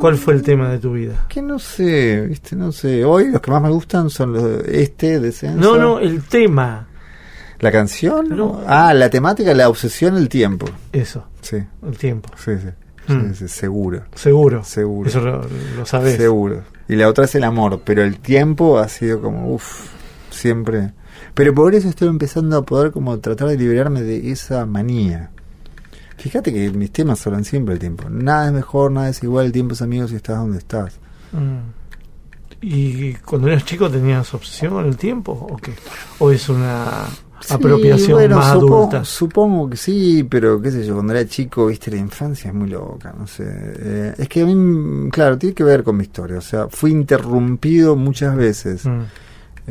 ¿cuál 0.00 0.16
fue 0.16 0.34
el 0.34 0.42
tema 0.42 0.68
de 0.70 0.78
tu 0.78 0.92
vida? 0.92 1.26
Que 1.28 1.42
no 1.42 1.58
sé, 1.58 2.22
viste, 2.28 2.56
no 2.56 2.72
sé. 2.72 3.04
Hoy 3.04 3.30
los 3.30 3.40
que 3.40 3.50
más 3.50 3.62
me 3.62 3.70
gustan 3.70 4.10
son 4.10 4.32
los 4.32 4.64
este, 4.66 5.20
Descenso. 5.20 5.58
No, 5.60 5.76
no, 5.78 5.98
el 6.00 6.22
tema, 6.24 6.86
¿La 7.60 7.70
canción? 7.70 8.28
No. 8.34 8.62
Ah, 8.66 8.94
la 8.94 9.10
temática, 9.10 9.52
la 9.52 9.68
obsesión, 9.68 10.16
el 10.16 10.28
tiempo. 10.30 10.66
eso, 10.92 11.26
Sí, 11.42 11.58
el 11.86 11.96
tiempo, 11.98 12.30
sí, 12.36 12.52
sí. 12.58 13.12
Mm. 13.12 13.32
sí, 13.32 13.34
sí, 13.34 13.48
seguro. 13.48 14.02
seguro. 14.14 14.64
Seguro. 14.64 15.08
Eso 15.10 15.20
lo, 15.20 15.42
lo 15.76 15.84
sabes. 15.84 16.16
Seguro. 16.16 16.62
Y 16.88 16.96
la 16.96 17.06
otra 17.08 17.24
es 17.26 17.34
el 17.34 17.44
amor, 17.44 17.82
pero 17.84 18.02
el 18.02 18.18
tiempo 18.18 18.78
ha 18.78 18.88
sido 18.88 19.20
como, 19.20 19.52
uff, 19.52 19.90
siempre. 20.40 20.92
Pero 21.34 21.54
por 21.54 21.74
eso 21.74 21.88
estoy 21.88 22.08
empezando 22.08 22.56
a 22.56 22.62
poder 22.62 22.92
como 22.92 23.18
tratar 23.18 23.48
de 23.48 23.56
liberarme 23.56 24.02
de 24.02 24.30
esa 24.30 24.66
manía. 24.66 25.30
Fíjate 26.16 26.52
que 26.52 26.70
mis 26.70 26.90
temas 26.90 27.26
hablan 27.26 27.44
siempre 27.44 27.74
el 27.74 27.80
tiempo. 27.80 28.10
Nada 28.10 28.46
es 28.46 28.52
mejor, 28.52 28.90
nada 28.92 29.08
es 29.08 29.22
igual, 29.22 29.46
el 29.46 29.52
tiempo 29.52 29.74
es 29.74 29.82
amigo 29.82 30.06
si 30.06 30.16
estás 30.16 30.36
donde 30.36 30.58
estás. 30.58 30.98
Mm. 31.32 31.80
¿Y 32.62 33.14
cuando 33.14 33.48
eras 33.48 33.64
chico 33.64 33.90
tenías 33.90 34.34
obsesión 34.34 34.74
con 34.74 34.86
el 34.86 34.96
tiempo 34.96 35.32
o 35.32 35.56
qué? 35.56 35.72
¿O 36.18 36.30
es 36.30 36.46
una 36.50 37.06
apropiación 37.48 38.12
bueno, 38.12 38.36
más 38.36 38.52
supongo, 38.52 38.76
adulta? 38.76 39.04
Supongo 39.04 39.70
que 39.70 39.76
sí, 39.78 40.26
pero 40.28 40.60
qué 40.60 40.70
sé 40.70 40.84
yo, 40.84 40.94
cuando 40.94 41.14
era 41.14 41.26
chico, 41.26 41.66
viste, 41.66 41.90
la 41.90 41.96
infancia 41.96 42.48
es 42.48 42.54
muy 42.54 42.68
loca, 42.68 43.14
no 43.16 43.26
sé. 43.26 43.44
Eh, 43.46 44.14
es 44.18 44.28
que 44.28 44.42
a 44.42 44.46
mí, 44.46 45.10
claro, 45.10 45.38
tiene 45.38 45.54
que 45.54 45.64
ver 45.64 45.82
con 45.82 45.96
mi 45.96 46.02
historia. 46.02 46.36
O 46.36 46.42
sea, 46.42 46.68
fui 46.68 46.90
interrumpido 46.90 47.96
muchas 47.96 48.36
veces. 48.36 48.84
Mm. 48.84 49.04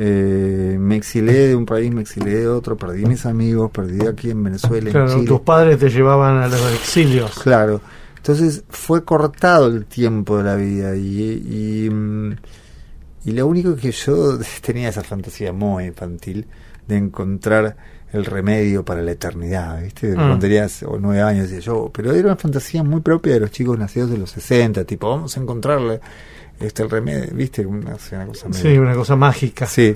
Eh, 0.02 0.78
me 0.80 0.96
exilé 0.96 1.50
de 1.50 1.56
un 1.56 1.66
país, 1.66 1.92
me 1.94 2.02
exilé 2.02 2.36
de 2.40 2.48
otro, 2.48 2.78
perdí 2.78 3.06
mis 3.06 3.26
amigos, 3.26 3.70
perdí 3.70 4.08
aquí 4.08 4.30
en 4.30 4.42
Venezuela, 4.42 4.88
en 4.88 4.94
Claro, 4.94 5.14
Chile. 5.14 5.28
tus 5.28 5.42
padres 5.42 5.78
te 5.78 5.90
llevaban 5.90 6.38
a 6.38 6.48
los 6.48 6.74
exilios. 6.74 7.38
Claro. 7.40 7.82
Entonces 8.16 8.64
fue 8.70 9.04
cortado 9.04 9.68
el 9.68 9.86
tiempo 9.88 10.38
de 10.38 10.44
la 10.46 10.56
vida 10.56 10.96
y, 10.96 11.86
y, 11.86 11.90
mm, 11.90 12.32
y 13.26 13.32
lo 13.34 13.48
único 13.48 13.76
que 13.76 13.92
yo 13.92 14.40
tenía 14.62 14.88
esa 14.88 15.04
fantasía 15.04 15.52
muy 15.52 15.86
infantil 15.86 16.46
de 16.88 16.96
encontrar 16.96 17.76
el 18.14 18.24
remedio 18.24 18.86
para 18.86 19.02
la 19.02 19.12
eternidad, 19.12 19.82
¿viste? 19.84 20.14
Mm. 20.14 20.16
Cuando 20.16 20.40
tenía 20.40 20.66
o 20.86 20.98
nueve 20.98 21.22
años 21.22 21.50
decía 21.50 21.60
yo, 21.60 21.92
pero 21.94 22.14
era 22.14 22.28
una 22.28 22.38
fantasía 22.38 22.84
muy 22.84 23.02
propia 23.02 23.34
de 23.34 23.42
los 23.42 23.52
chicos 23.52 23.78
nacidos 23.78 24.12
de 24.12 24.18
los 24.18 24.32
60, 24.32 24.86
tipo, 24.86 25.10
vamos 25.10 25.36
a 25.36 25.42
encontrarle 25.42 26.00
este 26.60 26.84
el 26.84 26.90
remedio, 26.90 27.34
¿viste? 27.34 27.66
Una, 27.66 27.96
una 28.12 28.26
cosa 28.28 28.48
Sí, 28.52 28.78
una 28.78 28.94
cosa 28.94 29.16
mágica. 29.16 29.66
Sí. 29.66 29.96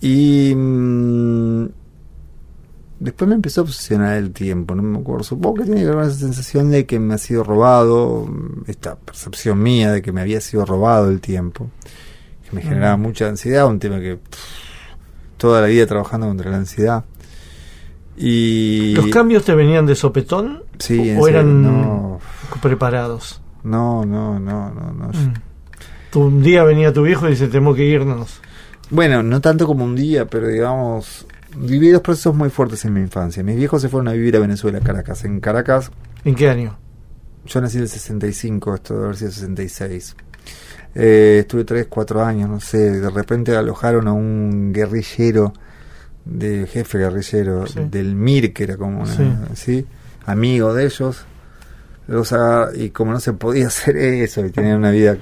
Y 0.00 0.52
mm, 0.54 1.66
después 3.00 3.28
me 3.28 3.34
empezó 3.36 3.60
a 3.60 3.64
obsesionar 3.64 4.16
el 4.16 4.32
tiempo, 4.32 4.74
no 4.74 4.82
me 4.82 4.98
acuerdo. 4.98 5.24
Supongo 5.24 5.56
que 5.58 5.64
tiene 5.64 5.80
que 5.80 5.86
ver 5.86 5.94
con 5.96 6.04
esa 6.04 6.18
sensación 6.18 6.70
de 6.70 6.86
que 6.86 6.98
me 6.98 7.14
ha 7.14 7.18
sido 7.18 7.44
robado, 7.44 8.28
esta 8.66 8.96
percepción 8.96 9.62
mía 9.62 9.92
de 9.92 10.02
que 10.02 10.12
me 10.12 10.20
había 10.20 10.40
sido 10.40 10.64
robado 10.66 11.08
el 11.08 11.20
tiempo, 11.20 11.70
que 12.48 12.56
me 12.56 12.62
generaba 12.62 12.96
Mm. 12.96 13.00
mucha 13.02 13.28
ansiedad, 13.28 13.66
un 13.66 13.78
tema 13.78 14.00
que 14.00 14.16
pff, 14.16 14.38
toda 15.36 15.60
la 15.60 15.66
vida 15.68 15.86
trabajando 15.86 16.26
contra 16.28 16.50
la 16.50 16.56
ansiedad. 16.58 17.04
Y 18.16 18.94
¿Los 18.94 19.06
cambios 19.06 19.44
te 19.44 19.54
venían 19.54 19.86
de 19.86 19.94
sopetón 19.94 20.64
sí, 20.78 21.14
o, 21.16 21.20
o 21.22 21.28
eran 21.28 21.62
no, 21.62 22.20
preparados? 22.60 23.40
no, 23.64 24.04
no, 24.04 24.38
no, 24.38 24.70
no, 24.70 24.92
no. 24.92 25.06
Mm. 25.08 25.34
Un 26.14 26.42
día 26.42 26.62
venía 26.64 26.92
tu 26.92 27.02
viejo 27.02 27.26
y 27.26 27.30
dice, 27.30 27.48
tenemos 27.48 27.76
que 27.76 27.84
irnos. 27.84 28.40
Bueno, 28.90 29.22
no 29.22 29.40
tanto 29.40 29.66
como 29.66 29.84
un 29.84 29.94
día, 29.96 30.26
pero 30.26 30.48
digamos, 30.48 31.26
viví 31.56 31.90
dos 31.90 32.02
procesos 32.02 32.34
muy 32.34 32.50
fuertes 32.50 32.84
en 32.84 32.92
mi 32.92 33.00
infancia. 33.00 33.42
Mis 33.42 33.56
viejos 33.56 33.80
se 33.80 33.88
fueron 33.88 34.08
a 34.08 34.12
vivir 34.12 34.36
a 34.36 34.40
Venezuela, 34.40 34.78
a 34.78 34.80
Caracas. 34.82 35.24
En 35.24 35.40
Caracas, 35.40 35.90
¿En 36.24 36.34
qué 36.34 36.48
año? 36.50 36.78
yo 37.46 37.60
nací 37.60 37.78
en 37.78 37.84
el 37.84 37.88
65, 37.88 38.74
esto 38.74 38.94
debe 38.94 39.04
haber 39.06 39.16
sido 39.16 39.30
66. 39.30 40.16
Eh, 40.94 41.38
estuve 41.40 41.64
3, 41.64 41.86
4 41.88 42.22
años, 42.22 42.50
no 42.50 42.60
sé. 42.60 43.00
De 43.00 43.08
repente 43.08 43.56
alojaron 43.56 44.06
a 44.08 44.12
un 44.12 44.72
guerrillero, 44.74 45.54
de 46.26 46.66
jefe 46.66 46.98
guerrillero, 46.98 47.66
Sí. 47.66 47.80
del 47.90 48.14
MIR, 48.14 48.52
que 48.52 48.64
era 48.64 48.76
como 48.76 49.00
una, 49.00 49.06
Sí. 49.16 49.32
¿sí? 49.54 49.86
amigo 50.26 50.74
de 50.74 50.84
ellos. 50.84 51.24
Los 52.06 52.34
y 52.76 52.90
como 52.90 53.12
no 53.12 53.20
se 53.20 53.32
podía 53.32 53.66
hacer 53.68 53.96
eso, 53.96 54.44
y 54.44 54.50
tenían 54.50 54.76
una 54.76 54.90
vida, 54.90 55.16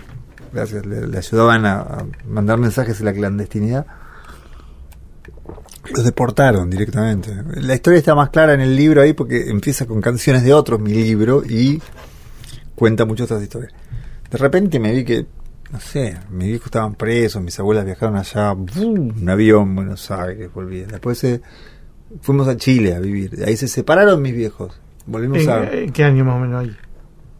gracias, 0.53 0.87
le, 0.87 1.07
le 1.07 1.19
ayudaban 1.19 1.67
a, 1.67 1.81
a 1.81 2.07
mandar 2.27 2.59
mensajes 2.59 3.01
en 3.01 3.07
la 3.07 3.13
clandestinidad. 3.13 3.87
Los 5.95 6.05
deportaron 6.05 6.71
directamente. 6.71 7.35
La 7.57 7.75
historia 7.75 7.99
está 7.99 8.15
más 8.15 8.31
clara 8.31 8.55
en 8.55 8.61
el 8.61 8.77
libro 8.77 9.01
ahí 9.03 9.13
porque 9.13 9.51
empieza 9.51 9.87
con 9.87 10.01
canciones 10.01 10.45
de 10.45 10.53
otros, 10.53 10.79
mi 10.79 10.93
libro, 10.93 11.43
y 11.45 11.81
cuenta 12.75 13.05
muchas 13.05 13.25
otras 13.25 13.43
historias. 13.43 13.73
De 14.31 14.39
repente 14.39 14.79
me 14.79 14.93
vi 14.93 15.05
que, 15.05 15.27
no 15.73 15.81
sé, 15.81 16.19
mis 16.31 16.49
hijos 16.49 16.67
estaban 16.67 16.95
presos, 16.95 17.43
mis 17.43 17.59
abuelas 17.59 17.85
viajaron 17.85 18.17
allá, 18.17 18.53
un 18.53 19.29
avión, 19.29 19.75
Buenos 19.75 20.11
Aires, 20.11 20.53
volví. 20.53 20.83
Después 20.85 21.25
eh, 21.25 21.41
fuimos 22.21 22.47
a 22.47 22.57
Chile 22.57 22.95
a 22.95 23.01
vivir. 23.01 23.43
Ahí 23.45 23.57
se 23.57 23.67
separaron 23.67 24.23
mis 24.23 24.35
viejos. 24.35 24.79
Volvimos 25.07 25.39
¿En, 25.39 25.51
a 25.51 25.71
en 25.71 25.93
qué 25.93 26.05
año 26.05 26.25
más 26.25 26.37
o 26.37 26.41
menos 26.41 26.63
ahí? 26.63 26.77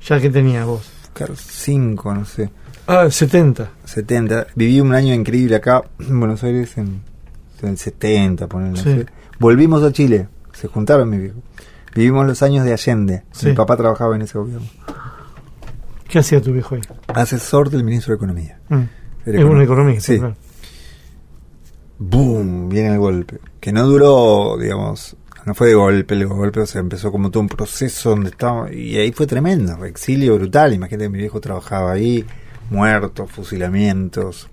Ya 0.03 0.19
que 0.19 0.31
tenías 0.31 0.67
vos. 0.67 0.91
cinco, 1.37 2.13
no 2.15 2.25
sé. 2.25 2.51
Ah, 2.93 3.11
70. 3.11 3.71
70. 3.85 4.49
Viví 4.57 4.81
un 4.81 4.95
año 4.95 5.15
increíble 5.15 5.57
acá 5.57 5.83
en 6.01 6.19
Buenos 6.19 6.43
Aires 6.43 6.77
en, 6.77 7.03
en 7.63 7.69
el 7.69 7.79
70, 7.79 8.47
poner, 8.49 8.71
no 8.71 8.77
Sí. 8.77 9.05
Volvimos 9.39 9.83
a 9.85 9.93
Chile, 9.93 10.29
se 10.53 10.67
juntaron 10.69 11.09
mis 11.09 11.21
viejos. 11.21 11.43
Vivimos 11.95 12.27
los 12.27 12.43
años 12.43 12.65
de 12.65 12.73
Allende. 12.73 13.23
Sí. 13.33 13.47
Mi 13.47 13.53
papá 13.55 13.77
trabajaba 13.77 14.17
en 14.17 14.23
ese 14.23 14.39
gobierno. 14.39 14.67
¿Qué 16.09 16.19
hacía 16.19 16.41
tu 16.43 16.53
viejo 16.53 16.75
ahí? 16.75 16.81
Asesor 17.09 17.71
del 17.71 17.85
ministro 17.85 18.13
de 18.13 18.17
Economía. 18.17 18.59
Mm. 18.69 18.75
Es 19.27 19.35
un 19.45 19.51
econom- 19.59 19.63
economista. 19.63 20.13
Sí. 20.13 20.19
claro. 20.19 20.37
¡Boom! 21.99 22.69
Viene 22.69 22.93
el 22.95 22.99
golpe. 22.99 23.39
Que 23.61 23.73
no 23.73 23.85
duró, 23.87 24.57
digamos, 24.59 25.17
no 25.45 25.55
fue 25.55 25.69
de 25.69 25.75
golpe, 25.75 26.15
el 26.15 26.27
golpe, 26.27 26.61
o 26.61 26.67
sea, 26.67 26.81
empezó 26.81 27.13
como 27.13 27.31
todo 27.31 27.43
un 27.43 27.49
proceso 27.49 28.11
donde 28.11 28.31
estaba, 28.31 28.73
y 28.73 28.97
ahí 28.97 29.13
fue 29.13 29.27
tremendo, 29.27 29.85
exilio 29.85 30.35
brutal. 30.37 30.73
Imagínate 30.73 31.05
que 31.05 31.09
mi 31.11 31.19
viejo 31.19 31.41
trabajaba 31.41 31.93
ahí, 31.93 32.25
muertos, 32.71 33.31
fusilamientos. 33.31 34.49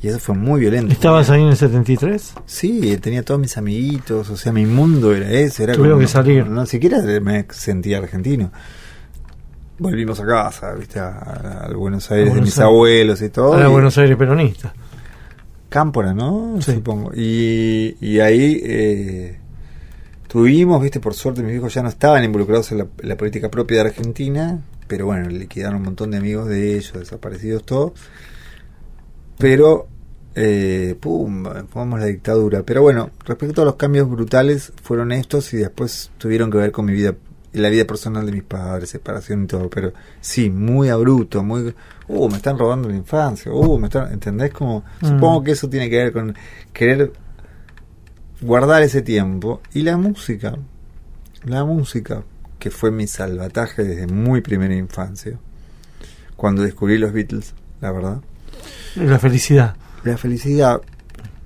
Y 0.00 0.08
eso 0.08 0.18
fue 0.20 0.36
muy 0.36 0.60
violento. 0.60 0.92
¿Estabas 0.92 1.28
ahí 1.30 1.42
en 1.42 1.48
el 1.48 1.56
73? 1.56 2.34
Sí, 2.46 2.96
tenía 2.98 3.24
todos 3.24 3.40
mis 3.40 3.56
amiguitos, 3.56 4.30
o 4.30 4.36
sea, 4.36 4.52
mi 4.52 4.64
mundo 4.64 5.12
era 5.14 5.28
ese. 5.30 5.64
Era 5.64 5.72
Tuvieron 5.74 5.96
como- 5.98 6.06
que 6.06 6.12
salir. 6.12 6.46
No, 6.46 6.66
siquiera 6.66 6.98
me 7.20 7.46
sentía 7.50 7.98
argentino. 7.98 8.52
Volvimos 9.80 10.18
a 10.20 10.26
casa, 10.26 10.72
viste, 10.74 10.98
al 11.00 11.74
Buenos 11.76 12.10
Aires 12.10 12.26
de 12.26 12.30
Buenos 12.30 12.46
mis 12.46 12.58
Aires. 12.58 12.66
abuelos 12.66 13.22
y 13.22 13.28
todo. 13.28 13.60
Y- 13.60 13.70
Buenos 13.70 13.96
Aires 13.98 14.16
peronista. 14.16 14.72
Cámpora, 15.68 16.14
¿no? 16.14 16.56
Sí. 16.60 16.72
Supongo. 16.74 17.12
Y, 17.14 17.96
y 18.00 18.20
ahí 18.20 18.60
eh, 18.64 19.38
tuvimos, 20.26 20.80
viste, 20.82 20.98
por 21.00 21.14
suerte 21.14 21.42
mis 21.42 21.54
hijos 21.56 21.74
ya 21.74 21.82
no 21.82 21.88
estaban 21.88 22.24
involucrados 22.24 22.72
en 22.72 22.78
la, 22.78 22.86
en 23.02 23.08
la 23.08 23.16
política 23.16 23.50
propia 23.50 23.82
de 23.82 23.88
Argentina, 23.90 24.60
pero 24.88 25.06
bueno, 25.06 25.28
liquidaron 25.28 25.76
un 25.76 25.82
montón 25.84 26.10
de 26.10 26.16
amigos 26.16 26.48
de 26.48 26.76
ellos, 26.76 26.94
desaparecidos 26.94 27.64
todos. 27.64 27.92
Pero, 29.38 29.86
eh, 30.34 30.96
pum, 30.98 31.44
fumamos 31.68 32.00
la 32.00 32.06
dictadura. 32.06 32.62
Pero 32.64 32.82
bueno, 32.82 33.10
respecto 33.24 33.62
a 33.62 33.64
los 33.64 33.76
cambios 33.76 34.10
brutales, 34.10 34.72
fueron 34.82 35.12
estos 35.12 35.52
y 35.54 35.58
después 35.58 36.10
tuvieron 36.18 36.50
que 36.50 36.58
ver 36.58 36.72
con 36.72 36.86
mi 36.86 36.92
vida, 36.92 37.14
la 37.52 37.68
vida 37.68 37.84
personal 37.84 38.26
de 38.26 38.32
mis 38.32 38.42
padres, 38.42 38.90
separación 38.90 39.44
y 39.44 39.46
todo. 39.46 39.70
Pero 39.70 39.92
sí, 40.20 40.50
muy 40.50 40.88
abrupto, 40.88 41.44
muy. 41.44 41.74
Uh, 42.08 42.28
me 42.28 42.36
están 42.38 42.58
robando 42.58 42.88
la 42.88 42.96
infancia, 42.96 43.52
uh, 43.52 43.78
me 43.78 43.86
están. 43.86 44.12
¿Entendés? 44.12 44.52
Como. 44.52 44.84
Mm. 45.02 45.06
Supongo 45.06 45.44
que 45.44 45.52
eso 45.52 45.68
tiene 45.68 45.88
que 45.88 45.96
ver 45.98 46.12
con 46.12 46.34
querer 46.72 47.12
guardar 48.40 48.82
ese 48.82 49.02
tiempo. 49.02 49.60
Y 49.72 49.82
la 49.82 49.96
música, 49.96 50.56
la 51.44 51.64
música, 51.64 52.24
que 52.58 52.70
fue 52.70 52.90
mi 52.90 53.06
salvataje 53.06 53.84
desde 53.84 54.06
muy 54.06 54.40
primera 54.40 54.74
infancia, 54.74 55.38
cuando 56.36 56.62
descubrí 56.62 56.98
los 56.98 57.12
Beatles, 57.12 57.54
la 57.80 57.92
verdad. 57.92 58.20
La 58.96 59.18
felicidad. 59.18 59.76
La 60.04 60.16
felicidad 60.16 60.80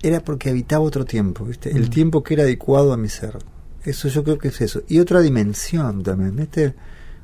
era 0.02 0.20
porque 0.20 0.50
habitaba 0.50 0.82
otro 0.84 1.04
tiempo, 1.04 1.44
¿viste? 1.44 1.70
El 1.70 1.86
Mm. 1.86 1.90
tiempo 1.90 2.22
que 2.22 2.34
era 2.34 2.42
adecuado 2.44 2.92
a 2.92 2.96
mi 2.96 3.08
ser. 3.08 3.38
Eso 3.84 4.08
yo 4.08 4.22
creo 4.24 4.38
que 4.38 4.48
es 4.48 4.60
eso. 4.60 4.82
Y 4.88 4.98
otra 5.00 5.20
dimensión 5.20 6.02
también, 6.02 6.36
¿viste? 6.36 6.74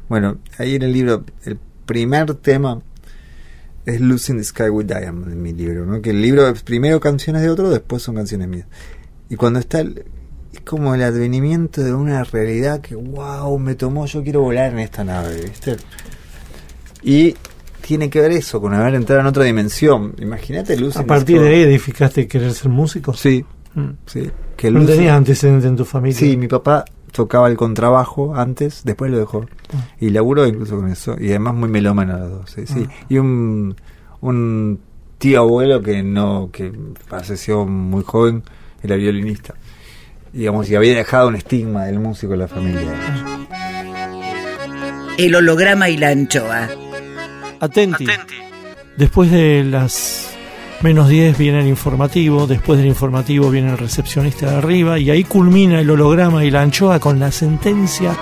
Bueno, 0.09 0.39
ahí 0.59 0.75
en 0.75 0.83
el 0.83 0.93
libro, 0.93 1.25
el 1.45 1.59
primer 1.87 2.35
tema 2.35 2.81
es 3.87 4.01
Losing 4.01 4.37
the 4.39 4.45
Sky 4.45 4.69
with 4.71 4.87
Diamond 4.87 5.33
en 5.33 5.43
mi 5.43 5.53
libro, 5.53 5.87
¿no? 5.87 6.01
Que 6.03 6.11
el 6.11 6.21
libro 6.21 6.47
es 6.49 6.63
primero 6.63 7.01
canciones 7.01 7.43
de 7.43 7.51
otro, 7.51 7.71
después 7.71 8.03
son 8.03 8.17
canciones 8.17 8.49
mías. 8.49 8.67
Y 9.31 9.37
cuando 9.37 9.59
está 9.61 9.81
el- 9.81 10.05
como 10.61 10.95
el 10.95 11.03
advenimiento 11.03 11.83
de 11.83 11.93
una 11.95 12.25
realidad 12.25 12.81
que, 12.81 12.95
wow, 12.95 13.59
me 13.59 13.75
tomó, 13.75 14.07
yo 14.07 14.23
quiero 14.23 14.43
volar 14.43 14.73
en 14.73 14.79
esta 14.81 15.05
nave, 15.05 15.43
¿viste? 15.43 15.77
Y 17.03 17.35
tiene 17.81 18.11
que 18.11 18.21
ver 18.21 18.33
eso, 18.33 18.61
con 18.61 18.75
haber 18.75 18.95
entrado 18.95 19.21
en 19.21 19.27
otra 19.27 19.45
dimensión. 19.45 20.15
Imagínate 20.19 20.77
Losing 20.77 21.03
A 21.03 21.07
partir 21.07 21.41
de 21.41 21.49
ahí 21.49 21.61
edificaste 21.63 22.27
querer 22.29 22.53
ser 22.53 22.71
músico. 22.71 23.15
Sí, 23.15 23.45
Mm. 23.75 23.91
¿sí? 24.07 24.31
Que 24.57 24.71
¿No 24.71 24.81
luce- 24.81 24.95
tenías 24.97 25.17
antecedentes 25.17 25.65
en 25.69 25.77
tu 25.77 25.85
familia? 25.85 26.19
Sí, 26.19 26.37
mi 26.37 26.49
papá 26.49 26.85
tocaba 27.13 27.49
el 27.49 27.57
contrabajo 27.57 28.35
antes, 28.35 28.83
después 28.85 29.11
lo 29.11 29.19
dejó. 29.19 29.47
Y 30.01 30.11
laburó 30.11 30.47
incluso 30.47 30.77
con 30.77 30.91
eso. 30.91 31.17
Y 31.21 31.29
además 31.31 31.55
muy 31.55 31.69
melómano 31.69 32.19
los 32.19 32.31
dos. 32.31 32.51
Sí, 32.51 32.67
sí. 32.67 32.87
Y 33.09 33.19
un, 33.19 33.77
un 34.21 34.81
tío 35.19 35.41
abuelo 35.41 35.81
que 35.83 36.03
no 36.03 36.49
que 36.53 36.73
falleció 37.07 37.65
muy 37.67 38.03
joven, 38.05 38.43
era 38.83 38.97
violinista. 38.97 39.55
Digamos, 40.33 40.69
y 40.71 40.77
había 40.77 40.95
dejado 40.95 41.29
un 41.29 41.37
estigma 41.37 41.85
del 41.85 41.99
músico 41.99 42.35
en 42.35 42.39
la 42.41 42.49
familia. 42.49 42.93
El 45.17 45.35
holograma 45.35 45.89
y 45.89 45.97
la 45.97 46.11
anchoa. 46.11 46.69
Atenti. 47.61 48.07
Después 48.97 49.31
de 49.31 49.65
las 49.65 50.31
menos 50.81 51.09
10 51.09 51.37
viene 51.39 51.61
el 51.61 51.67
informativo, 51.67 52.47
después 52.47 52.79
del 52.79 52.89
informativo 52.89 53.51
viene 53.51 53.71
el 53.71 53.79
recepcionista 53.79 54.51
de 54.51 54.57
arriba 54.57 54.99
y 54.99 55.11
ahí 55.11 55.25
culmina 55.25 55.81
el 55.81 55.91
holograma 55.91 56.45
y 56.45 56.51
la 56.51 56.63
anchoa 56.63 57.01
con 57.01 57.19
la 57.19 57.33
sentencia 57.33 58.17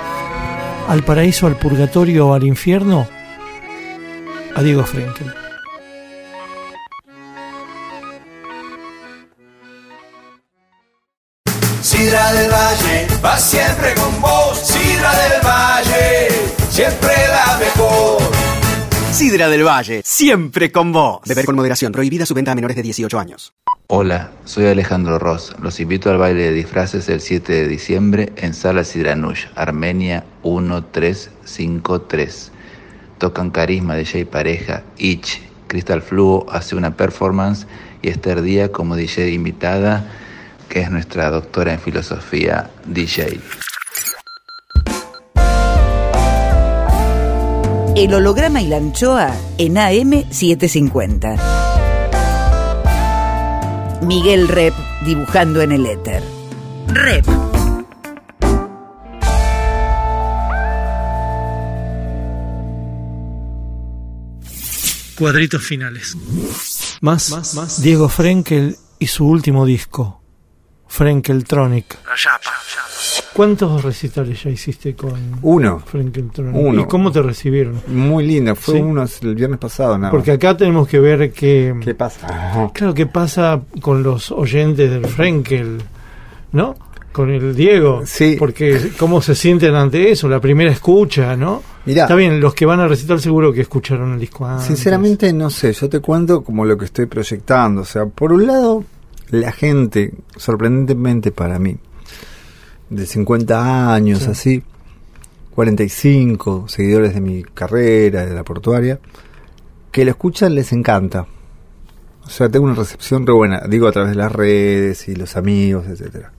al 0.89 1.03
paraíso, 1.03 1.47
al 1.47 1.57
purgatorio 1.57 2.29
o 2.29 2.35
al 2.35 2.45
infierno 2.45 3.07
a 4.55 4.63
Diego 4.63 4.85
Frenkel. 4.85 5.46
Del 12.37 12.51
Valle, 12.51 13.07
va 13.25 13.39
siempre 13.39 13.95
con 13.95 14.21
vos. 14.21 14.59
Sidra 14.59 15.17
del 15.17 15.41
Valle, 15.43 16.29
siempre 16.69 17.15
la 17.29 17.57
mejor. 17.59 18.19
Sidra 19.11 19.49
del 19.49 19.65
Valle, 19.65 20.03
siempre 20.05 20.71
con 20.71 20.93
vos. 20.93 21.23
Beber 21.27 21.47
con 21.47 21.57
moderación, 21.57 21.93
prohibida 21.93 22.27
su 22.27 22.35
venta 22.35 22.53
a 22.53 22.55
menores 22.55 22.77
de 22.77 22.83
18 22.83 23.19
años. 23.19 23.55
Hola, 23.89 24.33
soy 24.45 24.67
Alejandro 24.67 25.19
Ross. 25.19 25.57
Los 25.63 25.81
invito 25.81 26.11
al 26.11 26.19
baile 26.19 26.43
de 26.43 26.53
disfraces 26.53 27.09
el 27.09 27.23
7 27.23 27.51
de 27.53 27.69
diciembre 27.69 28.35
en 28.37 28.53
Sala 28.53 28.85
Sidranush, 28.85 29.47
Armenia 29.55 30.27
1353. 30.45 32.53
Tocan 33.19 33.51
Carisma 33.51 33.95
de 33.95 34.05
Jay 34.05 34.27
Pareja, 34.27 34.83
Ich, 34.99 35.41
Crystal 35.69 36.03
Fluo 36.03 36.45
hace 36.51 36.77
una 36.77 36.97
performance 36.97 37.67
y 38.03 38.09
Esther 38.09 38.43
Díaz 38.43 38.69
como 38.71 38.97
DJ 38.97 39.31
invitada, 39.31 40.05
que 40.69 40.81
es 40.81 40.91
nuestra 40.91 41.31
doctora 41.31 41.73
en 41.73 41.81
filosofía 41.81 42.71
DJ. 42.87 43.41
El 47.97 48.13
holograma 48.13 48.61
y 48.61 48.69
la 48.69 48.77
anchoa 48.77 49.35
en 49.57 49.77
AM750. 49.77 51.39
Miguel 54.03 54.49
Rep 54.49 54.75
dibujando 55.05 55.63
en 55.63 55.73
el 55.73 55.87
éter. 55.87 56.23
Rep. 56.89 57.27
Cuadritos 65.17 65.63
finales. 65.65 66.15
Más, 67.01 67.81
Diego 67.81 68.09
Frenkel 68.09 68.77
y 68.99 69.07
su 69.07 69.27
último 69.27 69.65
disco, 69.65 70.23
Frenkeltronic. 70.89 71.99
¿Cuántos 73.33 73.83
recitales 73.85 74.43
ya 74.43 74.51
hiciste 74.51 74.95
con 74.95 75.13
Uno. 75.43 75.81
Frenkeltronic? 75.85 76.55
Uno. 76.57 76.83
¿Y 76.83 76.87
cómo 76.87 77.13
te 77.13 77.21
recibieron? 77.21 77.81
Muy 77.89 78.27
linda. 78.27 78.55
Fue 78.55 78.75
Sí. 78.77 78.81
uno 78.81 79.05
el 79.23 79.35
viernes 79.35 79.59
pasado, 79.59 79.99
nada 79.99 80.11
Porque 80.11 80.33
acá 80.33 80.57
tenemos 80.57 80.89
que 80.89 80.99
ver 80.99 81.33
que... 81.33 81.75
¿Qué 81.83 81.95
pasa? 81.95 82.71
Claro, 82.73 82.95
¿qué 82.95 83.07
pasa 83.07 83.61
con 83.83 84.03
los 84.03 84.31
oyentes 84.31 84.91
del 84.91 85.07
Frenkel? 85.07 85.83
¿No? 86.53 86.77
Con 87.13 87.31
el 87.31 87.55
Diego. 87.55 88.03
Sí. 88.07 88.37
Porque 88.39 88.91
cómo 88.99 89.21
se 89.21 89.35
sienten 89.35 89.75
ante 89.75 90.11
eso, 90.11 90.29
la 90.29 90.41
primera 90.41 90.71
escucha, 90.71 91.37
¿no? 91.37 91.63
Mirá. 91.85 92.03
Está 92.05 92.15
bien, 92.15 92.41
los 92.41 92.55
que 92.55 92.67
van 92.67 92.81
a 92.81 92.89
recitar 92.89 93.21
seguro 93.21 93.53
que 93.53 93.61
escucharon 93.63 94.15
el 94.15 94.21
disco 94.21 94.47
antes. 94.47 94.67
Sinceramente 94.67 95.33
no 95.33 95.51
sé, 95.51 95.73
yo 95.73 95.89
te 95.89 96.01
cuento 96.01 96.43
como 96.43 96.65
lo 96.65 96.77
que 96.77 96.87
estoy 96.87 97.07
proyectando. 97.07 97.83
O 97.83 97.85
sea, 97.85 98.07
por 98.07 98.33
un 98.33 98.47
lado, 98.47 98.85
la 99.31 99.53
gente, 99.53 100.13
sorprendentemente 100.37 101.33
para 101.33 101.59
mí, 101.59 101.77
de 102.91 103.07
50 103.07 103.93
años, 103.95 104.21
Sí. 104.25 104.31
así, 104.31 104.63
45 105.55 106.69
seguidores 106.69 107.15
de 107.15 107.21
mi 107.21 107.43
carrera, 107.43 108.27
de 108.27 108.35
la 108.35 108.45
portuaria, 108.45 109.01
que 109.91 110.05
lo 110.05 110.11
escuchan 110.11 110.55
les 110.55 110.73
encanta. 110.73 111.27
O 112.25 112.29
sea, 112.29 112.49
tengo 112.49 112.67
una 112.67 112.75
recepción 112.75 113.27
re 113.27 113.33
buena, 113.33 113.63
digo 113.69 113.87
a 113.87 113.93
través 113.93 114.11
de 114.11 114.17
las 114.17 114.33
redes 114.33 115.09
y 115.09 115.15
los 115.15 115.37
amigos, 115.37 115.87
etcétera. 115.87 116.33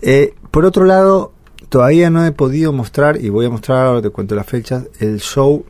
Eh, 0.00 0.34
por 0.50 0.64
otro 0.64 0.84
lado, 0.84 1.32
todavía 1.68 2.10
no 2.10 2.24
he 2.24 2.32
podido 2.32 2.72
mostrar, 2.72 3.20
y 3.22 3.28
voy 3.28 3.46
a 3.46 3.50
mostrar 3.50 3.86
ahora 3.86 4.02
te 4.02 4.10
cuento 4.10 4.34
las 4.34 4.46
fechas, 4.46 4.84
el 5.00 5.20
show 5.20 5.64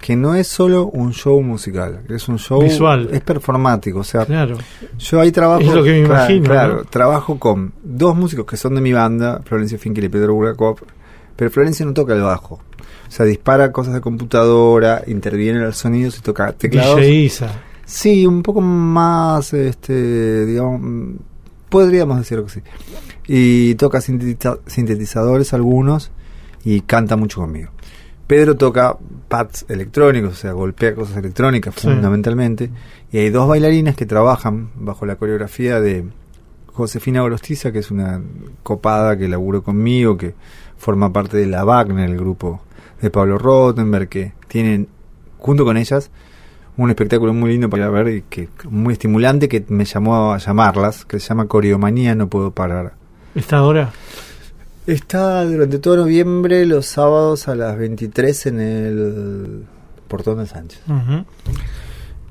que 0.00 0.14
no 0.16 0.34
es 0.34 0.46
solo 0.46 0.86
un 0.86 1.12
show 1.12 1.40
musical, 1.42 2.02
es 2.08 2.28
un 2.28 2.38
show 2.38 2.62
Visual. 2.62 3.08
es 3.12 3.20
performático, 3.20 3.98
o 4.00 4.04
sea, 4.04 4.24
Claro. 4.26 4.56
yo 4.98 5.20
ahí 5.20 5.32
trabajo, 5.32 5.60
Es 5.62 5.74
lo 5.74 5.82
que 5.82 6.00
me 6.00 6.06
claro, 6.06 6.14
imagino, 6.24 6.44
claro, 6.44 6.76
¿no? 6.76 6.84
trabajo 6.84 7.38
con 7.38 7.72
dos 7.82 8.14
músicos 8.16 8.46
que 8.46 8.56
son 8.56 8.74
de 8.76 8.80
mi 8.80 8.92
banda, 8.92 9.42
Florencia 9.44 9.78
Finkel 9.78 10.04
y 10.04 10.08
Pedro 10.08 10.34
Bulgakov, 10.34 10.78
pero 11.36 11.50
Florencia 11.50 11.84
no 11.84 11.92
toca 11.94 12.14
el 12.14 12.22
bajo. 12.22 12.54
O 13.08 13.10
sea, 13.10 13.24
dispara 13.26 13.72
cosas 13.72 13.94
de 13.94 14.00
computadora, 14.00 15.02
interviene 15.06 15.58
en 15.58 15.64
los 15.66 15.76
sonidos 15.78 16.18
y 16.18 16.20
toca 16.20 16.52
teclados. 16.52 17.00
Isa. 17.02 17.48
Sí, 17.84 18.26
un 18.26 18.42
poco 18.42 18.60
más, 18.60 19.52
este, 19.54 20.44
digamos, 20.44 21.16
podríamos 21.70 22.18
decirlo 22.18 22.44
que 22.44 22.50
sí. 22.52 22.60
Y 23.26 23.74
toca 23.76 23.98
sintetiza- 24.00 24.58
sintetizadores 24.66 25.54
algunos 25.54 26.10
y 26.64 26.82
canta 26.82 27.16
mucho 27.16 27.40
conmigo. 27.40 27.70
Pedro 28.26 28.56
toca 28.56 28.96
pads 29.28 29.66
electrónicos, 29.68 30.32
o 30.32 30.36
sea, 30.36 30.52
golpea 30.52 30.94
cosas 30.94 31.16
electrónicas 31.18 31.74
Sí. 31.76 31.82
fundamentalmente. 31.88 32.70
Y 33.12 33.18
hay 33.18 33.30
dos 33.30 33.48
bailarinas 33.48 33.94
que 33.96 34.06
trabajan 34.06 34.70
bajo 34.76 35.06
la 35.06 35.16
coreografía 35.16 35.80
de 35.80 36.04
Josefina 36.66 37.20
Gorostiza, 37.22 37.72
que 37.72 37.80
es 37.80 37.90
una 37.90 38.20
copada 38.62 39.16
que 39.18 39.28
laburó 39.28 39.62
conmigo, 39.62 40.16
que 40.16 40.34
forma 40.76 41.12
parte 41.12 41.36
de 41.36 41.46
la 41.46 41.64
Wagner, 41.64 42.08
el 42.08 42.16
grupo 42.16 42.60
de 43.02 43.10
Pablo 43.10 43.38
Rottenberg, 43.38 44.08
que 44.08 44.32
tienen 44.48 44.88
junto 45.38 45.64
con 45.64 45.76
ellas 45.76 46.10
un 46.76 46.90
espectáculo 46.90 47.34
muy 47.34 47.50
lindo 47.50 47.68
para 47.68 47.88
ver 47.90 48.08
y 48.08 48.22
que 48.22 48.48
muy 48.70 48.92
estimulante 48.92 49.48
que 49.48 49.64
me 49.68 49.84
llamó 49.84 50.32
a 50.32 50.38
llamarlas, 50.38 51.04
que 51.04 51.18
se 51.18 51.28
llama 51.28 51.46
Coreomanía, 51.46 52.14
no 52.14 52.28
puedo 52.28 52.52
parar. 52.52 52.92
¿Está 53.34 53.58
ahora? 53.58 53.90
Está 54.88 55.44
durante 55.44 55.78
todo 55.78 55.98
noviembre, 55.98 56.64
los 56.64 56.86
sábados 56.86 57.46
a 57.46 57.54
las 57.54 57.76
23 57.76 58.46
en 58.46 58.60
el 58.60 59.62
Portón 60.08 60.38
de 60.38 60.46
Sánchez. 60.46 60.80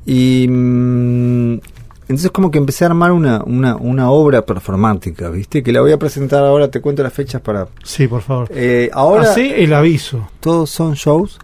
Y 0.08 0.48
mm, 0.50 1.60
entonces 2.02 2.32
como 2.32 2.50
que 2.50 2.58
empecé 2.58 2.84
a 2.84 2.88
armar 2.88 3.12
una, 3.12 3.44
una, 3.44 3.76
una 3.76 4.10
obra 4.10 4.44
performática, 4.44 5.30
¿viste? 5.30 5.62
Que 5.62 5.72
la 5.72 5.82
voy 5.82 5.92
a 5.92 6.00
presentar 6.00 6.44
ahora, 6.44 6.72
te 6.72 6.82
cuento 6.82 7.04
las 7.04 7.14
fechas 7.14 7.42
para... 7.42 7.68
Sí, 7.84 8.08
por 8.08 8.24
favor. 8.24 8.50
Eh, 8.52 8.90
ahora 8.92 9.30
Así 9.30 9.54
el 9.56 9.72
aviso. 9.72 10.28
todos 10.40 10.72
son 10.72 10.96
shows, 10.96 11.38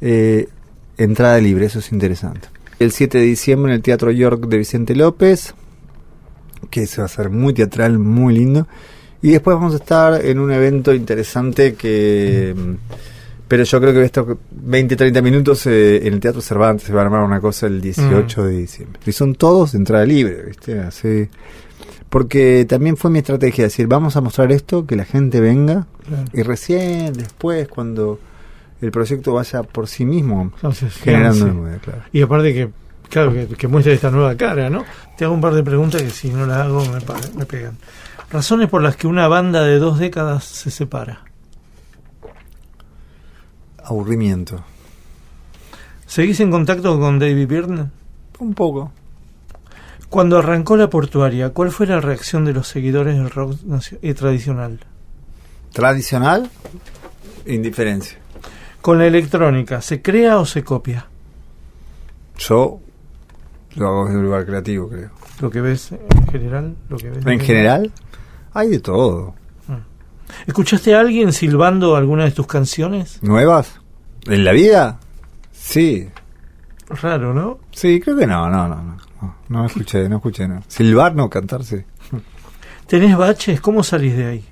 eh, 0.00 0.48
entrada 0.96 1.38
libre, 1.38 1.66
eso 1.66 1.80
es 1.80 1.92
interesante. 1.92 2.48
El 2.78 2.92
7 2.92 3.18
de 3.18 3.24
diciembre 3.24 3.72
en 3.72 3.76
el 3.76 3.82
Teatro 3.82 4.10
York 4.10 4.46
de 4.46 4.56
Vicente 4.56 4.94
López, 4.94 5.54
que 6.70 6.86
se 6.86 7.02
va 7.02 7.02
a 7.02 7.06
hacer 7.06 7.28
muy 7.28 7.52
teatral, 7.52 7.98
muy 7.98 8.34
lindo. 8.34 8.66
Y 9.24 9.30
después 9.32 9.54
vamos 9.56 9.72
a 9.72 9.76
estar 9.76 10.24
en 10.24 10.38
un 10.38 10.52
evento 10.52 10.92
interesante 10.94 11.74
que... 11.74 12.54
mm, 12.56 12.74
Pero 13.48 13.64
yo 13.64 13.80
creo 13.80 13.92
que 13.94 14.02
estos 14.04 14.36
20, 14.50 14.96
30 14.96 15.22
minutos 15.22 15.66
eh, 15.66 16.06
en 16.06 16.14
el 16.14 16.20
Teatro 16.20 16.40
Cervantes 16.42 16.86
se 16.86 16.92
va 16.92 17.00
a 17.00 17.04
armar 17.04 17.20
una 17.22 17.40
cosa 17.40 17.66
el 17.66 17.80
18 17.80 18.44
de 18.44 18.56
diciembre. 18.58 19.00
Y 19.06 19.12
son 19.12 19.34
todos 19.34 19.72
de 19.72 19.78
entrada 19.78 20.04
libre, 20.04 20.42
¿viste? 20.46 20.78
Así... 20.80 21.28
Porque 22.10 22.64
también 22.68 22.96
fue 22.96 23.10
mi 23.10 23.18
estrategia, 23.18 23.64
decir, 23.64 23.86
vamos 23.88 24.14
a 24.16 24.20
mostrar 24.20 24.52
esto, 24.52 24.86
que 24.86 24.94
la 24.94 25.04
gente 25.04 25.40
venga, 25.40 25.86
Claro. 26.06 26.24
y 26.32 26.42
recién 26.42 27.12
después, 27.14 27.66
cuando 27.66 28.20
el 28.80 28.90
proyecto 28.92 29.32
vaya 29.32 29.62
por 29.64 29.88
sí 29.88 30.04
mismo 30.04 30.52
Entonces, 30.54 30.94
generando 30.94 31.46
nueva, 31.46 31.78
claro. 31.78 32.02
Y 32.12 32.22
aparte 32.22 32.54
que, 32.54 32.68
claro, 33.10 33.32
que, 33.32 33.46
que 33.48 33.66
muestre 33.68 33.94
esta 33.94 34.10
nueva 34.12 34.36
cara, 34.36 34.70
¿no? 34.70 34.84
Te 35.18 35.24
hago 35.24 35.34
un 35.34 35.40
par 35.40 35.54
de 35.54 35.64
preguntas 35.64 36.02
que 36.02 36.10
si 36.10 36.28
no 36.30 36.46
las 36.46 36.58
hago 36.58 36.84
me, 36.84 37.00
me 37.38 37.46
pegan. 37.46 37.76
Razones 38.34 38.68
por 38.68 38.82
las 38.82 38.96
que 38.96 39.06
una 39.06 39.28
banda 39.28 39.62
de 39.62 39.78
dos 39.78 40.00
décadas 40.00 40.42
se 40.42 40.72
separa. 40.72 41.20
Aburrimiento. 43.84 44.64
¿Seguís 46.04 46.40
en 46.40 46.50
contacto 46.50 46.98
con 46.98 47.20
David 47.20 47.46
Byrne? 47.46 47.90
Un 48.40 48.54
poco. 48.54 48.90
Cuando 50.08 50.36
arrancó 50.36 50.76
la 50.76 50.90
portuaria, 50.90 51.50
¿cuál 51.50 51.70
fue 51.70 51.86
la 51.86 52.00
reacción 52.00 52.44
de 52.44 52.54
los 52.54 52.66
seguidores 52.66 53.16
del 53.16 53.30
rock 53.30 53.54
eh, 54.02 54.14
tradicional? 54.14 54.80
Tradicional, 55.72 56.50
indiferencia. 57.46 58.18
Con 58.80 58.98
la 58.98 59.06
electrónica, 59.06 59.80
¿se 59.80 60.02
crea 60.02 60.40
o 60.40 60.44
se 60.44 60.64
copia? 60.64 61.06
Yo 62.38 62.80
lo 63.76 63.86
hago 63.86 64.04
desde 64.06 64.18
un 64.18 64.24
lugar 64.24 64.44
creativo, 64.44 64.88
creo. 64.88 65.10
Lo 65.40 65.50
que 65.50 65.60
ves 65.60 65.92
en 65.92 66.26
general, 66.26 66.74
lo 66.88 66.96
que 66.96 67.10
ves 67.10 67.26
En 67.26 67.38
general, 67.38 67.92
hay 68.54 68.68
de 68.68 68.80
todo. 68.80 69.34
¿Escuchaste 70.46 70.94
a 70.94 71.00
alguien 71.00 71.32
silbando 71.32 71.96
alguna 71.96 72.24
de 72.24 72.30
tus 72.30 72.46
canciones? 72.46 73.22
¿Nuevas? 73.22 73.80
¿En 74.26 74.44
la 74.44 74.52
vida? 74.52 74.98
Sí. 75.52 76.08
Raro, 76.88 77.34
¿no? 77.34 77.58
Sí, 77.72 78.00
creo 78.00 78.16
que 78.16 78.26
no, 78.26 78.48
no, 78.48 78.68
no. 78.68 78.76
No, 78.76 78.96
no, 79.20 79.36
no 79.48 79.66
escuché, 79.66 80.08
no 80.08 80.16
escuché, 80.16 80.48
no. 80.48 80.62
Silbar, 80.68 81.14
no, 81.14 81.28
cantar, 81.28 81.64
sí. 81.64 81.76
¿Tenés 82.86 83.16
baches? 83.16 83.60
¿Cómo 83.60 83.82
salís 83.82 84.16
de 84.16 84.26
ahí? 84.26 84.44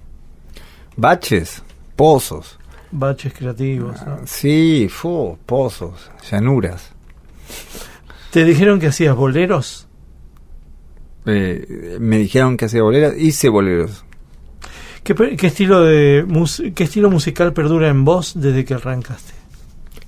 Baches, 0.97 1.63
pozos. 1.97 2.59
Baches 2.91 3.33
creativos. 3.35 4.05
¿no? 4.07 4.21
Sí, 4.25 4.89
fu, 4.91 5.39
pozos, 5.47 6.11
llanuras. 6.31 6.91
¿Te 8.31 8.45
dijeron 8.45 8.81
que 8.81 8.89
hacías 8.89 9.15
boleros? 9.15 9.89
Eh, 11.27 11.97
me 12.01 12.19
dijeron 12.19 12.57
que 12.57 12.65
hacía 12.67 12.83
boleras, 12.83 13.15
hice 13.17 13.49
boleros. 13.49 14.05
¿Qué, 15.05 15.15
qué 15.37 15.47
estilo 15.47 15.83
de 15.83 16.25
mus- 16.27 16.63
qué 16.75 16.85
estilo 16.85 17.11
musical 17.11 17.53
perdura 17.53 17.89
en 17.89 18.05
vos 18.05 18.33
desde 18.37 18.65
que 18.65 18.75
arrancaste? 18.75 19.33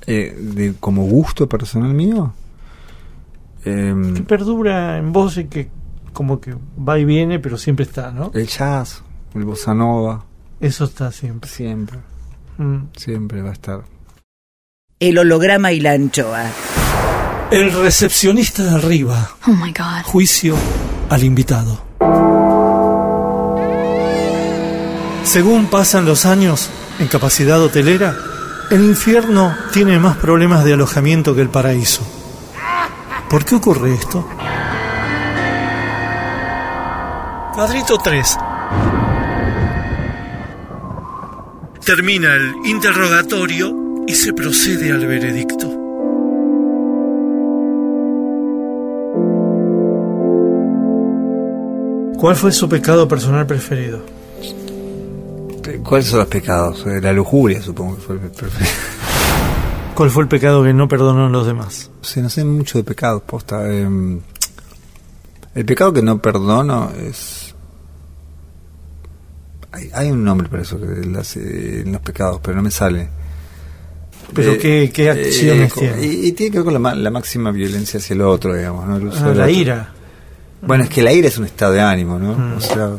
Eh, 0.06 0.36
de, 0.38 0.74
como 0.80 1.04
gusto 1.04 1.48
personal 1.48 1.94
mío. 1.94 2.32
em, 3.64 4.14
¿Qué 4.14 4.22
perdura 4.22 4.98
en 4.98 5.12
vos 5.12 5.36
y 5.38 5.46
que 5.46 5.68
como 6.12 6.40
que 6.40 6.54
va 6.78 6.98
y 6.98 7.04
viene, 7.04 7.38
pero 7.40 7.58
siempre 7.58 7.84
está, 7.84 8.10
¿no? 8.12 8.30
el 8.34 8.46
jazz, 8.46 9.02
el 9.34 9.44
bossa 9.44 9.74
nova, 9.74 10.24
Eso 10.60 10.84
está 10.84 11.10
siempre. 11.10 11.50
siempre, 11.50 11.98
Mm. 12.58 12.82
siempre 12.96 13.42
va 13.42 13.50
a 13.50 13.52
estar. 13.54 13.82
El 15.00 15.18
holograma 15.18 15.72
y 15.72 15.80
la 15.80 15.92
anchoa. 15.92 16.44
El 17.50 17.72
recepcionista 17.72 18.62
de 18.64 18.70
arriba. 18.76 19.30
Oh 19.48 19.52
my 19.52 19.72
god. 19.72 20.02
Juicio 20.04 20.54
al 21.14 21.22
invitado. 21.22 21.80
Según 25.22 25.66
pasan 25.66 26.04
los 26.06 26.26
años 26.26 26.68
en 26.98 27.06
capacidad 27.06 27.62
hotelera, 27.62 28.16
el 28.70 28.82
infierno 28.84 29.54
tiene 29.72 29.98
más 30.00 30.16
problemas 30.16 30.64
de 30.64 30.72
alojamiento 30.72 31.34
que 31.34 31.42
el 31.42 31.50
paraíso. 31.50 32.02
¿Por 33.30 33.44
qué 33.44 33.54
ocurre 33.54 33.94
esto? 33.94 34.28
Cuadrito 37.54 37.98
3. 37.98 38.36
Termina 41.84 42.34
el 42.34 42.54
interrogatorio 42.64 44.04
y 44.08 44.14
se 44.16 44.32
procede 44.32 44.90
al 44.90 45.06
veredicto. 45.06 45.83
¿Cuál 52.24 52.36
fue 52.36 52.52
su 52.52 52.66
pecado 52.70 53.06
personal 53.06 53.46
preferido? 53.46 54.00
¿Cuáles 55.82 56.06
son 56.06 56.20
los 56.20 56.28
pecados? 56.28 56.82
Eh, 56.86 56.98
La 57.02 57.12
lujuria, 57.12 57.60
supongo 57.60 57.96
que 57.96 58.00
fue 58.00 58.14
el 58.14 58.20
preferido. 58.30 58.70
¿Cuál 59.94 60.08
fue 60.08 60.22
el 60.22 60.28
pecado 60.30 60.64
que 60.64 60.72
no 60.72 60.88
perdonó 60.88 61.26
a 61.26 61.28
los 61.28 61.46
demás? 61.46 61.90
No 62.16 62.30
sé 62.30 62.42
mucho 62.46 62.78
de 62.78 62.84
pecados, 62.84 63.20
posta. 63.26 63.70
em, 63.70 64.20
el 65.54 65.66
pecado 65.66 65.92
que 65.92 66.00
no 66.00 66.16
perdono 66.22 66.92
es. 66.98 67.54
Hay, 69.72 69.90
hay 69.92 70.10
un 70.10 70.24
nombre 70.24 70.48
para 70.48 70.62
eso, 70.62 70.78
eh, 70.82 71.82
en 71.84 71.92
los 71.92 72.00
pecados, 72.00 72.40
pero 72.42 72.56
no 72.56 72.62
me 72.62 72.70
sale. 72.70 73.06
¿Pero 74.32 74.52
Eh, 74.52 74.58
qué, 74.58 74.90
qué 74.94 75.10
acciones 75.10 75.70
co- 75.74 75.80
tiene? 75.80 76.02
Y, 76.06 76.28
y 76.28 76.32
tiene 76.32 76.52
que 76.52 76.58
ver 76.62 76.72
con 76.72 76.82
la, 76.82 76.94
la 76.94 77.10
máxima 77.10 77.50
violencia 77.50 78.00
hacia 78.00 78.14
el 78.14 78.22
otro, 78.22 78.54
digamos, 78.54 78.86
¿no? 78.88 78.96
El 78.96 79.08
uso 79.08 79.18
Ah, 79.26 79.26
la 79.34 79.44
otro. 79.44 79.48
ira. 79.50 79.90
Bueno, 80.66 80.84
es 80.84 80.90
que 80.90 81.02
la 81.02 81.12
ira 81.12 81.28
es 81.28 81.38
un 81.38 81.44
estado 81.44 81.72
de 81.72 81.80
ánimo, 81.80 82.18
¿no? 82.18 82.34
Mm. 82.34 82.56
O 82.56 82.60
sea, 82.60 82.90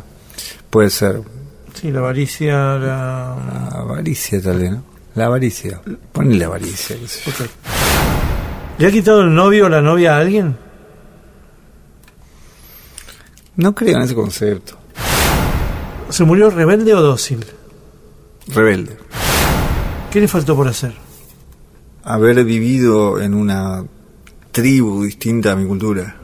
puede 0.69 0.89
ser 0.89 1.21
Sí, 1.73 1.91
la 1.91 1.99
avaricia, 1.99 2.55
la... 2.77 3.35
la 3.71 3.79
avaricia, 3.79 4.41
tal 4.41 4.59
vez, 4.59 4.71
¿no? 4.71 4.83
La 5.15 5.25
avaricia. 5.25 5.81
Ponle 6.11 6.43
avaricia, 6.45 6.97
qué 6.97 7.07
sé. 7.07 7.31
¿Le 8.77 8.87
ha 8.87 8.91
quitado 8.91 9.21
el 9.21 9.33
novio 9.33 9.65
o 9.65 9.69
la 9.69 9.81
novia 9.81 10.15
a 10.15 10.19
alguien? 10.19 10.57
No 13.57 13.73
creo 13.75 13.97
en 13.97 14.03
ese 14.03 14.15
concepto. 14.15 14.77
¿Se 16.09 16.23
murió 16.23 16.49
rebelde 16.49 16.93
o 16.93 17.01
dócil? 17.01 17.45
Rebelde. 18.47 18.97
¿Qué 20.11 20.19
le 20.21 20.27
faltó 20.27 20.55
por 20.55 20.67
hacer? 20.67 20.93
haber 22.05 22.45
vivido 22.45 23.19
en 23.19 23.33
una 23.33 23.83
tribu 24.51 25.03
distinta 25.03 25.53
a 25.53 25.55
mi 25.55 25.67
cultura. 25.67 26.15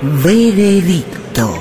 Veredicto. 0.00 1.54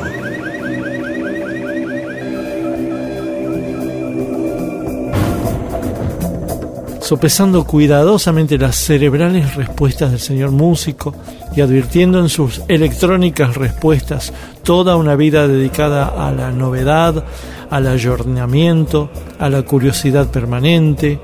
Sopesando 7.01 7.65
cuidadosamente 7.65 8.59
las 8.59 8.75
cerebrales 8.75 9.55
respuestas 9.55 10.11
del 10.11 10.19
señor 10.19 10.51
músico 10.51 11.15
y 11.55 11.61
advirtiendo 11.61 12.19
en 12.19 12.29
sus 12.29 12.61
electrónicas 12.67 13.55
respuestas 13.55 14.31
toda 14.61 14.97
una 14.97 15.15
vida 15.15 15.47
dedicada 15.47 16.05
a 16.05 16.31
la 16.31 16.51
novedad, 16.51 17.23
al 17.71 17.87
ayornamiento, 17.87 19.09
a 19.39 19.49
la 19.49 19.63
curiosidad 19.63 20.29
permanente, 20.29 21.19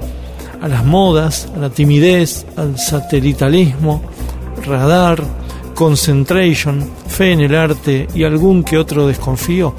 a 0.61 0.67
las 0.67 0.83
modas, 0.83 1.47
a 1.55 1.59
la 1.59 1.69
timidez, 1.69 2.47
al 2.55 2.79
satelitalismo, 2.79 4.01
radar, 4.65 5.21
concentration, 5.75 7.02
fe 7.13 7.31
en 7.31 7.41
el 7.41 7.55
arte 7.55 8.07
y 8.15 8.23
algún 8.23 8.63
que 8.63 8.77
otro 8.77 9.05
desconfío, 9.07 9.75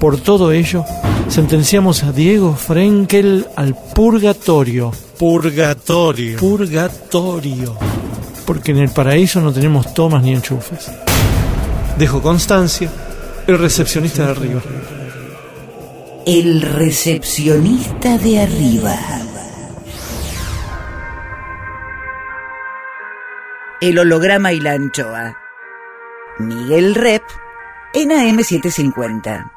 por 0.00 0.18
todo 0.18 0.50
ello, 0.50 0.84
sentenciamos 1.28 2.02
a 2.02 2.12
Diego 2.12 2.54
Frenkel 2.54 3.46
al 3.54 3.76
purgatorio. 3.94 4.90
Purgatorio. 5.18 6.38
Purgatorio. 6.38 7.76
Porque 8.46 8.72
en 8.72 8.78
el 8.78 8.88
paraíso 8.88 9.42
no 9.42 9.52
tenemos 9.52 9.92
tomas 9.92 10.22
ni 10.22 10.32
enchufes. 10.32 10.90
Dejo 11.98 12.22
constancia, 12.22 12.90
el 13.46 13.58
recepcionista 13.58 14.24
de 14.24 14.30
arriba. 14.30 14.62
El 16.24 16.62
recepcionista 16.62 18.16
de 18.16 18.40
arriba. 18.40 18.96
El 23.82 23.98
holograma 23.98 24.52
y 24.52 24.60
la 24.60 24.72
anchoa. 24.72 25.39
Miguel 26.38 26.94
Rep 26.94 27.22
en 27.92 28.10
AM750. 28.10 29.50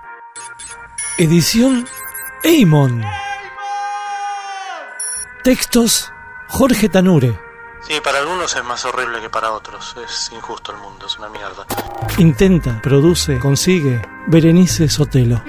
Edición 1.17 1.85
Eimon. 2.43 3.03
Textos 5.43 6.11
Jorge 6.47 6.89
Tanure. 6.89 7.39
Sí, 7.81 7.95
para 8.03 8.19
algunos 8.19 8.55
es 8.55 8.63
más 8.63 8.85
horrible 8.85 9.21
que 9.21 9.29
para 9.29 9.51
otros. 9.51 9.95
Es 10.03 10.31
injusto 10.33 10.71
el 10.71 10.77
mundo, 10.79 11.05
es 11.05 11.17
una 11.17 11.29
mierda. 11.29 11.65
Intenta, 12.17 12.81
produce, 12.81 13.39
consigue 13.39 14.01
Berenice 14.27 14.87
Sotelo. 14.87 15.43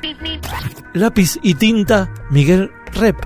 Lápiz 0.93 1.39
y 1.43 1.55
tinta 1.55 2.09
Miguel 2.31 2.73
Rep. 2.93 3.17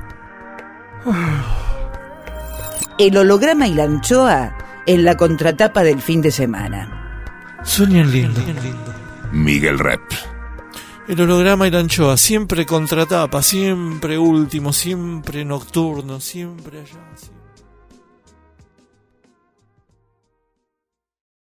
El 2.99 3.17
holograma 3.17 3.67
y 3.67 3.75
la 3.75 3.85
anchoa 3.85 4.57
en 4.87 5.05
la 5.05 5.17
contratapa 5.17 5.83
del 5.83 6.03
fin 6.03 6.21
de 6.21 6.31
semana. 6.31 6.98
Sueñan 7.65 8.11
lindo. 8.11 8.41
Miguel 9.33 9.79
Rep. 9.79 10.01
El 11.09 11.21
holograma 11.21 11.67
y 11.67 11.71
la 11.71 11.81
anchoa, 11.81 12.17
siempre 12.17 12.67
contratapa, 12.67 13.43
siempre 13.43 14.19
último, 14.19 14.73
siempre 14.73 15.45
nocturno, 15.45 16.21
siempre 16.21 16.81
allá. 16.81 16.89
siempre- 17.17 17.38